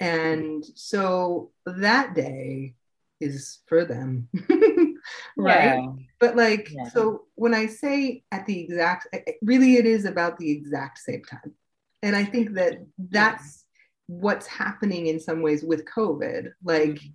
And 0.00 0.64
so 0.74 1.50
that 1.66 2.14
day 2.14 2.74
is 3.20 3.60
for 3.66 3.84
them. 3.84 4.28
right 5.36 5.64
Yeah. 5.64 5.86
but 6.18 6.36
like 6.36 6.70
Yeah. 6.70 6.88
so 6.88 7.26
when 7.34 7.54
i 7.54 7.66
say 7.66 8.22
at 8.30 8.46
the 8.46 8.60
exact 8.60 9.08
really 9.42 9.76
it 9.76 9.86
is 9.86 10.04
about 10.04 10.38
the 10.38 10.50
exact 10.50 10.98
same 10.98 11.22
time 11.24 11.54
and 12.02 12.14
i 12.14 12.24
think 12.24 12.54
that 12.54 12.78
that's 12.98 13.64
what's 14.06 14.46
happening 14.46 15.06
in 15.06 15.20
some 15.20 15.42
ways 15.42 15.62
with 15.62 15.84
covid 15.84 16.52
like 16.62 16.90
mm-hmm. 16.90 17.08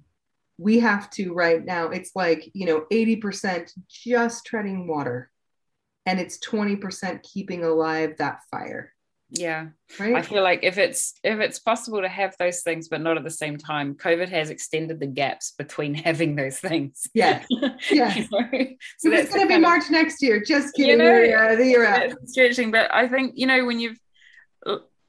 we 0.58 0.80
have 0.80 1.10
to 1.12 1.34
right 1.34 1.64
now 1.64 1.90
it's 1.90 2.12
like 2.16 2.50
you 2.54 2.66
know 2.66 2.86
80% 2.92 3.72
just 3.90 4.46
treading 4.46 4.88
water 4.88 5.30
and 6.08 6.20
it's 6.20 6.40
20% 6.40 7.22
keeping 7.22 7.64
alive 7.64 8.16
that 8.18 8.40
fire. 8.50 8.94
Yeah. 9.30 9.68
Right? 10.00 10.16
I 10.16 10.22
feel 10.22 10.42
like 10.42 10.62
if 10.64 10.78
it's 10.78 11.16
if 11.22 11.42
it's 11.42 11.60
possible 11.60 12.02
to 12.02 12.08
have 12.08 12.34
those 12.40 12.62
things 12.62 12.88
but 12.88 13.02
not 13.02 13.18
at 13.18 13.26
the 13.26 13.30
same 13.30 13.58
time 13.58 13.94
covid 13.96 14.30
has 14.30 14.50
extended 14.50 15.02
the 15.02 15.06
gaps 15.08 15.52
between 15.58 15.94
having 16.08 16.38
those 16.38 16.60
things. 16.60 17.08
Yes 17.14 17.46
yes 17.92 18.16
You 18.18 18.28
know? 18.32 18.50
so 18.98 19.12
it's 19.12 19.34
going 19.34 19.42
to 19.42 19.48
be 19.48 19.54
kind 19.56 19.66
of- 19.66 19.70
march 19.70 19.90
next 19.90 20.22
year. 20.24 20.42
Just 20.42 20.78
You 20.78 20.96
know, 20.96 21.22
of 21.52 21.58
the 21.58 21.66
year 21.66 21.86
out. 21.86 22.14
stretching 22.26 22.72
but 22.72 22.90
i 22.94 23.06
think 23.10 23.34
you 23.36 23.48
know 23.48 23.66
when 23.66 23.82
you've 23.82 24.00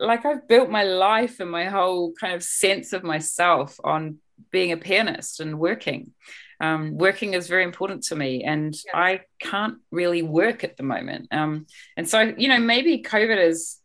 like 0.00 0.24
i've 0.26 0.48
built 0.48 0.68
my 0.68 0.82
life 0.82 1.38
and 1.38 1.50
my 1.50 1.66
whole 1.66 2.12
kind 2.20 2.34
of 2.34 2.42
sense 2.42 2.92
of 2.92 3.04
myself 3.04 3.78
on 3.84 4.18
being 4.50 4.72
a 4.72 4.76
pianist 4.76 5.38
and 5.40 5.58
working 5.60 6.12
um, 6.60 6.96
working 6.98 7.34
is 7.34 7.48
very 7.48 7.64
important 7.64 8.02
to 8.04 8.16
me 8.16 8.44
and 8.44 8.74
Yes. 8.74 8.84
i 8.94 9.20
can't 9.40 9.78
really 9.90 10.22
work 10.22 10.64
at 10.64 10.76
the 10.76 10.82
moment 10.82 11.28
um, 11.30 11.66
and 11.96 12.08
so 12.08 12.34
you 12.36 12.48
know 12.48 12.58
maybe 12.58 13.02
covid 13.02 13.38
is 13.38 13.78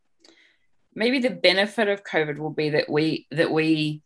maybe 0.96 1.20
the 1.20 1.30
benefit 1.30 1.88
of 1.88 2.04
covid 2.04 2.38
will 2.38 2.50
be 2.50 2.72
that 2.72 2.90
we 2.90 3.28
that 3.32 3.52
we 3.52 4.02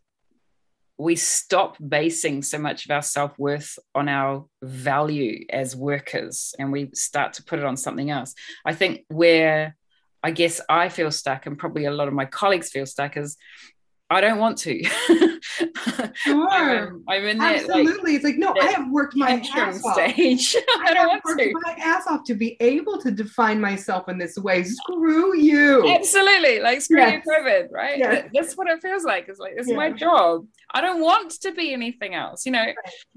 we 0.99 1.15
stop 1.15 1.77
basing 1.85 2.41
so 2.41 2.57
much 2.57 2.85
of 2.85 2.91
our 2.91 3.03
self-worth 3.03 3.77
on 3.93 4.09
our 4.09 4.45
value 4.63 5.45
as 5.51 5.75
workers 5.75 6.55
and 6.57 6.71
we 6.71 6.89
start 6.93 7.33
to 7.33 7.43
put 7.43 7.59
it 7.59 7.65
on 7.65 7.77
something 7.77 8.09
else 8.09 8.33
i 8.65 8.73
think 8.73 9.05
where 9.09 9.75
i 10.23 10.31
guess 10.31 10.59
i 10.69 10.89
feel 10.89 11.11
stuck 11.11 11.45
and 11.45 11.57
probably 11.57 11.85
a 11.85 11.91
lot 11.91 12.07
of 12.07 12.13
my 12.13 12.25
colleagues 12.25 12.69
feel 12.69 12.85
stuck 12.85 13.15
is 13.15 13.37
i 14.09 14.21
don't 14.21 14.39
want 14.39 14.57
to 14.57 14.81
Sure. 16.15 16.49
I'm, 16.51 17.03
I'm 17.07 17.25
in 17.25 17.37
like 17.37 17.57
Absolutely. 17.61 18.15
it's 18.15 18.23
like, 18.23 18.37
no, 18.37 18.53
I 18.59 18.65
have 18.71 18.89
worked 18.91 19.15
my 19.15 19.41
ass 19.55 19.83
off. 19.85 19.93
stage 19.93 20.55
i 20.79 20.85
I 20.87 20.93
don't 20.93 21.09
have 21.09 21.21
want 21.25 21.39
to 21.39 21.51
my 21.63 21.75
ass 21.79 22.07
off 22.07 22.23
to 22.25 22.33
be 22.35 22.57
able 22.59 22.99
to 23.01 23.11
define 23.11 23.59
myself 23.61 24.09
in 24.09 24.17
this 24.17 24.37
way. 24.37 24.63
Screw 24.63 25.37
you. 25.37 25.87
Absolutely, 25.89 26.59
like 26.59 26.81
screw 26.81 26.97
Yes. 26.97 27.23
you, 27.25 27.31
COVID, 27.31 27.67
right? 27.71 27.97
Yes. 27.97 28.29
That's 28.33 28.57
what 28.57 28.67
it 28.67 28.81
feels 28.81 29.03
like. 29.03 29.27
It's 29.27 29.39
like 29.39 29.53
it's 29.55 29.71
my 29.71 29.91
job. 29.91 30.47
I 30.73 30.81
don't 30.81 31.01
want 31.01 31.31
to 31.41 31.51
be 31.53 31.71
anything 31.73 32.13
else. 32.13 32.45
You 32.45 32.51
know, 32.53 32.65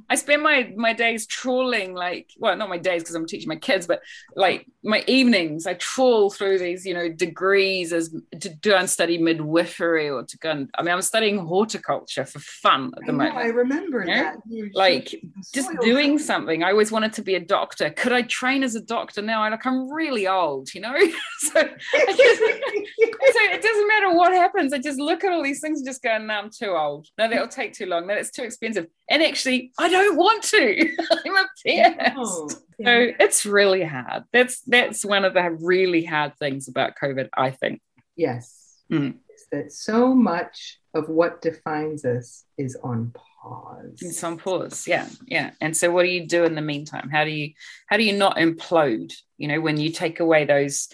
I 0.08 0.14
spend 0.14 0.42
my 0.42 0.72
my 0.76 0.92
days 0.92 1.26
trawling, 1.26 1.94
like, 1.94 2.30
well, 2.38 2.56
not 2.56 2.68
my 2.68 2.78
days 2.78 3.02
because 3.02 3.14
I'm 3.14 3.26
teaching 3.26 3.48
my 3.48 3.56
kids, 3.56 3.86
but 3.86 4.00
like 4.36 4.66
my 4.84 5.02
evenings, 5.06 5.66
I 5.66 5.74
trawl 5.74 6.30
through 6.30 6.58
these, 6.58 6.84
you 6.84 6.94
know, 6.94 7.08
degrees 7.08 7.92
as 7.92 8.14
to 8.40 8.48
go 8.60 8.76
and 8.76 8.88
study 8.88 9.18
midwifery 9.18 10.08
or 10.10 10.24
to 10.24 10.38
go 10.38 10.50
and 10.50 10.70
I 10.80 10.82
mean, 10.82 10.94
I'm 10.94 11.02
studying 11.02 11.36
horticulture 11.36 12.24
for 12.24 12.38
fun 12.38 12.90
at 12.96 13.04
the 13.04 13.12
I, 13.12 13.16
know, 13.16 13.18
moment. 13.18 13.36
I 13.36 13.46
remember 13.48 14.00
You 14.00 14.06
know, 14.06 14.14
that. 14.14 14.36
You 14.48 14.64
were 14.64 14.70
like, 14.72 15.14
just 15.52 15.68
doing 15.82 16.18
something. 16.18 16.64
I 16.64 16.70
always 16.70 16.90
wanted 16.90 17.12
to 17.14 17.22
be 17.22 17.34
a 17.34 17.40
doctor. 17.40 17.90
Could 17.90 18.12
I 18.12 18.22
train 18.22 18.62
as 18.62 18.76
a 18.76 18.80
doctor 18.80 19.20
now? 19.20 19.42
I 19.42 19.50
like 19.50 19.66
I'm 19.66 19.92
really 19.92 20.26
old, 20.26 20.72
you 20.72 20.80
know. 20.80 20.96
so, 21.38 21.50
just, 21.52 22.38
so 22.38 23.40
it 23.42 23.62
doesn't 23.62 23.88
matter 23.88 24.14
what 24.14 24.32
happens. 24.32 24.72
I 24.72 24.78
just 24.78 24.98
look 24.98 25.22
at 25.22 25.32
all 25.32 25.42
these 25.42 25.60
things 25.60 25.80
and 25.80 25.86
just 25.86 26.02
go, 26.02 26.16
no, 26.16 26.32
I'm 26.32 26.48
too 26.50 26.70
old. 26.70 27.08
No, 27.18 27.28
that'll 27.28 27.48
take 27.48 27.74
too 27.74 27.84
long. 27.84 28.06
No, 28.06 28.14
it's 28.14 28.30
too 28.30 28.44
expensive. 28.44 28.86
And 29.10 29.22
actually, 29.22 29.72
I 29.78 29.90
don't 29.90 30.16
want 30.16 30.42
to. 30.44 30.96
I'm 31.26 31.36
a. 31.36 32.14
Oh, 32.16 32.48
So 32.48 33.12
it's 33.20 33.44
really 33.44 33.84
hard. 33.84 34.24
That's 34.32 34.62
that's 34.62 35.04
one 35.04 35.26
of 35.26 35.34
the 35.34 35.50
really 35.60 36.04
hard 36.04 36.38
things 36.38 36.68
about 36.68 36.94
COVID, 36.96 37.28
I 37.36 37.50
think. 37.50 37.82
Yes. 38.16 38.78
Mm. 38.90 39.16
That 39.52 39.72
so 39.72 40.14
much 40.14 40.78
of 40.94 41.08
what 41.08 41.42
defines 41.42 42.04
us 42.04 42.44
is 42.56 42.76
on 42.82 43.12
pause. 43.42 43.98
It's 44.00 44.22
on 44.22 44.38
pause. 44.38 44.86
Yeah. 44.86 45.08
Yeah. 45.26 45.50
And 45.60 45.76
so 45.76 45.90
what 45.90 46.02
do 46.04 46.08
you 46.08 46.26
do 46.26 46.44
in 46.44 46.54
the 46.54 46.60
meantime? 46.62 47.08
How 47.10 47.24
do 47.24 47.30
you 47.30 47.52
how 47.88 47.96
do 47.96 48.04
you 48.04 48.16
not 48.16 48.36
implode? 48.36 49.12
You 49.38 49.48
know, 49.48 49.60
when 49.60 49.76
you 49.76 49.90
take 49.90 50.20
away 50.20 50.44
those 50.44 50.88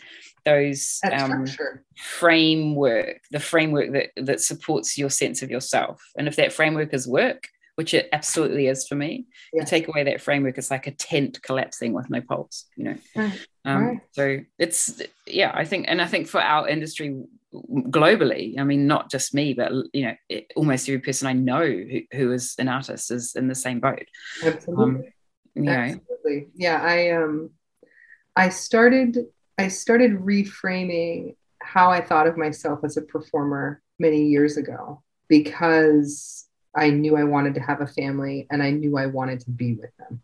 those 0.44 1.00
um, 1.12 1.44
framework, 1.96 3.20
the 3.30 3.40
framework 3.40 3.92
that 3.92 4.10
that 4.16 4.40
supports 4.40 4.96
your 4.96 5.10
sense 5.10 5.42
of 5.42 5.50
yourself. 5.50 6.00
And 6.16 6.28
if 6.28 6.36
that 6.36 6.52
framework 6.52 6.94
is 6.94 7.06
work, 7.06 7.48
which 7.74 7.92
it 7.92 8.08
absolutely 8.12 8.68
is 8.68 8.86
for 8.86 8.94
me, 8.94 9.26
Yeah. 9.52 9.62
you 9.62 9.66
take 9.66 9.88
away 9.88 10.04
that 10.04 10.20
framework, 10.20 10.56
it's 10.56 10.70
like 10.70 10.86
a 10.86 10.92
tent 10.92 11.42
collapsing 11.42 11.92
with 11.92 12.08
no 12.10 12.20
poles, 12.20 12.66
you 12.76 12.84
know. 12.84 12.96
Right. 13.14 13.46
Um, 13.64 13.84
Right. 13.86 14.00
So 14.12 14.38
it's 14.58 15.02
yeah, 15.26 15.50
I 15.54 15.64
think, 15.64 15.86
and 15.88 16.00
I 16.00 16.06
think 16.06 16.28
for 16.28 16.40
our 16.40 16.68
industry 16.68 17.22
globally, 17.70 18.58
I 18.58 18.64
mean, 18.64 18.86
not 18.86 19.10
just 19.10 19.34
me, 19.34 19.54
but 19.54 19.72
you 19.92 20.06
know, 20.06 20.14
it, 20.28 20.52
almost 20.56 20.88
every 20.88 21.00
person 21.00 21.28
I 21.28 21.32
know 21.32 21.64
who, 21.66 22.00
who 22.12 22.32
is 22.32 22.54
an 22.58 22.68
artist 22.68 23.10
is 23.10 23.34
in 23.34 23.48
the 23.48 23.54
same 23.54 23.80
boat. 23.80 24.04
Absolutely. 24.44 25.12
You 25.54 25.62
know, 25.62 25.94
Yeah. 26.54 26.82
I 26.82 27.10
um 27.10 27.50
I 28.34 28.48
started 28.50 29.18
I 29.58 29.68
started 29.68 30.12
reframing 30.12 31.36
how 31.62 31.90
I 31.90 32.00
thought 32.00 32.26
of 32.26 32.36
myself 32.36 32.80
as 32.84 32.96
a 32.96 33.02
performer 33.02 33.82
many 33.98 34.24
years 34.26 34.56
ago 34.56 35.02
because 35.28 36.46
I 36.76 36.90
knew 36.90 37.16
I 37.16 37.24
wanted 37.24 37.54
to 37.54 37.60
have 37.60 37.80
a 37.80 37.86
family 37.86 38.46
and 38.50 38.62
I 38.62 38.70
knew 38.70 38.98
I 38.98 39.06
wanted 39.06 39.40
to 39.40 39.50
be 39.50 39.74
with 39.74 39.90
them. 39.98 40.22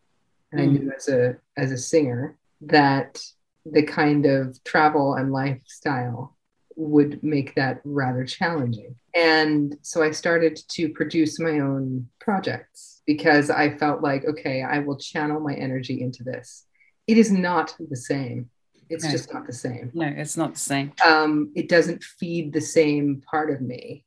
And 0.53 0.61
I 0.61 0.65
Mm. 0.67 0.73
knew 0.73 0.93
as 0.95 1.09
a 1.09 1.37
as 1.57 1.73
a 1.73 1.79
singer 1.79 2.37
that 2.63 3.25
the 3.65 3.83
kind 3.83 4.27
of 4.27 4.63
travel 4.65 5.15
and 5.15 5.33
lifestyle 5.33 6.32
would 6.77 7.23
make 7.23 7.55
that 7.55 7.81
rather 7.85 8.25
challenging. 8.25 8.95
And 9.15 9.77
so 9.83 10.03
I 10.03 10.11
started 10.11 10.59
to 10.71 10.89
produce 10.91 11.39
my 11.39 11.61
own 11.61 12.09
projects 12.21 13.03
because 13.07 13.51
I 13.51 13.77
felt 13.77 14.03
like, 14.03 14.25
okay, 14.25 14.63
I 14.63 14.79
will 14.81 14.97
channel 14.97 15.41
my 15.41 15.55
energy 15.55 16.01
into 16.01 16.23
this. 16.25 16.65
It 17.07 17.19
is 17.19 17.31
not 17.33 17.77
the 17.91 17.97
same. 17.97 18.49
It's 18.89 19.05
No. 19.05 19.11
just 19.11 19.33
not 19.33 19.47
the 19.47 19.53
same. 19.53 19.91
no, 19.95 20.07
it's 20.07 20.37
not 20.37 20.55
the 20.55 20.61
same. 20.61 20.93
Um, 21.05 21.53
it 21.57 21.69
doesn't 21.69 22.03
feed 22.05 22.53
the 22.53 22.61
same 22.61 23.23
part 23.31 23.51
of 23.51 23.61
me, 23.61 24.05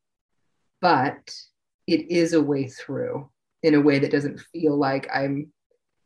but 0.82 1.34
it 1.88 2.10
is 2.12 2.34
a 2.34 2.42
way 2.42 2.68
through 2.68 3.30
in 3.64 3.74
a 3.76 3.82
way 3.82 4.00
that 4.00 4.12
doesn't 4.12 4.40
feel 4.54 4.78
like 4.78 5.08
I'm, 5.14 5.52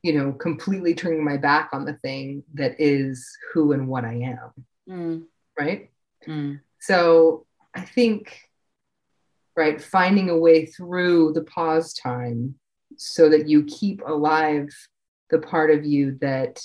you 0.01 0.14
know, 0.14 0.32
completely 0.32 0.93
turning 0.93 1.24
my 1.26 1.36
back 1.38 1.70
on 1.74 1.84
the 1.86 1.93
thing 1.95 2.43
that 2.53 2.76
is 2.80 3.28
who 3.53 3.74
and 3.74 3.88
what 3.88 4.05
I 4.05 4.14
am. 4.16 4.66
Mm, 4.89 5.24
Right. 5.60 5.91
Mm, 6.28 6.59
So 6.80 7.45
I 7.74 7.82
think, 7.82 8.39
right, 9.55 9.82
finding 9.82 10.30
a 10.30 10.38
way 10.38 10.65
through 10.65 11.34
the 11.34 11.43
pause 11.43 11.93
time 11.93 12.55
so 12.97 13.30
that 13.30 13.47
you 13.47 13.63
keep 13.65 14.01
alive 14.05 14.70
the 15.30 15.39
part 15.39 15.72
of 15.72 15.86
you 15.86 16.17
that, 16.22 16.61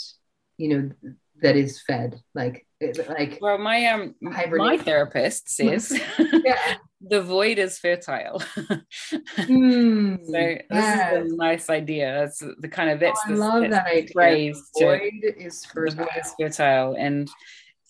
you 0.56 0.68
know, 0.68 0.90
that 1.42 1.56
is 1.56 1.80
fed. 1.82 2.20
Like, 2.34 2.66
like, 3.08 3.38
Well, 3.40 3.58
my 3.58 3.86
um, 3.86 4.14
my 4.20 4.76
therapist 4.78 5.48
says 5.56 5.90
yeah. 6.44 6.76
the 7.00 7.22
void 7.22 7.58
is 7.58 7.78
fertile. 7.78 8.40
Hmm, 9.36 10.16
So 10.24 10.32
this 10.32 10.62
yes. 10.70 11.24
is 11.26 11.32
a 11.32 11.36
nice 11.36 11.70
idea. 11.70 12.24
It's 12.24 12.42
the 12.58 12.68
kind 12.68 12.90
of 12.90 13.00
that's 13.00 13.20
Oh, 13.26 13.30
I 13.30 13.32
the, 13.32 13.38
love 13.38 13.60
that's 13.62 13.72
that 13.74 13.84
the 13.86 13.90
idea. 13.98 14.12
phrase 14.12 14.70
to 14.76 14.84
Void 14.84 15.34
is 15.38 15.60
the 15.62 15.68
fertile. 15.68 15.96
void 16.04 16.08
is 16.18 16.34
fertile. 16.38 16.94
And 16.98 17.28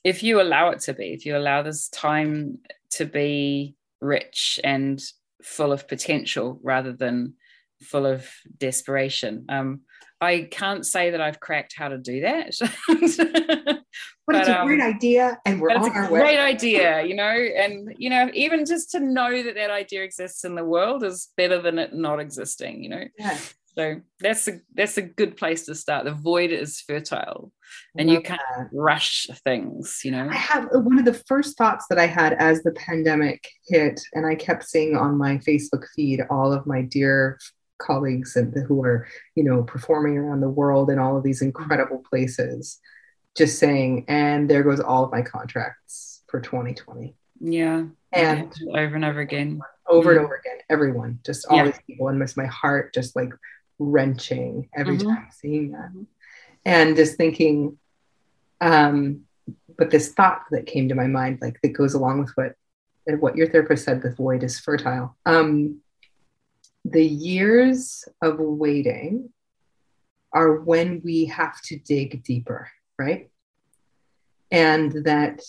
if 0.05 0.23
you 0.23 0.41
allow 0.41 0.71
it 0.71 0.81
to 0.81 0.93
be, 0.95 1.13
if 1.13 1.27
you 1.27 1.37
allow 1.37 1.63
this 1.63 1.89
time 1.89 2.59
to 2.93 3.05
be 3.07 3.75
rich 4.01 4.61
and 4.63 5.03
full 5.43 5.73
of 5.73 5.89
potential 5.89 6.61
rather 6.63 6.93
than 6.93 7.35
full 7.83 8.07
of 8.07 8.29
desperation. 8.59 9.47
Um, 9.49 9.81
I 10.21 10.49
can't 10.51 10.87
say 10.87 11.11
that 11.11 11.21
I've 11.21 11.41
cracked 11.41 11.75
how 11.77 11.89
to 11.89 11.99
do 11.99 12.21
that. 12.21 12.55
But, 14.27 14.37
it's 14.37 14.49
But, 14.49 14.63
a 14.63 14.65
great 14.65 14.81
um, 14.81 14.89
idea, 14.89 15.39
and 15.45 15.61
we're 15.61 15.69
it's 15.69 15.85
on 15.85 15.91
a 15.91 15.95
our 15.95 16.09
great 16.09 16.23
way. 16.23 16.39
idea, 16.39 17.05
you 17.05 17.15
know, 17.15 17.25
and 17.25 17.95
you 17.99 18.09
know, 18.09 18.31
even 18.33 18.65
just 18.65 18.91
to 18.93 19.01
know 19.01 19.43
that 19.43 19.55
that 19.55 19.71
idea 19.71 20.03
exists 20.03 20.45
in 20.45 20.55
the 20.55 20.65
world 20.65 21.05
is 21.05 21.29
better 21.37 21.61
than 21.61 21.79
it 21.79 21.93
not 21.93 22.21
existing, 22.21 22.83
you 22.83 22.89
know. 22.89 23.05
Yeah. 23.19 23.37
So 23.77 24.01
that's 24.21 24.47
a 24.47 24.61
that's 24.75 24.99
a 24.99 25.03
good 25.03 25.37
place 25.37 25.67
to 25.67 25.75
start. 25.75 26.05
The 26.05 26.13
void 26.13 26.51
is 26.53 26.81
fertile, 26.81 27.51
and 27.99 28.09
you 28.09 28.21
can't 28.21 28.41
that. 28.57 28.69
rush 28.73 29.27
things, 29.45 30.01
you 30.05 30.13
know. 30.13 30.29
I 30.31 30.35
have 30.37 30.67
uh, 30.67 30.79
one 30.79 30.99
of 30.99 31.05
the 31.05 31.21
first 31.27 31.59
thoughts 31.59 31.87
that 31.91 31.99
I 31.99 32.07
had 32.07 32.35
as 32.35 32.63
the 32.63 32.71
pandemic 32.73 33.45
hit, 33.67 34.01
and 34.13 34.27
I 34.27 34.37
kept 34.37 34.65
seeing 34.65 34.97
on 34.97 35.19
my 35.19 35.39
Facebook 35.39 35.85
feed 35.97 36.21
all 36.31 36.53
of 36.53 36.67
my 36.67 36.83
dear 36.83 37.39
colleagues 37.79 38.37
and 38.37 38.55
who 38.69 38.83
are, 38.85 39.09
you 39.35 39.43
know, 39.43 39.65
performing 39.65 40.17
around 40.17 40.41
the 40.41 40.49
world 40.49 40.89
in 40.91 41.01
all 41.01 41.17
of 41.17 41.25
these 41.25 41.43
incredible 41.43 42.03
places, 42.09 42.79
just 43.37 43.59
saying, 43.59 44.05
and 44.07 44.49
there 44.49 44.63
goes 44.63 44.79
all 44.79 45.05
of 45.05 45.11
my 45.11 45.21
contracts 45.23 46.23
for 46.29 46.41
2020. 46.41 47.17
Yeah, 47.41 47.87
And 48.13 48.55
over 48.73 48.95
and 48.95 49.05
over 49.05 49.19
again. 49.21 49.61
over 49.89 50.13
and 50.13 50.21
Mm. 50.21 50.25
over 50.25 50.37
again, 50.37 50.59
everyone, 50.71 51.19
just 51.27 51.47
all 51.47 51.57
Yeah. 51.57 51.65
these 51.65 51.81
people, 51.89 52.07
and 52.09 52.23
just 52.23 52.37
my 52.37 52.47
heart 52.47 52.95
just 52.95 53.17
like 53.17 53.31
wrenching 53.85 54.69
every 54.75 54.99
Mhm. 54.99 55.07
time 55.07 55.29
seeing 55.31 55.73
that. 55.73 55.91
And 56.65 56.97
just 56.97 57.17
thinking, 57.17 57.79
um, 58.61 59.27
but 59.77 59.91
this 59.91 60.13
thought 60.13 60.45
that 60.51 60.67
came 60.67 60.89
to 60.89 60.95
my 60.95 61.07
mind, 61.07 61.41
like 61.41 61.61
that 61.61 61.69
goes 61.69 61.95
along 61.95 62.21
with 62.21 62.33
what 62.37 62.55
what 63.21 63.37
your 63.37 63.49
therapist 63.51 63.85
said, 63.85 64.01
the 64.01 64.15
void 64.15 64.43
is 64.43 64.59
fertile. 64.59 65.15
Um, 65.27 65.83
the 66.87 67.05
years 67.05 68.09
of 68.23 68.39
waiting 68.39 69.31
are 70.33 70.61
when 70.61 71.03
we 71.05 71.27
have 71.27 71.61
to 71.63 71.79
dig 71.79 72.25
deeper, 72.25 72.71
right? 72.99 73.31
And 74.51 74.91
that 75.05 75.43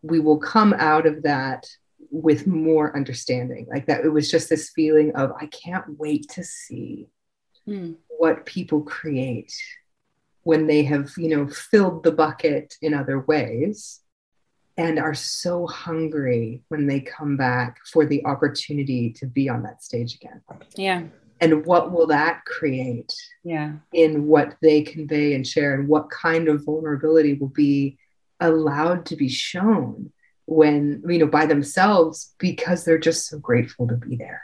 we 0.00 0.20
will 0.20 0.38
come 0.38 0.72
out 0.72 1.06
of 1.06 1.22
that 1.24 1.66
with 2.10 2.46
more 2.46 2.96
understanding. 2.96 3.66
Like 3.70 3.86
that, 3.86 4.04
it 4.04 4.08
was 4.08 4.30
just 4.30 4.48
this 4.48 4.70
feeling 4.70 5.14
of, 5.14 5.32
I 5.38 5.46
can't 5.46 5.98
wait 5.98 6.28
to 6.30 6.44
see 6.44 7.08
Mm. 7.68 7.96
what 8.18 8.44
people 8.44 8.82
create 8.82 9.54
when 10.42 10.66
they 10.66 10.82
have, 10.82 11.12
you 11.16 11.28
know, 11.28 11.46
filled 11.46 12.02
the 12.02 12.10
bucket 12.10 12.74
in 12.82 12.92
other 12.92 13.20
ways 13.20 14.00
and 14.76 14.98
are 14.98 15.14
so 15.14 15.66
hungry 15.66 16.62
when 16.68 16.86
they 16.86 17.00
come 17.00 17.36
back 17.36 17.78
for 17.86 18.06
the 18.06 18.24
opportunity 18.24 19.12
to 19.12 19.26
be 19.26 19.48
on 19.48 19.62
that 19.62 19.82
stage 19.82 20.14
again. 20.16 20.40
Yeah, 20.76 21.04
And 21.40 21.64
what 21.66 21.92
will 21.92 22.06
that 22.08 22.44
create 22.46 23.12
yeah, 23.44 23.74
in 23.92 24.26
what 24.26 24.56
they 24.62 24.82
convey 24.82 25.34
and 25.34 25.46
share, 25.46 25.74
and 25.74 25.88
what 25.88 26.10
kind 26.10 26.48
of 26.48 26.64
vulnerability 26.64 27.34
will 27.34 27.48
be 27.48 27.98
allowed 28.40 29.06
to 29.06 29.16
be 29.16 29.28
shown 29.28 30.10
when, 30.46 31.02
you 31.06 31.18
know, 31.18 31.26
by 31.26 31.46
themselves 31.46 32.34
because 32.38 32.84
they're 32.84 32.98
just 32.98 33.28
so 33.28 33.38
grateful 33.38 33.86
to 33.86 33.94
be 33.94 34.16
there. 34.16 34.42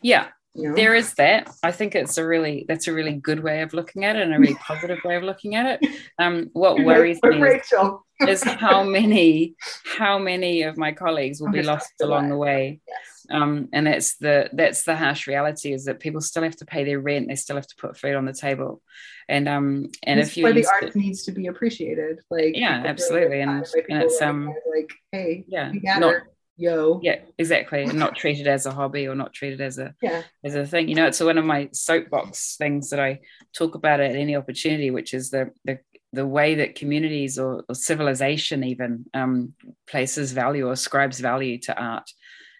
yeah. 0.00 0.28
There 0.54 0.94
is 0.94 1.14
that. 1.14 1.50
I 1.62 1.72
think 1.72 1.94
it's 1.94 2.18
a 2.18 2.26
really 2.26 2.66
that's 2.68 2.86
a 2.86 2.92
really 2.92 3.14
good 3.14 3.42
way 3.42 3.62
of 3.62 3.72
looking 3.72 4.04
at 4.04 4.16
it 4.16 4.22
and 4.22 4.34
a 4.34 4.38
really 4.38 4.54
positive 4.56 4.98
way 5.04 5.16
of 5.16 5.22
looking 5.22 5.54
at 5.54 5.80
it. 5.82 5.90
Um, 6.18 6.50
what 6.52 6.82
worries 6.84 7.18
me 7.22 7.36
is 7.36 7.40
Rachel. 7.42 8.06
is 8.28 8.42
how 8.44 8.84
many 8.84 9.54
how 9.96 10.18
many 10.18 10.62
of 10.62 10.76
my 10.76 10.92
colleagues 10.92 11.40
will 11.40 11.50
be 11.50 11.62
lost 11.62 11.90
along 12.02 12.28
the 12.28 12.36
way 12.36 12.80
Yes. 12.86 13.26
um, 13.30 13.68
and 13.72 13.86
that's 13.86 14.16
the 14.16 14.50
that's 14.52 14.82
the 14.84 14.94
harsh 14.94 15.26
reality 15.26 15.72
is 15.72 15.86
that 15.86 15.98
people 16.00 16.20
still 16.20 16.42
have 16.44 16.56
to 16.56 16.66
pay 16.66 16.84
their 16.84 17.00
rent 17.00 17.28
they 17.28 17.34
still 17.34 17.56
have 17.56 17.66
to 17.66 17.76
put 17.76 17.96
food 17.96 18.14
on 18.14 18.26
the 18.26 18.32
table 18.32 18.80
and 19.28 19.48
um 19.48 19.88
and 20.04 20.20
if 20.20 20.36
you 20.36 20.52
the 20.52 20.66
art 20.66 20.94
needs 20.94 21.24
to 21.24 21.32
be 21.32 21.46
appreciated. 21.46 22.20
Like 22.30 22.54
Yeah, 22.56 22.82
absolutely. 22.84 23.40
And- 23.40 23.50
and 23.50 23.60
it's, 23.62 23.74
really 24.20 24.20
um, 24.22 24.54
like, 24.72 24.90
hey, 25.12 25.44
yeah 25.48 25.72
not 25.98 26.12
her, 26.12 26.28
yo. 26.62 27.00
yeah 27.02 27.18
exactly 27.38 27.82
and 27.82 27.98
not 27.98 28.14
treated 28.14 28.46
as 28.46 28.66
a 28.66 28.72
hobby 28.72 29.06
or 29.08 29.14
not 29.14 29.32
treated 29.32 29.60
as 29.60 29.78
a 29.78 29.94
Yeah. 30.00 30.22
as 30.44 30.54
a 30.54 30.66
thing 30.66 30.88
you 30.88 30.94
know 30.94 31.06
it's 31.06 31.20
one 31.20 31.38
of 31.38 31.44
my 31.44 31.68
soapbox 31.72 32.56
things 32.56 32.90
that 32.90 33.00
i 33.00 33.20
talk 33.52 33.74
about 33.74 34.00
at 34.00 34.14
any 34.14 34.34
opportunity 34.36 34.90
which 34.90 35.12
is 35.12 35.30
the 35.30 35.50
the 35.64 35.78
the 36.14 36.26
way 36.26 36.56
that 36.56 36.74
communities 36.74 37.38
or, 37.38 37.64
or 37.68 37.74
civilization 37.74 38.64
even 38.64 39.06
um, 39.14 39.54
places 39.86 40.32
value 40.32 40.68
or 40.68 40.72
ascribes 40.72 41.18
value 41.20 41.58
to 41.58 41.72
art 41.74 42.08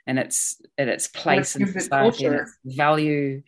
and 0.07 0.19
its 0.19 0.61
and 0.79 0.89
its 0.91 1.07
place 1.07 1.55
in 1.57 1.67
society 1.81 2.25
and 2.25 2.37
its 2.37 2.57
value 2.65 3.43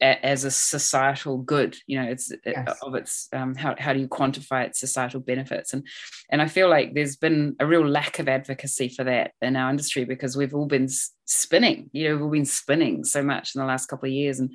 as 0.00 0.44
a 0.44 0.50
societal 0.50 1.38
good 1.38 1.76
you 1.86 2.00
know 2.00 2.08
it's 2.08 2.32
yes. 2.44 2.78
of 2.82 2.94
its 2.94 3.28
um, 3.32 3.54
how, 3.54 3.74
how 3.78 3.92
do 3.92 4.00
you 4.00 4.08
quantify 4.08 4.66
its 4.66 4.80
societal 4.80 5.20
benefits 5.20 5.72
and 5.72 5.86
and 6.30 6.42
i 6.42 6.46
feel 6.46 6.68
like 6.68 6.94
there's 6.94 7.16
been 7.16 7.56
a 7.60 7.66
real 7.66 7.86
lack 7.86 8.18
of 8.18 8.28
advocacy 8.28 8.88
for 8.88 9.04
that 9.04 9.32
in 9.40 9.56
our 9.56 9.70
industry 9.70 10.04
because 10.04 10.36
we've 10.36 10.54
all 10.54 10.66
been 10.66 10.88
spinning 11.24 11.90
you 11.92 12.08
know 12.08 12.14
we've 12.14 12.24
all 12.24 12.30
been 12.30 12.44
spinning 12.44 13.04
so 13.04 13.22
much 13.22 13.54
in 13.54 13.60
the 13.60 13.66
last 13.66 13.86
couple 13.86 14.06
of 14.06 14.12
years 14.12 14.40
and 14.40 14.50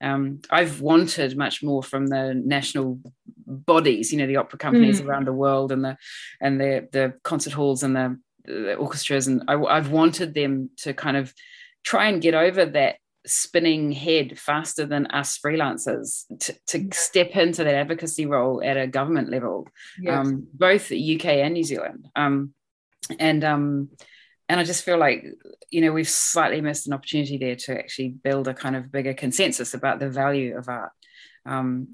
um, 0.00 0.40
I've 0.50 0.80
wanted 0.80 1.36
much 1.36 1.62
more 1.62 1.82
from 1.82 2.08
the 2.08 2.34
national 2.34 2.98
bodies, 3.46 4.12
you 4.12 4.18
know, 4.18 4.26
the 4.26 4.36
opera 4.36 4.58
companies 4.58 5.00
mm. 5.00 5.06
around 5.06 5.26
the 5.26 5.32
world 5.32 5.72
and 5.72 5.84
the 5.84 5.96
and 6.40 6.60
the 6.60 6.88
the 6.92 7.14
concert 7.22 7.52
halls 7.52 7.82
and 7.82 7.96
the, 7.96 8.18
the 8.44 8.74
orchestras, 8.74 9.26
and 9.28 9.42
I, 9.48 9.54
I've 9.54 9.90
wanted 9.90 10.34
them 10.34 10.70
to 10.78 10.92
kind 10.92 11.16
of 11.16 11.32
try 11.84 12.08
and 12.08 12.20
get 12.20 12.34
over 12.34 12.66
that 12.66 12.96
spinning 13.26 13.92
head 13.92 14.38
faster 14.38 14.86
than 14.86 15.06
us 15.06 15.38
freelancers 15.38 16.24
to, 16.40 16.54
to 16.66 16.88
step 16.92 17.30
into 17.30 17.64
that 17.64 17.74
advocacy 17.74 18.26
role 18.26 18.62
at 18.62 18.76
a 18.76 18.86
government 18.86 19.30
level, 19.30 19.66
yes. 20.00 20.14
um, 20.14 20.46
both 20.52 20.92
UK 20.92 21.26
and 21.26 21.54
New 21.54 21.64
Zealand. 21.64 22.08
Um, 22.14 22.54
and 23.18 23.44
um, 23.44 23.88
and 24.48 24.60
I 24.60 24.64
just 24.64 24.84
feel 24.84 24.98
like 24.98 25.24
you 25.70 25.80
know 25.80 25.92
we've 25.92 26.08
slightly 26.08 26.60
missed 26.60 26.86
an 26.86 26.92
opportunity 26.92 27.38
there 27.38 27.56
to 27.56 27.78
actually 27.78 28.10
build 28.10 28.48
a 28.48 28.54
kind 28.54 28.76
of 28.76 28.92
bigger 28.92 29.14
consensus 29.14 29.74
about 29.74 30.00
the 30.00 30.08
value 30.08 30.56
of 30.56 30.68
art 30.68 30.92
um, 31.46 31.92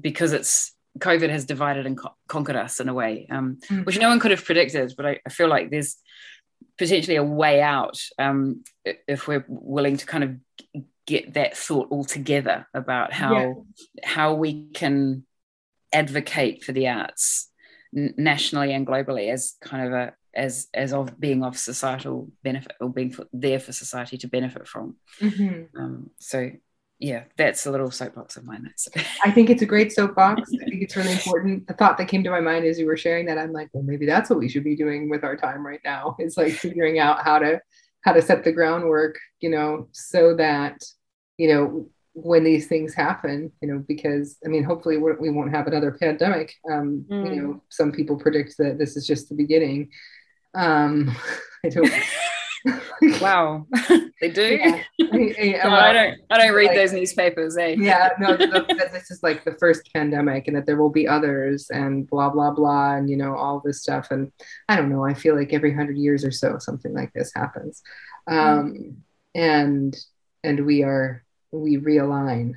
because 0.00 0.32
it's 0.32 0.74
COVID 0.98 1.30
has 1.30 1.44
divided 1.44 1.86
and 1.86 1.96
co- 1.96 2.14
conquered 2.28 2.56
us 2.56 2.80
in 2.80 2.88
a 2.88 2.94
way, 2.94 3.26
um, 3.30 3.58
mm-hmm. 3.64 3.82
which 3.84 3.98
no 3.98 4.08
one 4.08 4.20
could 4.20 4.30
have 4.30 4.44
predicted. 4.44 4.92
But 4.96 5.06
I, 5.06 5.20
I, 5.26 5.30
feel 5.30 5.48
like 5.48 5.70
there's 5.70 5.96
potentially 6.82 7.14
a 7.14 7.22
way 7.22 7.62
out 7.62 7.96
um, 8.18 8.64
if 8.84 9.28
we're 9.28 9.44
willing 9.46 9.96
to 9.96 10.04
kind 10.04 10.24
of 10.24 10.82
get 11.06 11.34
that 11.34 11.56
thought 11.56 11.86
all 11.92 12.02
together 12.02 12.66
about 12.74 13.12
how 13.12 13.36
yeah. 13.36 13.52
how 14.02 14.34
we 14.34 14.68
can 14.72 15.24
advocate 15.92 16.64
for 16.64 16.72
the 16.72 16.88
arts 16.88 17.50
nationally 17.92 18.72
and 18.72 18.84
globally 18.84 19.32
as 19.32 19.54
kind 19.60 19.86
of 19.86 19.92
a 19.92 20.12
as 20.34 20.66
as 20.74 20.92
of 20.92 21.20
being 21.20 21.44
of 21.44 21.56
societal 21.56 22.28
benefit 22.42 22.72
or 22.80 22.88
being 22.88 23.12
for, 23.12 23.26
there 23.32 23.60
for 23.60 23.72
society 23.72 24.18
to 24.18 24.26
benefit 24.26 24.66
from 24.66 24.96
mm-hmm. 25.20 25.80
um, 25.80 26.10
so 26.18 26.50
yeah 27.02 27.24
that's 27.36 27.66
a 27.66 27.70
little 27.70 27.90
soapbox 27.90 28.36
of 28.36 28.44
mine 28.44 28.62
that's 28.62 28.88
i 29.24 29.30
think 29.30 29.50
it's 29.50 29.62
a 29.62 29.66
great 29.66 29.92
soapbox. 29.92 30.40
I 30.62 30.64
think 30.66 30.82
it's 30.82 30.94
really 30.94 31.10
important. 31.10 31.66
The 31.66 31.74
thought 31.74 31.98
that 31.98 32.06
came 32.06 32.22
to 32.22 32.30
my 32.30 32.40
mind 32.40 32.64
as 32.64 32.78
you 32.78 32.86
were 32.86 32.96
sharing 32.96 33.26
that 33.26 33.38
i'm 33.38 33.52
like 33.52 33.68
well 33.72 33.82
maybe 33.82 34.06
that's 34.06 34.30
what 34.30 34.38
we 34.38 34.48
should 34.48 34.62
be 34.62 34.76
doing 34.76 35.10
with 35.10 35.24
our 35.24 35.36
time 35.36 35.66
right 35.66 35.80
now. 35.84 36.16
Is 36.20 36.36
like 36.36 36.52
figuring 36.52 37.00
out 37.00 37.24
how 37.24 37.40
to 37.40 37.60
how 38.04 38.12
to 38.12 38.22
set 38.22 38.44
the 38.44 38.52
groundwork 38.52 39.18
you 39.40 39.50
know 39.50 39.88
so 39.90 40.36
that 40.36 40.80
you 41.38 41.52
know 41.52 41.88
when 42.14 42.44
these 42.44 42.68
things 42.68 42.94
happen 42.94 43.50
you 43.60 43.68
know 43.68 43.82
because 43.88 44.36
i 44.44 44.48
mean 44.48 44.62
hopefully 44.62 44.98
we're, 44.98 45.18
we 45.18 45.30
will 45.30 45.44
not 45.44 45.54
have 45.54 45.66
another 45.66 45.96
pandemic. 46.00 46.54
Um 46.70 47.04
mm. 47.10 47.34
you 47.34 47.42
know 47.42 47.62
some 47.68 47.90
people 47.90 48.16
predict 48.16 48.56
that 48.58 48.78
this 48.78 48.96
is 48.96 49.06
just 49.06 49.28
the 49.28 49.34
beginning. 49.34 49.90
Um 50.54 51.16
i 51.64 51.68
don't 51.68 51.92
wow 53.20 53.66
they 54.20 54.30
do 54.30 54.56
yeah. 54.56 54.80
No, 55.68 55.70
I, 55.70 55.92
don't 55.92 56.20
i 56.30 56.38
don't 56.38 56.54
read 56.54 56.68
like, 56.68 56.76
those 56.76 56.92
newspapers 56.92 57.56
eh? 57.56 57.74
yeah 57.78 58.10
no 58.18 58.36
this 58.36 59.10
is 59.10 59.22
like 59.22 59.44
the 59.44 59.54
first 59.58 59.88
pandemic 59.92 60.46
and 60.46 60.56
that 60.56 60.66
there 60.66 60.76
will 60.76 60.90
be 60.90 61.08
others 61.08 61.70
and 61.70 62.08
blah 62.08 62.30
blah 62.30 62.52
blah 62.52 62.94
and 62.94 63.10
you 63.10 63.16
know 63.16 63.34
all 63.34 63.60
this 63.64 63.82
stuff 63.82 64.10
and 64.10 64.30
i 64.68 64.76
don't 64.76 64.90
know 64.90 65.04
i 65.04 65.14
feel 65.14 65.34
like 65.34 65.52
every 65.52 65.74
hundred 65.74 65.96
years 65.96 66.24
or 66.24 66.30
so 66.30 66.56
something 66.58 66.94
like 66.94 67.12
this 67.12 67.32
happens 67.34 67.82
um 68.28 68.74
mm. 68.74 68.94
and 69.34 69.98
and 70.44 70.64
we 70.64 70.82
are 70.82 71.24
we 71.50 71.76
realign 71.78 72.54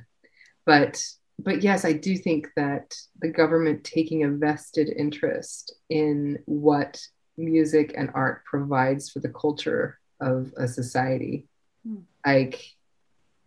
but 0.64 1.02
but 1.38 1.62
yes 1.62 1.84
i 1.84 1.92
do 1.92 2.16
think 2.16 2.48
that 2.56 2.94
the 3.20 3.28
government 3.28 3.82
taking 3.82 4.22
a 4.22 4.30
vested 4.30 4.88
interest 4.88 5.74
in 5.90 6.38
what 6.46 7.00
music 7.36 7.94
and 7.96 8.10
art 8.14 8.44
provides 8.44 9.10
for 9.10 9.20
the 9.20 9.28
culture 9.28 9.98
of 10.20 10.52
a 10.56 10.66
society 10.66 11.46
mm. 11.86 12.02
like 12.24 12.62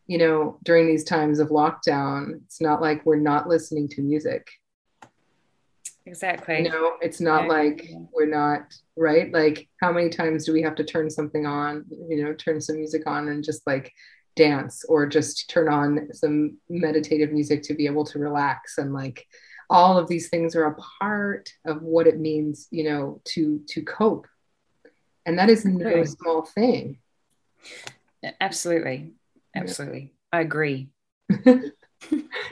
you 0.08 0.18
know 0.18 0.58
during 0.64 0.88
these 0.88 1.04
times 1.04 1.40
of 1.40 1.50
lockdown 1.50 2.42
it's 2.46 2.62
not 2.62 2.82
like 2.82 3.06
we're 3.06 3.16
not 3.16 3.48
listening 3.48 3.88
to 3.88 4.02
music 4.02 4.48
exactly 6.06 6.64
you 6.64 6.70
know 6.70 6.94
it's 7.02 7.22
not 7.22 7.44
yeah. 7.44 7.50
like 7.50 7.90
we're 8.12 8.26
not 8.26 8.74
right 8.96 9.32
like 9.32 9.68
how 9.82 9.92
many 9.92 10.10
times 10.10 10.46
do 10.46 10.54
we 10.54 10.62
have 10.62 10.76
to 10.76 10.84
turn 10.84 11.10
something 11.10 11.46
on 11.46 11.86
you 12.08 12.24
know 12.24 12.34
turn 12.34 12.60
some 12.60 12.78
music 12.78 13.04
on 13.08 13.30
and 13.30 13.44
just 13.44 13.66
like 13.68 13.92
dance 14.36 14.84
or 14.88 15.06
just 15.06 15.50
turn 15.50 15.68
on 15.68 16.08
some 16.14 16.58
meditative 16.70 17.32
music 17.32 17.62
to 17.62 17.74
be 17.74 17.86
able 17.86 18.06
to 18.06 18.20
relax 18.20 18.78
and 18.78 18.94
like 18.94 19.28
all 19.70 19.97
of 19.97 20.07
these 20.07 20.30
things 20.30 20.55
are 20.55 20.65
a 20.65 20.76
part 20.76 21.53
of 21.65 21.82
what 21.82 22.07
it 22.07 22.20
means 22.20 22.67
you 22.72 22.84
know 22.84 23.22
to 23.26 23.61
to 23.67 23.82
cope. 23.82 24.28
And 25.26 25.38
that 25.38 25.49
is 25.49 25.65
no 25.65 26.03
small 26.05 26.43
thing. 26.43 26.97
Absolutely. 28.41 29.11
Absolutely. 29.55 30.13
I 30.32 30.41
agree. 30.41 30.89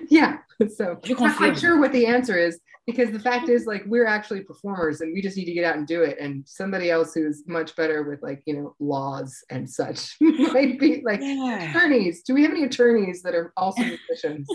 Yeah. 0.10 0.40
So 0.76 1.00
i'm 1.04 1.18
not 1.20 1.38
quite 1.38 1.58
sure 1.58 1.80
what 1.80 1.92
the 1.92 2.08
answer 2.08 2.38
is 2.38 2.60
because 2.88 3.12
the 3.12 3.20
fact 3.20 3.50
is 3.50 3.66
like 3.66 3.84
we're 3.86 4.08
actually 4.08 4.42
performers 4.42 5.02
and 5.02 5.14
we 5.14 5.22
just 5.22 5.38
need 5.38 5.46
to 5.46 5.54
get 5.54 5.66
out 5.66 5.76
and 5.76 5.86
do 5.86 6.02
it. 6.02 6.18
And 6.20 6.48
somebody 6.48 6.90
else 6.90 7.14
who's 7.14 7.44
much 7.48 7.76
better 7.76 8.04
with 8.04 8.24
like 8.24 8.42
you 8.46 8.56
know 8.56 8.76
laws 8.80 9.44
and 9.50 9.70
such 9.70 10.16
might 10.22 10.80
be 10.80 11.02
like 11.06 11.20
yeah. 11.22 11.70
attorneys. 11.70 12.24
Do 12.24 12.34
we 12.34 12.44
have 12.44 12.52
any 12.52 12.64
attorneys 12.64 13.22
that 13.24 13.36
are 13.36 13.54
also 13.56 13.84
musicians 13.84 14.48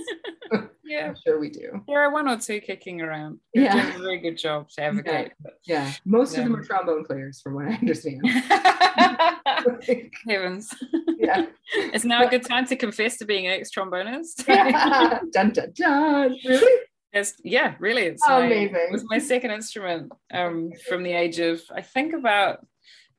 yeah 0.85 1.07
I'm 1.07 1.17
sure 1.25 1.39
we 1.39 1.51
do 1.51 1.83
there 1.87 2.03
are 2.03 2.13
one 2.13 2.29
or 2.29 2.37
two 2.37 2.61
kicking 2.61 3.01
around 3.01 3.39
They're 3.55 3.65
yeah 3.65 3.83
doing 3.83 3.95
a 3.95 3.99
very 3.99 4.19
good 4.19 4.39
job 4.39 4.69
to 4.71 4.83
advocate 4.83 5.33
yeah, 5.65 5.87
yeah. 5.87 5.93
most 6.05 6.37
of 6.37 6.45
them 6.45 6.57
are 6.57 6.65
trombone 6.65 7.05
players 7.05 7.41
from 7.41 7.55
what 7.55 7.67
i 7.67 7.75
understand 7.75 8.27
heavens 10.29 10.75
yeah 11.19 11.47
it's 11.75 12.05
now 12.05 12.27
a 12.27 12.31
good 12.31 12.45
time 12.45 12.67
to 12.67 12.77
confess 12.77 13.19
to 13.19 13.25
being 13.25 13.47
an 13.47 13.53
ex-trombonist 13.53 14.47
yeah. 14.49 15.21
dun, 15.33 15.51
dun, 15.51 15.73
dun. 15.75 16.37
really 16.45 16.81
it's, 17.13 17.35
yeah, 17.45 17.75
really. 17.79 18.05
It's 18.05 18.27
amazing. 18.27 18.73
My, 18.73 18.79
it 18.79 18.93
was 18.93 19.05
my 19.07 19.19
second 19.19 19.51
instrument 19.51 20.13
um, 20.33 20.73
from 20.89 21.03
the 21.03 21.13
age 21.13 21.41
of, 21.41 21.61
I 21.71 21.83
think, 21.83 22.15
about 22.15 22.67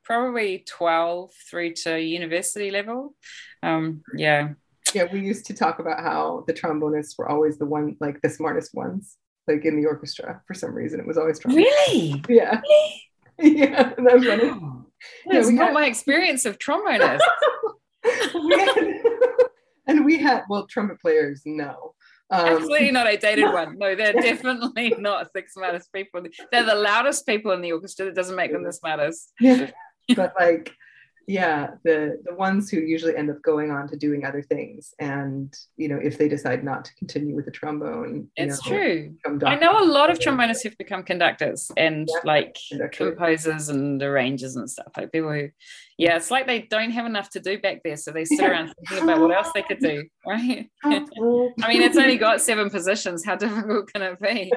probably 0.04 0.64
12 0.68 1.32
through 1.50 1.74
to 1.74 2.02
university 2.02 2.72
level. 2.72 3.14
Um, 3.62 4.02
yeah. 4.16 4.54
Yeah, 4.94 5.06
we 5.12 5.20
used 5.20 5.46
to 5.48 5.54
talk 5.54 5.80
about 5.80 6.00
how 6.00 6.44
the 6.48 6.54
trombonists 6.54 7.18
were 7.18 7.28
always 7.28 7.58
the 7.58 7.66
one, 7.66 7.98
like 8.00 8.22
the 8.22 8.30
smartest 8.30 8.74
ones, 8.74 9.18
like 9.48 9.66
in 9.66 9.80
the 9.80 9.88
orchestra. 9.88 10.42
For 10.48 10.54
some 10.54 10.74
reason, 10.74 11.00
it 11.00 11.08
was 11.08 11.18
always 11.18 11.40
trombone. 11.40 11.64
Really? 11.64 12.24
Yeah. 12.30 12.62
Really? 13.40 13.60
yeah, 13.60 13.94
that's 13.98 14.26
funny. 14.26 14.44
Oh, 14.44 14.86
that's 15.26 15.50
yeah, 15.50 15.56
not 15.56 15.68
had... 15.68 15.74
my 15.74 15.86
experience 15.86 16.46
of 16.46 16.60
trombonists. 16.60 17.20
and 19.88 20.06
we 20.06 20.20
had, 20.20 20.44
well, 20.50 20.68
trumpet 20.68 21.00
players, 21.02 21.42
no. 21.46 21.96
Um, 22.30 22.48
Absolutely 22.48 22.92
not. 22.92 23.08
I 23.08 23.16
dated 23.16 23.46
one. 23.46 23.78
No, 23.78 23.96
they're 23.96 24.14
definitely 24.14 24.96
not 24.98 25.28
the 25.34 25.44
smartest 25.48 25.92
people. 25.94 26.24
They're 26.52 26.64
the 26.64 26.76
loudest 26.76 27.26
people 27.28 27.52
in 27.52 27.62
the 27.62 27.72
orchestra. 27.72 28.06
That 28.06 28.16
doesn't 28.16 28.36
make 28.36 28.52
them 28.52 28.64
the 28.64 28.74
smartest. 28.74 29.32
Yeah. 29.40 29.72
but 30.16 30.34
like 30.40 30.74
yeah 31.28 31.72
the 31.84 32.20
the 32.26 32.36
ones 32.36 32.70
who 32.70 32.78
usually 32.78 33.16
end 33.16 33.30
up 33.30 33.42
going 33.42 33.72
on 33.72 33.88
to 33.88 33.96
doing 33.96 34.26
other 34.26 34.42
things 34.42 34.94
and 35.00 35.54
you 35.78 35.88
know 35.88 35.98
if 36.02 36.18
they 36.18 36.28
decide 36.28 36.64
not 36.64 36.84
to 36.84 36.94
continue 36.96 37.36
with 37.36 37.46
the 37.46 37.52
trombone 37.52 38.28
it's 38.36 38.66
know, 38.66 38.76
true. 38.76 39.16
i 39.46 39.56
know 39.56 39.82
a 39.82 39.86
lot 39.86 40.10
of 40.10 40.20
trombonists 40.20 40.64
who've 40.64 40.78
become 40.78 41.04
conductors 41.04 41.72
and 41.78 42.10
yeah, 42.12 42.20
like 42.26 42.58
composers 42.92 43.70
and 43.70 44.02
arrangers 44.02 44.56
and 44.56 44.70
stuff. 44.70 44.88
Like 44.98 45.12
people 45.12 45.32
who 45.32 45.50
yeah 45.98 46.16
it's 46.16 46.32
like 46.32 46.48
they 46.48 46.62
don't 46.62 46.92
have 46.92 47.06
enough 47.06 47.30
to 47.32 47.40
do 47.40 47.60
back 47.60 47.82
there 47.84 47.98
so 47.98 48.12
they 48.12 48.26
sit 48.26 48.42
around 48.42 48.74
thinking 48.90 49.08
about 49.08 49.22
what 49.22 49.36
else 49.36 49.50
they 49.54 49.62
could 49.62 49.80
do 49.80 50.04
right? 50.28 50.70
I 50.84 51.68
mean 51.68 51.82
it's 51.82 51.98
only 51.98 52.18
got 52.18 52.42
seven 52.42 52.70
positions. 52.70 53.26
How 53.26 53.36
difficult 53.36 53.92
can 53.94 54.02
it 54.02 54.20
be? 54.22 54.52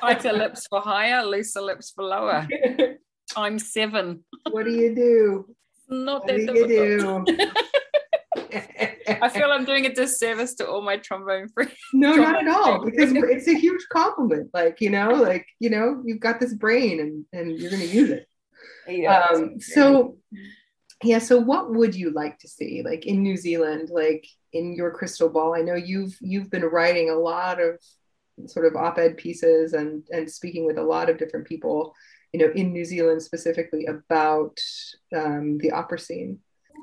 Tighter 0.00 0.32
lips 0.32 0.66
for 0.68 0.80
higher 0.80 1.24
looser 1.24 1.60
lips 1.60 1.92
for 1.94 2.04
lower. 2.04 2.46
I'm 3.36 3.58
seven. 3.58 4.24
What 4.50 4.64
do 4.64 4.72
you 4.72 4.94
do? 4.94 5.56
Not 5.94 6.26
that 6.26 6.38
difficult. 6.38 7.30
I 9.22 9.28
feel 9.28 9.50
I'm 9.50 9.64
doing 9.64 9.86
a 9.86 9.94
disservice 9.94 10.54
to 10.54 10.68
all 10.68 10.82
my 10.82 10.96
trombone 10.96 11.48
friends. 11.48 11.72
No, 11.92 12.14
trombone 12.14 12.44
not 12.46 12.68
at 12.68 12.68
all, 12.68 12.84
because 12.84 13.12
it's 13.14 13.48
a 13.48 13.58
huge 13.58 13.86
compliment. 13.90 14.50
Like, 14.52 14.80
you 14.80 14.90
know, 14.90 15.10
like, 15.10 15.46
you 15.60 15.70
know, 15.70 16.02
you've 16.04 16.20
got 16.20 16.40
this 16.40 16.54
brain 16.54 17.00
and, 17.00 17.24
and 17.32 17.58
you're 17.58 17.70
going 17.70 17.82
to 17.82 17.88
use 17.88 18.10
it. 18.10 18.28
Yeah. 18.88 19.26
Um, 19.32 19.60
so, 19.60 20.18
yeah. 21.02 21.18
So 21.18 21.38
what 21.38 21.72
would 21.72 21.94
you 21.94 22.10
like 22.10 22.38
to 22.40 22.48
see 22.48 22.82
like 22.84 23.06
in 23.06 23.22
New 23.22 23.36
Zealand, 23.36 23.90
like 23.90 24.26
in 24.52 24.74
your 24.74 24.90
crystal 24.90 25.28
ball? 25.28 25.54
I 25.54 25.62
know 25.62 25.74
you've, 25.74 26.16
you've 26.20 26.50
been 26.50 26.64
writing 26.64 27.10
a 27.10 27.14
lot 27.14 27.60
of 27.60 27.78
sort 28.46 28.66
of 28.66 28.76
op-ed 28.76 29.16
pieces 29.16 29.74
and, 29.74 30.02
and 30.10 30.30
speaking 30.30 30.66
with 30.66 30.78
a 30.78 30.82
lot 30.82 31.08
of 31.08 31.18
different 31.18 31.46
people 31.46 31.94
you 32.34 32.40
know, 32.40 32.52
in 32.52 32.72
New 32.72 32.84
Zealand 32.84 33.22
specifically 33.22 33.86
about 33.86 34.58
um, 35.14 35.56
the 35.58 35.70
opera 35.70 36.00
scene. 36.00 36.40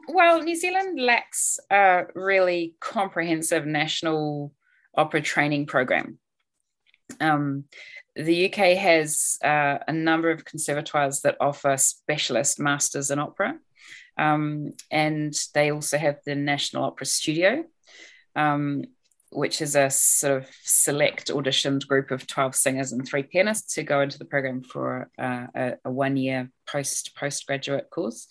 well, 0.08 0.42
New 0.42 0.56
Zealand 0.56 0.98
lacks 0.98 1.60
a 1.70 2.06
really 2.16 2.76
comprehensive 2.80 3.66
national 3.66 4.54
opera 4.96 5.22
training 5.22 5.66
program. 5.66 6.20
Um, 7.20 7.66
the 8.16 8.46
UK 8.46 8.78
has 8.78 9.40
uh, 9.44 9.80
a 9.86 9.92
number 9.92 10.32
of 10.32 10.46
conservatoires 10.46 11.20
that 11.22 11.36
offer 11.42 11.76
specialist 11.76 12.58
masters 12.58 13.12
in 13.12 13.20
opera, 13.20 13.60
um, 14.18 14.72
and 14.90 15.38
they 15.54 15.70
also 15.70 15.98
have 15.98 16.20
the 16.26 16.36
National 16.36 16.86
Opera 16.86 17.06
Studio, 17.06 17.66
um, 18.38 18.84
which 19.32 19.62
is 19.62 19.76
a 19.76 19.90
sort 19.90 20.42
of 20.42 20.48
select 20.64 21.30
auditioned 21.30 21.88
group 21.88 22.12
of 22.12 22.28
12 22.28 22.56
singers 22.56 22.92
and 22.92 23.08
three 23.08 23.24
pianists 23.24 23.74
who 23.74 23.84
go 23.84 24.02
into 24.02 24.18
the 24.18 24.26
program 24.26 24.62
for 24.62 25.10
uh, 25.18 25.48
a, 25.56 25.74
a 25.86 25.92
one 25.92 26.18
year 26.18 26.52
post 26.68 27.16
postgraduate 27.16 27.90
course. 27.90 28.28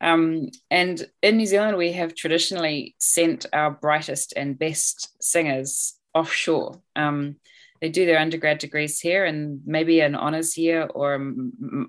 Um, 0.00 0.48
and 0.70 1.06
in 1.22 1.36
New 1.36 1.46
Zealand, 1.46 1.76
we 1.76 1.92
have 1.92 2.14
traditionally 2.14 2.94
sent 2.98 3.46
our 3.52 3.70
brightest 3.70 4.32
and 4.36 4.58
best 4.58 5.10
singers 5.22 5.94
offshore. 6.14 6.80
Um, 6.96 7.36
they 7.80 7.88
do 7.88 8.06
their 8.06 8.18
undergrad 8.18 8.58
degrees 8.58 8.98
here 8.98 9.24
and 9.24 9.60
maybe 9.64 10.00
an 10.00 10.14
honors 10.14 10.56
year 10.58 10.88
or 10.94 11.18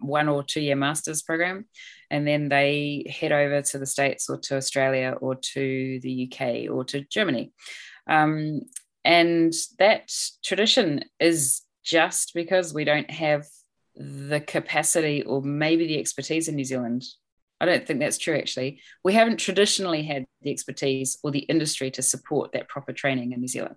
one 0.01 0.29
or 0.29 0.43
two 0.43 0.61
year 0.61 0.75
master's 0.75 1.21
program. 1.21 1.65
And 2.11 2.27
then 2.27 2.49
they 2.49 3.05
head 3.09 3.31
over 3.31 3.61
to 3.61 3.77
the 3.77 3.85
States 3.85 4.29
or 4.29 4.37
to 4.37 4.57
Australia 4.57 5.15
or 5.19 5.35
to 5.35 5.99
the 6.01 6.31
UK 6.31 6.71
or 6.71 6.83
to 6.85 7.01
Germany. 7.01 7.51
Um, 8.09 8.61
and 9.05 9.53
that 9.77 10.11
tradition 10.43 11.05
is 11.19 11.61
just 11.83 12.33
because 12.33 12.73
we 12.73 12.83
don't 12.83 13.09
have 13.09 13.45
the 13.95 14.41
capacity 14.41 15.23
or 15.23 15.41
maybe 15.41 15.87
the 15.87 15.99
expertise 15.99 16.47
in 16.47 16.55
New 16.55 16.65
Zealand. 16.65 17.05
I 17.61 17.65
don't 17.65 17.85
think 17.85 17.99
that's 17.99 18.17
true, 18.17 18.37
actually. 18.37 18.81
We 19.03 19.13
haven't 19.13 19.37
traditionally 19.37 20.03
had 20.03 20.25
the 20.41 20.51
expertise 20.51 21.17
or 21.23 21.31
the 21.31 21.39
industry 21.39 21.91
to 21.91 22.01
support 22.01 22.53
that 22.53 22.69
proper 22.69 22.93
training 22.93 23.33
in 23.33 23.41
New 23.41 23.47
Zealand. 23.47 23.75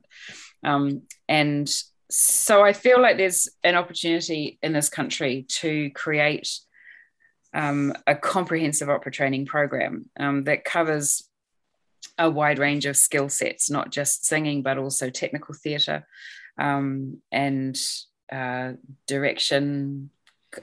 Um, 0.63 1.03
and 1.29 1.73
so 2.11 2.63
I 2.63 2.73
feel 2.73 3.01
like 3.01 3.17
there's 3.17 3.49
an 3.65 3.75
opportunity 3.75 4.59
in 4.63 4.73
this 4.73 4.89
country 4.89 5.47
to 5.49 5.91
create 5.91 6.49
um, 7.55 7.93
a 8.07 8.15
comprehensive 8.15 8.89
opera 8.89 9.11
training 9.11 9.47
program 9.47 10.07
um, 10.19 10.45
that 10.45 10.65
covers 10.65 11.29
a 12.19 12.31
wide 12.31 12.59
range 12.59 12.87
of 12.87 12.97
skill 12.97 13.29
sets, 13.29 13.71
not 13.71 13.91
just 13.91 14.25
singing, 14.25 14.63
but 14.63 14.79
also 14.79 15.11
technical 15.11 15.55
theatre 15.55 16.07
um, 16.59 17.19
and 17.31 17.79
uh, 18.31 18.73
direction, 19.07 20.11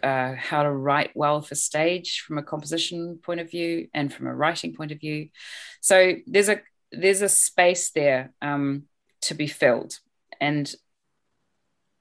uh, 0.04 0.34
how 0.36 0.64
to 0.64 0.72
write 0.72 1.12
well 1.16 1.42
for 1.42 1.56
stage 1.56 2.22
from 2.22 2.38
a 2.38 2.44
composition 2.44 3.20
point 3.22 3.40
of 3.40 3.50
view 3.50 3.88
and 3.94 4.14
from 4.14 4.28
a 4.28 4.36
writing 4.36 4.76
point 4.76 4.92
of 4.92 5.00
view. 5.00 5.30
So 5.82 6.16
there's 6.28 6.50
a 6.50 6.62
there's 6.92 7.22
a 7.22 7.30
space 7.30 7.92
there 7.92 8.34
um, 8.42 8.84
to 9.22 9.34
be 9.34 9.48
filled, 9.48 10.00
and 10.40 10.72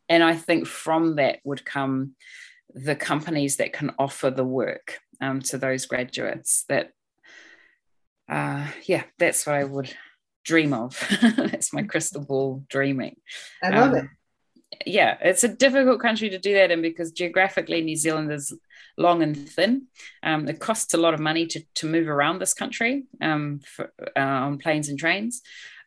and 0.09 0.23
I 0.23 0.35
think 0.35 0.67
from 0.67 1.17
that 1.17 1.41
would 1.45 1.65
come 1.65 2.15
the 2.75 2.97
companies 2.97 3.57
that 3.57 3.73
can 3.73 3.93
offer 3.99 4.31
the 4.31 4.45
work 4.45 5.01
um, 5.21 5.41
to 5.41 5.59
those 5.59 5.87
graduates 5.87 6.65
that 6.69 6.93
uh, 8.29 8.67
yeah, 8.85 9.05
that's 9.19 9.47
what 9.47 9.57
I 9.57 9.65
would 9.65 9.95
dream 10.45 10.73
of. 10.73 10.99
that's 11.37 11.73
my 11.73 11.83
crystal 11.83 12.25
ball 12.25 12.65
dreaming. 12.69 13.17
I 13.63 13.71
love 13.71 13.93
um, 13.93 13.97
it. 13.97 14.05
Yeah, 14.87 15.17
it's 15.21 15.45
a 15.45 15.49
difficult 15.49 16.01
country 16.01 16.31
to 16.31 16.39
do 16.39 16.55
that 16.55 16.71
in 16.71 16.83
because 16.83 17.11
geographically 17.13 17.83
New 17.83 17.97
Zealand 17.97 18.33
is 18.33 18.53
long 18.97 19.23
and 19.23 19.49
thin. 19.49 19.87
Um, 20.23 20.49
it 20.49 20.61
costs 20.61 20.93
a 20.95 20.99
lot 20.99 21.15
of 21.15 21.21
money 21.21 21.47
to, 21.47 21.63
to 21.77 21.87
move 21.87 22.09
around 22.09 22.39
this 22.39 22.55
country 22.55 23.05
um, 23.21 23.61
for, 23.65 23.93
uh, 24.17 24.21
on 24.21 24.59
planes 24.59 24.89
and 24.89 24.99
trains. 24.99 25.41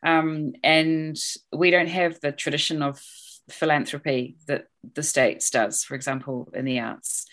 Um, 0.04 0.52
and 0.64 1.16
we 1.52 1.70
don't 1.70 1.88
have 1.88 2.20
the 2.20 2.32
tradition 2.32 2.82
of 2.82 3.00
philanthropy 3.48 4.36
that 4.46 4.66
the 4.94 5.02
states 5.02 5.50
does 5.50 5.82
for 5.82 5.94
example 5.94 6.48
in 6.54 6.64
the 6.64 6.78
arts 6.78 7.26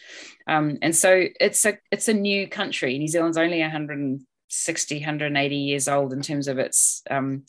um, 0.47 0.77
and 0.81 0.95
so 0.95 1.25
it's 1.39 1.65
a 1.65 1.77
it's 1.91 2.07
a 2.07 2.13
new 2.13 2.47
country 2.47 2.97
new 2.97 3.07
zealand's 3.07 3.37
only 3.37 3.61
100 3.61 4.19
60, 4.49 4.97
180 4.97 5.55
years 5.55 5.87
old 5.87 6.13
in 6.13 6.21
terms 6.21 6.47
of 6.47 6.57
its 6.59 7.01
um, 7.09 7.43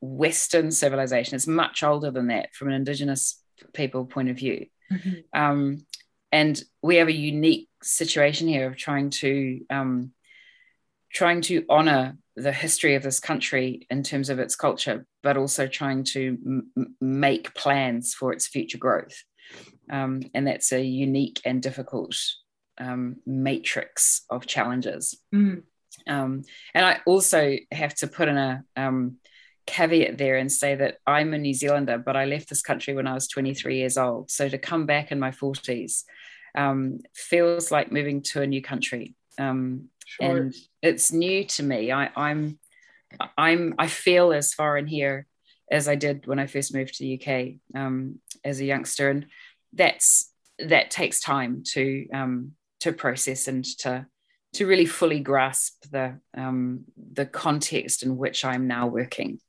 Western 0.00 0.70
civilization. 0.70 1.34
It's 1.34 1.46
much 1.46 1.82
older 1.82 2.10
than 2.10 2.28
that 2.28 2.54
from 2.54 2.68
an 2.68 2.74
Indigenous 2.74 3.42
people 3.72 4.06
point 4.06 4.28
of 4.28 4.36
view. 4.36 4.66
Mm-hmm. 4.92 5.38
Um, 5.40 5.78
and 6.32 6.62
we 6.82 6.96
have 6.96 7.08
a 7.08 7.12
unique 7.12 7.68
situation 7.82 8.48
here 8.48 8.66
of 8.66 8.76
trying 8.76 9.10
to 9.10 9.60
um, 9.70 10.12
trying 11.12 11.40
to 11.42 11.64
honor 11.68 12.16
the 12.36 12.52
history 12.52 12.94
of 12.94 13.02
this 13.02 13.18
country 13.18 13.86
in 13.90 14.02
terms 14.02 14.30
of 14.30 14.38
its 14.38 14.54
culture, 14.54 15.04
but 15.22 15.36
also 15.36 15.66
trying 15.66 16.04
to 16.04 16.38
m- 16.46 16.94
make 17.00 17.52
plans 17.54 18.14
for 18.14 18.32
its 18.32 18.46
future 18.46 18.78
growth. 18.78 19.24
Um, 19.90 20.22
and 20.34 20.46
that's 20.46 20.72
a 20.72 20.82
unique 20.82 21.40
and 21.44 21.60
difficult 21.60 22.16
um, 22.78 23.16
matrix 23.26 24.22
of 24.30 24.46
challenges. 24.46 25.18
Mm. 25.34 25.64
Um, 26.06 26.42
and 26.74 26.84
I 26.84 27.00
also 27.06 27.56
have 27.72 27.94
to 27.96 28.06
put 28.06 28.28
in 28.28 28.36
a 28.36 28.64
um, 28.76 29.16
caveat 29.66 30.18
there 30.18 30.36
and 30.36 30.50
say 30.50 30.74
that 30.74 30.98
I'm 31.06 31.34
a 31.34 31.38
New 31.38 31.54
Zealander, 31.54 31.98
but 31.98 32.16
I 32.16 32.24
left 32.24 32.48
this 32.48 32.62
country 32.62 32.94
when 32.94 33.06
I 33.06 33.14
was 33.14 33.28
23 33.28 33.76
years 33.76 33.96
old. 33.96 34.30
So 34.30 34.48
to 34.48 34.58
come 34.58 34.86
back 34.86 35.12
in 35.12 35.20
my 35.20 35.30
40s 35.30 36.04
um, 36.56 37.00
feels 37.14 37.70
like 37.70 37.92
moving 37.92 38.22
to 38.22 38.42
a 38.42 38.46
new 38.46 38.62
country. 38.62 39.14
Um, 39.38 39.88
sure. 40.06 40.36
And 40.36 40.54
it's 40.82 41.12
new 41.12 41.44
to 41.44 41.62
me. 41.62 41.92
I, 41.92 42.10
I'm, 42.16 42.58
I'm, 43.36 43.74
I 43.78 43.86
feel 43.86 44.32
as 44.32 44.54
foreign 44.54 44.86
here 44.86 45.26
as 45.70 45.86
I 45.86 45.94
did 45.94 46.26
when 46.26 46.38
I 46.38 46.46
first 46.46 46.74
moved 46.74 46.94
to 46.94 47.04
the 47.04 47.20
UK 47.20 47.80
um, 47.80 48.18
as 48.44 48.60
a 48.60 48.64
youngster, 48.64 49.08
and 49.08 49.26
that's 49.72 50.32
that 50.58 50.90
takes 50.90 51.20
time 51.20 51.62
to 51.72 52.08
um, 52.12 52.52
to 52.80 52.92
process 52.92 53.46
and 53.46 53.64
to 53.78 54.06
to 54.54 54.66
really 54.66 54.86
fully 54.86 55.20
grasp 55.20 55.84
the 55.90 56.18
um, 56.36 56.84
the 56.96 57.26
context 57.26 58.02
in 58.02 58.16
which 58.16 58.44
I'm 58.44 58.66
now 58.66 58.86
working. 58.86 59.40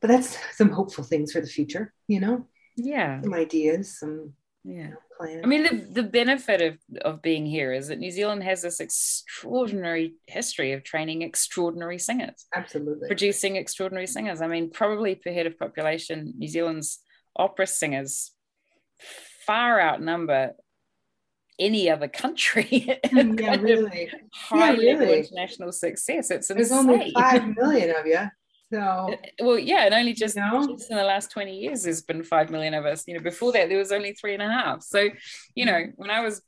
But 0.00 0.08
that's 0.08 0.38
some 0.56 0.70
hopeful 0.70 1.04
things 1.04 1.32
for 1.32 1.40
the 1.40 1.46
future, 1.46 1.92
you 2.08 2.20
know. 2.20 2.46
Yeah, 2.76 3.20
some 3.22 3.34
ideas, 3.34 3.98
some 3.98 4.34
yeah 4.64 4.90
plans. 5.16 5.40
I 5.44 5.46
mean, 5.46 5.62
the 5.62 6.02
the 6.02 6.08
benefit 6.08 6.60
of 6.60 6.78
of 7.02 7.22
being 7.22 7.46
here 7.46 7.72
is 7.72 7.88
that 7.88 7.98
New 7.98 8.10
Zealand 8.10 8.42
has 8.42 8.62
this 8.62 8.80
extraordinary 8.80 10.14
history 10.26 10.72
of 10.72 10.84
training 10.84 11.22
extraordinary 11.22 11.98
singers. 11.98 12.46
Absolutely, 12.54 13.08
producing 13.08 13.56
extraordinary 13.56 14.06
singers. 14.06 14.40
I 14.40 14.46
mean, 14.46 14.70
probably 14.70 15.14
per 15.14 15.32
head 15.32 15.46
of 15.46 15.58
population, 15.58 16.34
New 16.36 16.48
Zealand's 16.48 17.00
opera 17.36 17.66
singers 17.66 18.32
far 19.46 19.80
outnumber 19.80 20.52
any 21.60 21.90
other 21.90 22.08
country. 22.08 22.98
Mm, 23.10 23.40
yeah, 23.40 23.56
really. 23.56 24.10
High 24.32 24.72
yeah, 24.74 24.92
level 24.92 25.06
really. 25.06 25.18
international 25.20 25.72
success. 25.72 26.30
It's 26.30 26.48
There's 26.48 26.70
only 26.70 27.12
five 27.12 27.56
million 27.56 27.90
of 27.96 28.06
you. 28.06 28.28
So 28.72 29.16
well, 29.40 29.58
yeah, 29.58 29.86
and 29.86 29.94
only 29.94 30.12
just, 30.12 30.36
you 30.36 30.42
know? 30.42 30.76
just 30.76 30.92
in 30.92 30.96
the 30.96 31.02
last 31.02 31.32
20 31.32 31.58
years 31.58 31.82
there's 31.82 32.02
been 32.02 32.22
five 32.22 32.50
million 32.50 32.72
of 32.72 32.86
us. 32.86 33.02
You 33.08 33.14
know, 33.14 33.20
before 33.20 33.50
that 33.52 33.68
there 33.68 33.78
was 33.78 33.90
only 33.90 34.12
three 34.12 34.32
and 34.32 34.42
a 34.42 34.48
half. 34.48 34.82
So, 34.82 35.08
you 35.56 35.66
know, 35.66 35.86
when 35.96 36.10
I 36.10 36.20
was 36.20 36.42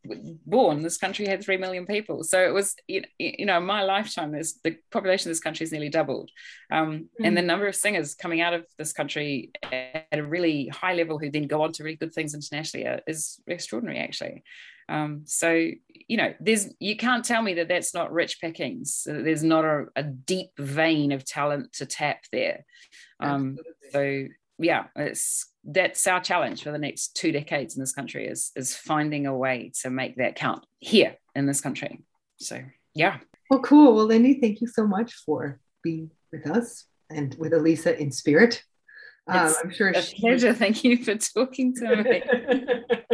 born, 0.47 0.83
this 0.83 0.99
country 0.99 1.27
had 1.27 1.43
three 1.43 1.57
million 1.57 1.85
people. 1.85 2.23
So 2.23 2.45
it 2.45 2.55
was, 2.55 2.77
you 2.87 3.03
know, 3.45 3.59
in 3.59 3.65
my 3.65 3.83
lifetime, 3.83 4.31
there's 4.31 4.55
the 4.63 4.77
population 4.93 5.31
of 5.31 5.33
this 5.33 5.41
country 5.41 5.65
has 5.65 5.73
nearly 5.73 5.89
doubled. 5.89 6.31
Um, 6.71 6.93
mm-hmm. 6.93 7.25
and 7.25 7.37
the 7.37 7.43
number 7.43 7.67
of 7.67 7.75
singers 7.75 8.15
coming 8.15 8.41
out 8.41 8.55
of 8.55 8.67
this 8.79 8.93
country 8.93 9.51
at 9.73 10.07
a 10.13 10.23
really 10.23 10.69
high 10.69 10.95
level 10.95 11.19
who 11.19 11.29
then 11.29 11.49
go 11.49 11.63
on 11.63 11.73
to 11.73 11.83
really 11.83 11.97
good 11.97 12.15
things 12.15 12.35
internationally 12.35 12.87
is 13.09 13.41
extraordinary 13.49 13.99
actually. 13.99 14.45
Um, 14.89 15.23
so 15.25 15.53
you 16.09 16.17
know, 16.17 16.35
there's 16.41 16.69
you 16.79 16.97
can't 16.97 17.25
tell 17.25 17.43
me 17.43 17.55
that 17.55 17.69
that's 17.69 17.95
not 17.95 18.13
rich 18.13 18.41
pickings. 18.41 19.03
There's 19.07 19.45
not 19.45 19.65
a, 19.65 19.87
a 19.97 20.03
deep 20.03 20.51
vein 20.59 21.13
of 21.13 21.25
talent 21.25 21.73
to 21.75 21.87
tap 21.87 22.25
there. 22.33 22.65
Um, 23.21 23.59
so 23.91 24.27
yeah, 24.59 24.87
it's 24.97 25.51
that's 25.65 26.07
our 26.07 26.21
challenge 26.21 26.63
for 26.63 26.73
the 26.73 26.79
next 26.79 27.15
two 27.17 27.33
decades 27.33 27.77
in 27.77 27.81
this 27.81 27.93
country 27.93 28.27
is 28.27 28.51
is 28.57 28.77
finding 28.77 29.27
a 29.27 29.37
way 29.37 29.73
to 29.83 29.91
make 29.91 30.17
that 30.17 30.35
count 30.35 30.67
here 30.79 31.17
in 31.35 31.47
this 31.47 31.61
country. 31.61 32.01
So 32.37 32.61
yeah. 32.95 33.19
Well, 33.51 33.61
cool. 33.61 33.95
Well, 33.95 34.07
Lindy, 34.07 34.41
thank 34.41 34.61
you 34.61 34.67
so 34.67 34.87
much 34.87 35.13
for 35.27 35.61
being 35.83 36.11
with 36.33 36.47
us 36.47 36.85
and 37.11 37.35
with 37.39 37.53
Elisa 37.53 37.99
in 37.99 38.11
spirit. 38.11 38.63
Um, 39.29 39.55
I'm 39.63 39.71
sure 39.71 39.91
a 39.91 40.03
she... 40.03 40.21
pleasure. 40.21 40.53
Thank 40.53 40.85
you 40.85 41.03
for 41.05 41.15
talking 41.17 41.75
to 41.77 41.97
me. 42.03 42.23